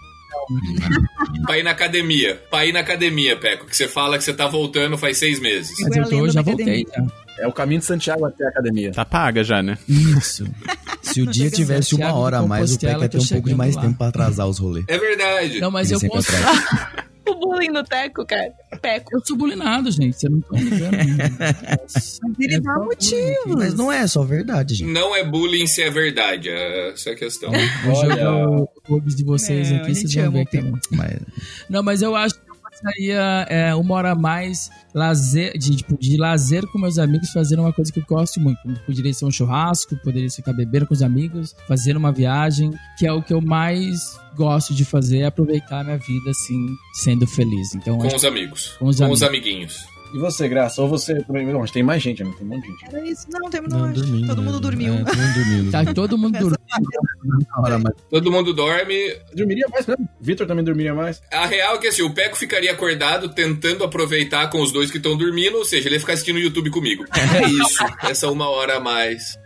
Pra 1.45 1.57
ir 1.57 1.63
na 1.63 1.71
academia. 1.71 2.35
Pra 2.49 2.65
ir 2.65 2.73
na 2.73 2.81
academia, 2.81 3.35
Peco, 3.37 3.65
que 3.65 3.75
você 3.75 3.87
fala 3.87 4.17
que 4.17 4.23
você 4.23 4.33
tá 4.33 4.47
voltando 4.47 4.97
faz 4.97 5.17
seis 5.17 5.39
meses. 5.39 5.73
Mas 5.81 5.95
eu 5.97 6.09
tô, 6.09 6.29
já 6.29 6.41
voltei. 6.41 6.83
academia. 6.83 7.22
É 7.39 7.47
o 7.47 7.51
caminho 7.51 7.79
de 7.79 7.85
Santiago 7.85 8.25
até 8.25 8.45
a 8.45 8.49
academia. 8.49 8.91
Tá 8.91 9.03
paga 9.03 9.43
já, 9.43 9.61
né? 9.63 9.77
Isso. 9.89 10.45
Se 11.01 11.21
o 11.21 11.25
dia 11.25 11.49
tivesse 11.49 11.95
uma 11.95 12.13
hora 12.13 12.37
a 12.37 12.47
mais, 12.47 12.73
o 12.75 12.79
Peca 12.79 12.99
ia 13.01 13.09
ter 13.09 13.17
um 13.19 13.25
pouco 13.27 13.49
de 13.49 13.55
mais 13.55 13.75
lá. 13.75 13.81
tempo 13.81 13.97
pra 13.97 14.07
atrasar 14.07 14.47
os 14.47 14.59
rolês. 14.59 14.85
É 14.87 14.97
verdade. 14.97 15.59
Não, 15.59 15.71
mas 15.71 15.91
Ele 15.91 16.05
eu 16.05 16.09
posso. 16.09 16.31
O 17.25 17.35
bullying 17.35 17.69
no 17.69 17.81
teco, 17.85 18.25
cara. 18.25 18.51
Peco. 18.81 19.15
Eu 19.15 19.21
sou 19.25 19.37
bulinado, 19.37 19.89
gente. 19.89 20.19
Você 20.19 20.27
não 20.27 20.41
tá 20.41 20.57
ligando. 20.59 20.91
Mas 21.71 22.19
ele 22.37 22.55
É 22.55 22.59
dá 22.59 22.73
só 22.73 22.83
motivos. 22.83 23.55
Mas 23.55 23.73
não 23.75 23.89
é 23.89 24.05
só 24.07 24.23
verdade, 24.23 24.75
gente. 24.75 24.91
Não 24.91 25.15
é 25.15 25.23
bullying 25.23 25.65
se 25.65 25.81
é 25.81 25.89
verdade. 25.89 26.49
é- 26.49 26.91
Essa 26.91 27.11
é 27.11 27.13
a 27.13 27.15
questão. 27.15 27.49
Vou 27.85 27.95
Olha. 27.95 28.09
jogar 28.09 28.49
o 28.89 28.99
de 29.05 29.23
vocês 29.23 29.71
É, 29.71 29.77
aqui, 29.77 29.95
vocês 29.95 30.13
vão 30.13 30.31
ver 30.33 30.45
também. 30.47 30.73
Mas 30.91 31.17
Não, 31.69 31.81
mas 31.81 32.01
eu 32.01 32.13
acho 32.13 32.35
que 32.35 32.41
passaria 32.83 33.47
é, 33.49 33.73
uma 33.75 33.95
hora 33.95 34.11
a 34.11 34.15
mais 34.15 34.69
lazer, 34.93 35.57
de, 35.57 35.77
tipo, 35.77 35.97
de 35.97 36.17
lazer 36.17 36.65
com 36.67 36.77
meus 36.79 36.99
amigos, 36.99 37.29
fazendo 37.31 37.61
uma 37.61 37.73
coisa 37.73 37.91
que 37.91 37.99
eu 37.99 38.05
gosto 38.07 38.39
muito. 38.39 38.59
Poderia 38.85 39.13
ser 39.13 39.25
um 39.25 39.31
churrasco, 39.31 39.95
poderia 40.03 40.29
ficar 40.29 40.53
bebendo 40.53 40.85
com 40.85 40.93
os 40.93 41.01
amigos, 41.01 41.55
fazer 41.67 41.95
uma 41.95 42.11
viagem, 42.11 42.71
que 42.97 43.07
é 43.07 43.11
o 43.11 43.21
que 43.21 43.33
eu 43.33 43.41
mais 43.41 44.19
gosto 44.35 44.73
de 44.73 44.83
fazer, 44.83 45.19
é 45.19 45.25
aproveitar 45.25 45.81
a 45.81 45.83
minha 45.83 45.97
vida, 45.97 46.31
assim, 46.31 46.67
sendo 46.95 47.25
feliz. 47.27 47.73
Então, 47.75 47.97
Com 47.97 48.07
acho 48.07 48.15
os 48.15 48.25
amigos. 48.25 48.75
Com 48.79 48.87
os 48.87 48.97
com 48.97 49.03
amigos. 49.05 49.21
os 49.21 49.27
amiguinhos. 49.27 49.92
E 50.13 50.19
você, 50.19 50.47
Graça? 50.47 50.81
Ou 50.81 50.87
você 50.87 51.15
também. 51.23 51.45
Não, 51.47 51.65
tem 51.65 51.81
mais 51.81 52.01
gente, 52.03 52.23
né? 52.23 52.31
Tem 52.37 52.45
um 52.45 52.49
monte 52.51 52.65
de 52.65 52.71
gente. 52.71 52.85
Era 52.95 53.07
isso. 53.09 53.25
Não, 53.31 53.49
terminou. 53.49 53.79
não, 53.79 53.91
dormindo. 53.93 54.27
Todo 54.27 54.41
mundo 54.43 54.59
dormiu. 54.59 54.93
É, 54.93 54.97
todo 55.03 55.17
mundo 55.17 55.33
dormindo. 55.33 55.71
tá 55.71 55.93
todo 55.93 56.17
mundo 56.17 56.39
dormindo. 56.39 56.59
Uma 57.57 57.61
hora 57.65 57.75
a 57.75 57.79
mais. 57.79 57.95
Todo 58.09 58.31
mundo 58.31 58.53
dorme. 58.53 59.17
Dormiria 59.33 59.67
mais 59.69 59.87
mesmo. 59.87 60.07
Vitor 60.21 60.45
também 60.45 60.63
dormiria 60.63 60.93
mais. 60.93 61.21
A 61.31 61.45
real 61.47 61.75
é 61.75 61.77
que 61.79 61.87
assim, 61.87 62.03
o 62.03 62.13
Peco 62.13 62.35
ficaria 62.37 62.71
acordado 62.71 63.29
tentando 63.29 63.83
aproveitar 63.83 64.49
com 64.49 64.61
os 64.61 64.71
dois 64.71 64.91
que 64.91 64.97
estão 64.97 65.17
dormindo, 65.17 65.57
ou 65.57 65.65
seja, 65.65 65.87
ele 65.87 65.95
ia 65.95 65.99
ficar 65.99 66.13
assistindo 66.13 66.35
o 66.35 66.39
YouTube 66.39 66.69
comigo. 66.69 67.03
É 67.13 67.45
isso. 67.49 67.83
Essa 68.03 68.29
uma 68.29 68.47
hora 68.49 68.77
a 68.77 68.79
mais. 68.79 69.37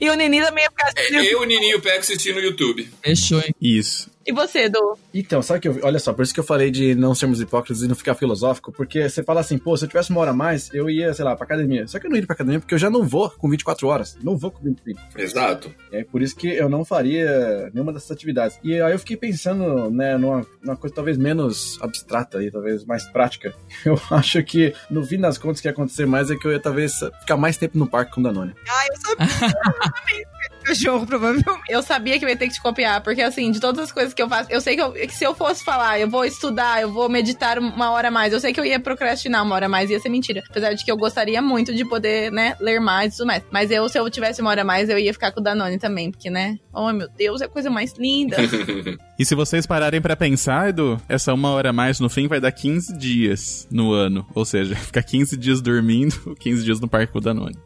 E 0.00 0.10
o 0.10 0.14
Nini 0.14 0.42
também 0.42 0.64
ia 0.64 0.70
ficar 0.70 0.88
É, 0.96 1.00
assistindo. 1.02 1.22
eu, 1.24 1.40
o 1.40 1.44
Nini 1.44 1.70
e 1.70 1.74
o 1.76 1.80
Peco 1.80 1.98
assistindo 2.00 2.36
o 2.38 2.40
YouTube. 2.40 2.88
Fechou, 3.04 3.38
hein? 3.38 3.54
Isso. 3.60 4.10
E 4.26 4.32
você, 4.32 4.64
Edu? 4.64 4.98
Então, 5.14 5.40
sabe 5.40 5.60
que 5.60 5.68
eu. 5.68 5.78
Olha 5.82 5.98
só, 5.98 6.12
por 6.12 6.22
isso 6.22 6.34
que 6.34 6.40
eu 6.40 6.44
falei 6.44 6.70
de 6.70 6.94
não 6.94 7.14
sermos 7.14 7.40
hipócritas 7.40 7.82
e 7.82 7.88
não 7.88 7.94
ficar 7.94 8.14
filosófico, 8.14 8.72
porque 8.72 9.08
você 9.08 9.22
fala 9.22 9.40
assim, 9.40 9.56
pô, 9.56 9.76
se 9.76 9.84
eu 9.84 9.88
tivesse 9.88 10.10
uma 10.10 10.20
hora 10.20 10.32
a 10.32 10.34
mais, 10.34 10.72
eu 10.74 10.90
ia, 10.90 11.14
sei 11.14 11.24
lá, 11.24 11.36
pra 11.36 11.44
academia. 11.44 11.86
Só 11.86 11.98
que 11.98 12.06
eu 12.06 12.10
não 12.10 12.16
iria 12.16 12.26
pra 12.26 12.34
academia 12.34 12.58
porque 12.58 12.74
eu 12.74 12.78
já 12.78 12.90
não 12.90 13.04
vou 13.04 13.30
com 13.30 13.48
24 13.48 13.86
horas. 13.86 14.18
Não 14.22 14.36
vou 14.36 14.50
com 14.50 14.62
25. 14.64 15.00
Exato. 15.16 15.72
É 15.92 16.02
por 16.02 16.22
isso 16.22 16.34
que 16.34 16.48
eu 16.48 16.68
não 16.68 16.84
faria 16.84 17.70
nenhuma 17.72 17.92
dessas 17.92 18.10
atividades. 18.10 18.58
E 18.64 18.80
aí 18.80 18.92
eu 18.92 18.98
fiquei 18.98 19.16
pensando, 19.16 19.90
né, 19.90 20.16
numa, 20.18 20.44
numa 20.60 20.76
coisa 20.76 20.94
talvez 20.94 21.16
menos 21.16 21.78
abstrata 21.80 22.42
e 22.42 22.50
talvez 22.50 22.84
mais 22.84 23.04
prática. 23.04 23.54
Eu 23.84 24.00
acho 24.10 24.42
que, 24.42 24.74
no 24.90 25.04
fim 25.04 25.20
das 25.20 25.38
contas, 25.38 25.58
o 25.60 25.62
que 25.62 25.68
ia 25.68 25.72
acontecer 25.72 26.06
mais 26.06 26.30
é 26.30 26.36
que 26.36 26.44
eu 26.44 26.50
ia 26.50 26.58
talvez 26.58 26.98
ficar 27.20 27.36
mais 27.36 27.56
tempo 27.56 27.78
no 27.78 27.86
parque 27.86 28.12
com 28.12 28.20
o 28.20 28.24
Danone. 28.24 28.52
Ah, 28.68 28.86
eu 28.88 29.26
sabia. 29.28 30.35
Cachorro, 30.66 31.06
provavelmente. 31.06 31.46
Eu 31.68 31.82
sabia 31.82 32.18
que 32.18 32.24
eu 32.24 32.28
ia 32.28 32.36
ter 32.36 32.48
que 32.48 32.54
te 32.54 32.60
copiar, 32.62 33.00
porque 33.02 33.22
assim, 33.22 33.50
de 33.50 33.60
todas 33.60 33.84
as 33.84 33.92
coisas 33.92 34.12
que 34.14 34.22
eu 34.22 34.28
faço, 34.28 34.50
eu 34.50 34.60
sei 34.60 34.74
que, 34.76 34.82
eu- 34.82 34.92
que 34.92 35.14
se 35.14 35.24
eu 35.24 35.34
fosse 35.34 35.64
falar, 35.64 35.98
eu 36.00 36.08
vou 36.08 36.24
estudar, 36.24 36.80
eu 36.82 36.90
vou 36.92 37.08
meditar 37.08 37.58
uma 37.58 37.90
hora 37.90 38.08
a 38.08 38.10
mais, 38.10 38.32
eu 38.32 38.40
sei 38.40 38.52
que 38.52 38.60
eu 38.60 38.64
ia 38.64 38.78
procrastinar 38.80 39.42
uma 39.44 39.54
hora 39.54 39.66
a 39.66 39.68
mais, 39.68 39.90
ia 39.90 40.00
ser 40.00 40.08
mentira. 40.08 40.42
Apesar 40.48 40.72
de 40.74 40.84
que 40.84 40.90
eu 40.90 40.96
gostaria 40.96 41.40
muito 41.42 41.74
de 41.74 41.84
poder, 41.84 42.30
né, 42.32 42.54
ler 42.60 42.80
mais 42.80 43.14
e 43.14 43.16
tudo 43.18 43.26
mais. 43.26 43.42
Mas 43.50 43.70
eu, 43.70 43.88
se 43.88 43.98
eu 43.98 44.08
tivesse 44.10 44.40
uma 44.40 44.50
hora 44.50 44.62
a 44.62 44.64
mais, 44.64 44.88
eu 44.88 44.98
ia 44.98 45.12
ficar 45.12 45.32
com 45.32 45.40
o 45.40 45.42
Danone 45.42 45.78
também, 45.78 46.10
porque, 46.10 46.30
né, 46.30 46.56
oh 46.72 46.92
meu 46.92 47.08
Deus, 47.16 47.40
é 47.40 47.44
a 47.44 47.48
coisa 47.48 47.70
mais 47.70 47.94
linda. 47.98 48.36
E 49.18 49.24
se 49.24 49.34
vocês 49.34 49.64
pararem 49.66 49.98
pra 49.98 50.14
pensar, 50.14 50.68
Edu, 50.68 51.00
essa 51.08 51.32
uma 51.32 51.48
hora 51.48 51.70
a 51.70 51.72
mais 51.72 51.98
no 51.98 52.06
fim 52.10 52.28
vai 52.28 52.38
dar 52.38 52.52
15 52.52 52.94
dias 52.98 53.66
no 53.70 53.90
ano. 53.94 54.26
Ou 54.34 54.44
seja, 54.44 54.76
ficar 54.76 55.02
15 55.02 55.38
dias 55.38 55.62
dormindo, 55.62 56.36
15 56.38 56.62
dias 56.62 56.78
no 56.80 56.86
parque 56.86 57.14
com 57.14 57.18
o 57.18 57.22
Danone. 57.22 57.56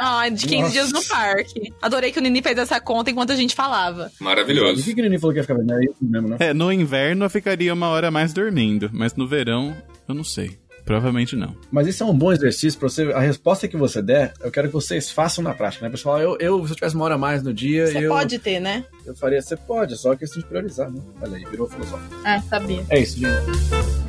Ai, 0.00 0.30
de 0.30 0.46
15 0.46 0.60
Nossa. 0.62 0.72
dias 0.72 0.92
no 0.92 1.04
parque. 1.04 1.72
Adorei 1.96 2.12
que 2.12 2.18
o 2.18 2.22
Nini 2.22 2.42
fez 2.42 2.58
essa 2.58 2.78
conta 2.78 3.10
enquanto 3.10 3.32
a 3.32 3.36
gente 3.36 3.54
falava. 3.54 4.10
E 4.12 4.22
o 4.22 4.24
Maravilhoso. 4.24 4.82
que 4.82 4.94
que 4.94 5.00
o 5.00 5.04
Nini 5.04 5.18
falou 5.18 5.32
que 5.32 5.38
ia 5.38 5.44
ficar 5.44 5.54
vendo? 5.54 5.72
É 5.72 5.84
isso 5.84 5.96
mesmo, 6.02 6.28
né? 6.28 6.36
É, 6.40 6.52
no 6.52 6.70
inverno 6.70 7.24
eu 7.24 7.30
ficaria 7.30 7.72
uma 7.72 7.88
hora 7.88 8.08
a 8.08 8.10
mais 8.10 8.34
dormindo, 8.34 8.90
mas 8.92 9.14
no 9.14 9.26
verão, 9.26 9.74
eu 10.06 10.14
não 10.14 10.22
sei. 10.22 10.58
Provavelmente 10.84 11.34
não. 11.34 11.56
Mas 11.72 11.88
isso 11.88 12.02
é 12.02 12.06
um 12.06 12.16
bom 12.16 12.30
exercício 12.32 12.78
pra 12.78 12.88
você. 12.88 13.10
A 13.12 13.18
resposta 13.18 13.66
que 13.66 13.76
você 13.76 14.00
der, 14.02 14.34
eu 14.40 14.50
quero 14.52 14.68
que 14.68 14.74
vocês 14.74 15.10
façam 15.10 15.42
na 15.42 15.52
prática, 15.54 15.84
né? 15.84 15.90
Pessoal, 15.90 16.20
eu, 16.20 16.36
eu 16.38 16.64
se 16.66 16.72
eu 16.72 16.76
tivesse 16.76 16.94
uma 16.94 17.04
hora 17.06 17.14
a 17.14 17.18
mais 17.18 17.42
no 17.42 17.52
dia, 17.52 17.86
Você 17.88 18.06
eu, 18.06 18.10
pode 18.10 18.38
ter, 18.38 18.60
né? 18.60 18.84
eu 19.04 19.16
faria. 19.16 19.40
Você 19.42 19.56
pode, 19.56 19.96
só 19.96 20.14
questão 20.14 20.40
de 20.40 20.46
priorizar, 20.46 20.88
né? 20.90 21.00
Olha 21.20 21.38
aí, 21.38 21.44
virou 21.46 21.66
filosófico. 21.66 22.14
Ah, 22.24 22.40
sabia. 22.42 22.84
É 22.90 23.00
isso, 23.00 23.18
gente. 23.18 24.05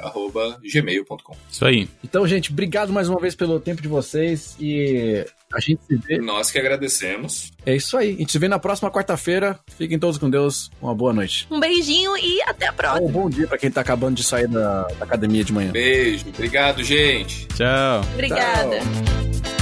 gmail.com. 0.72 1.36
Isso 1.50 1.64
aí. 1.64 1.88
Então, 2.04 2.26
gente, 2.26 2.52
obrigado 2.52 2.92
mais 2.92 3.08
uma 3.08 3.20
vez 3.20 3.34
pelo 3.34 3.58
tempo 3.60 3.82
de 3.82 3.88
vocês 3.88 4.56
e 4.60 5.24
a 5.52 5.60
gente 5.60 5.80
se 5.86 5.96
vê. 5.96 6.18
Nós 6.18 6.50
que 6.50 6.58
agradecemos. 6.58 7.52
É 7.64 7.76
isso 7.76 7.96
aí. 7.96 8.14
A 8.14 8.18
gente 8.18 8.32
se 8.32 8.38
vê 8.38 8.48
na 8.48 8.58
próxima 8.58 8.90
quarta-feira. 8.90 9.58
Fiquem 9.76 9.98
todos 9.98 10.16
com 10.16 10.30
Deus. 10.30 10.70
Uma 10.80 10.94
boa 10.94 11.12
noite. 11.12 11.46
Um 11.50 11.60
beijinho 11.60 12.16
e 12.16 12.40
até 12.42 12.68
a 12.68 12.72
próxima. 12.72 13.06
Um 13.06 13.12
bom 13.12 13.28
dia 13.28 13.46
pra 13.46 13.58
quem 13.58 13.70
tá 13.70 13.82
acabando 13.82 14.16
de 14.16 14.24
sair 14.24 14.48
da, 14.48 14.84
da 14.84 15.04
academia 15.04 15.44
de 15.44 15.52
manhã. 15.52 15.70
Beijo. 15.70 16.26
Obrigado, 16.28 16.82
gente. 16.82 17.46
Tchau. 17.48 18.02
Obrigada. 18.14 18.76
Este 18.76 19.61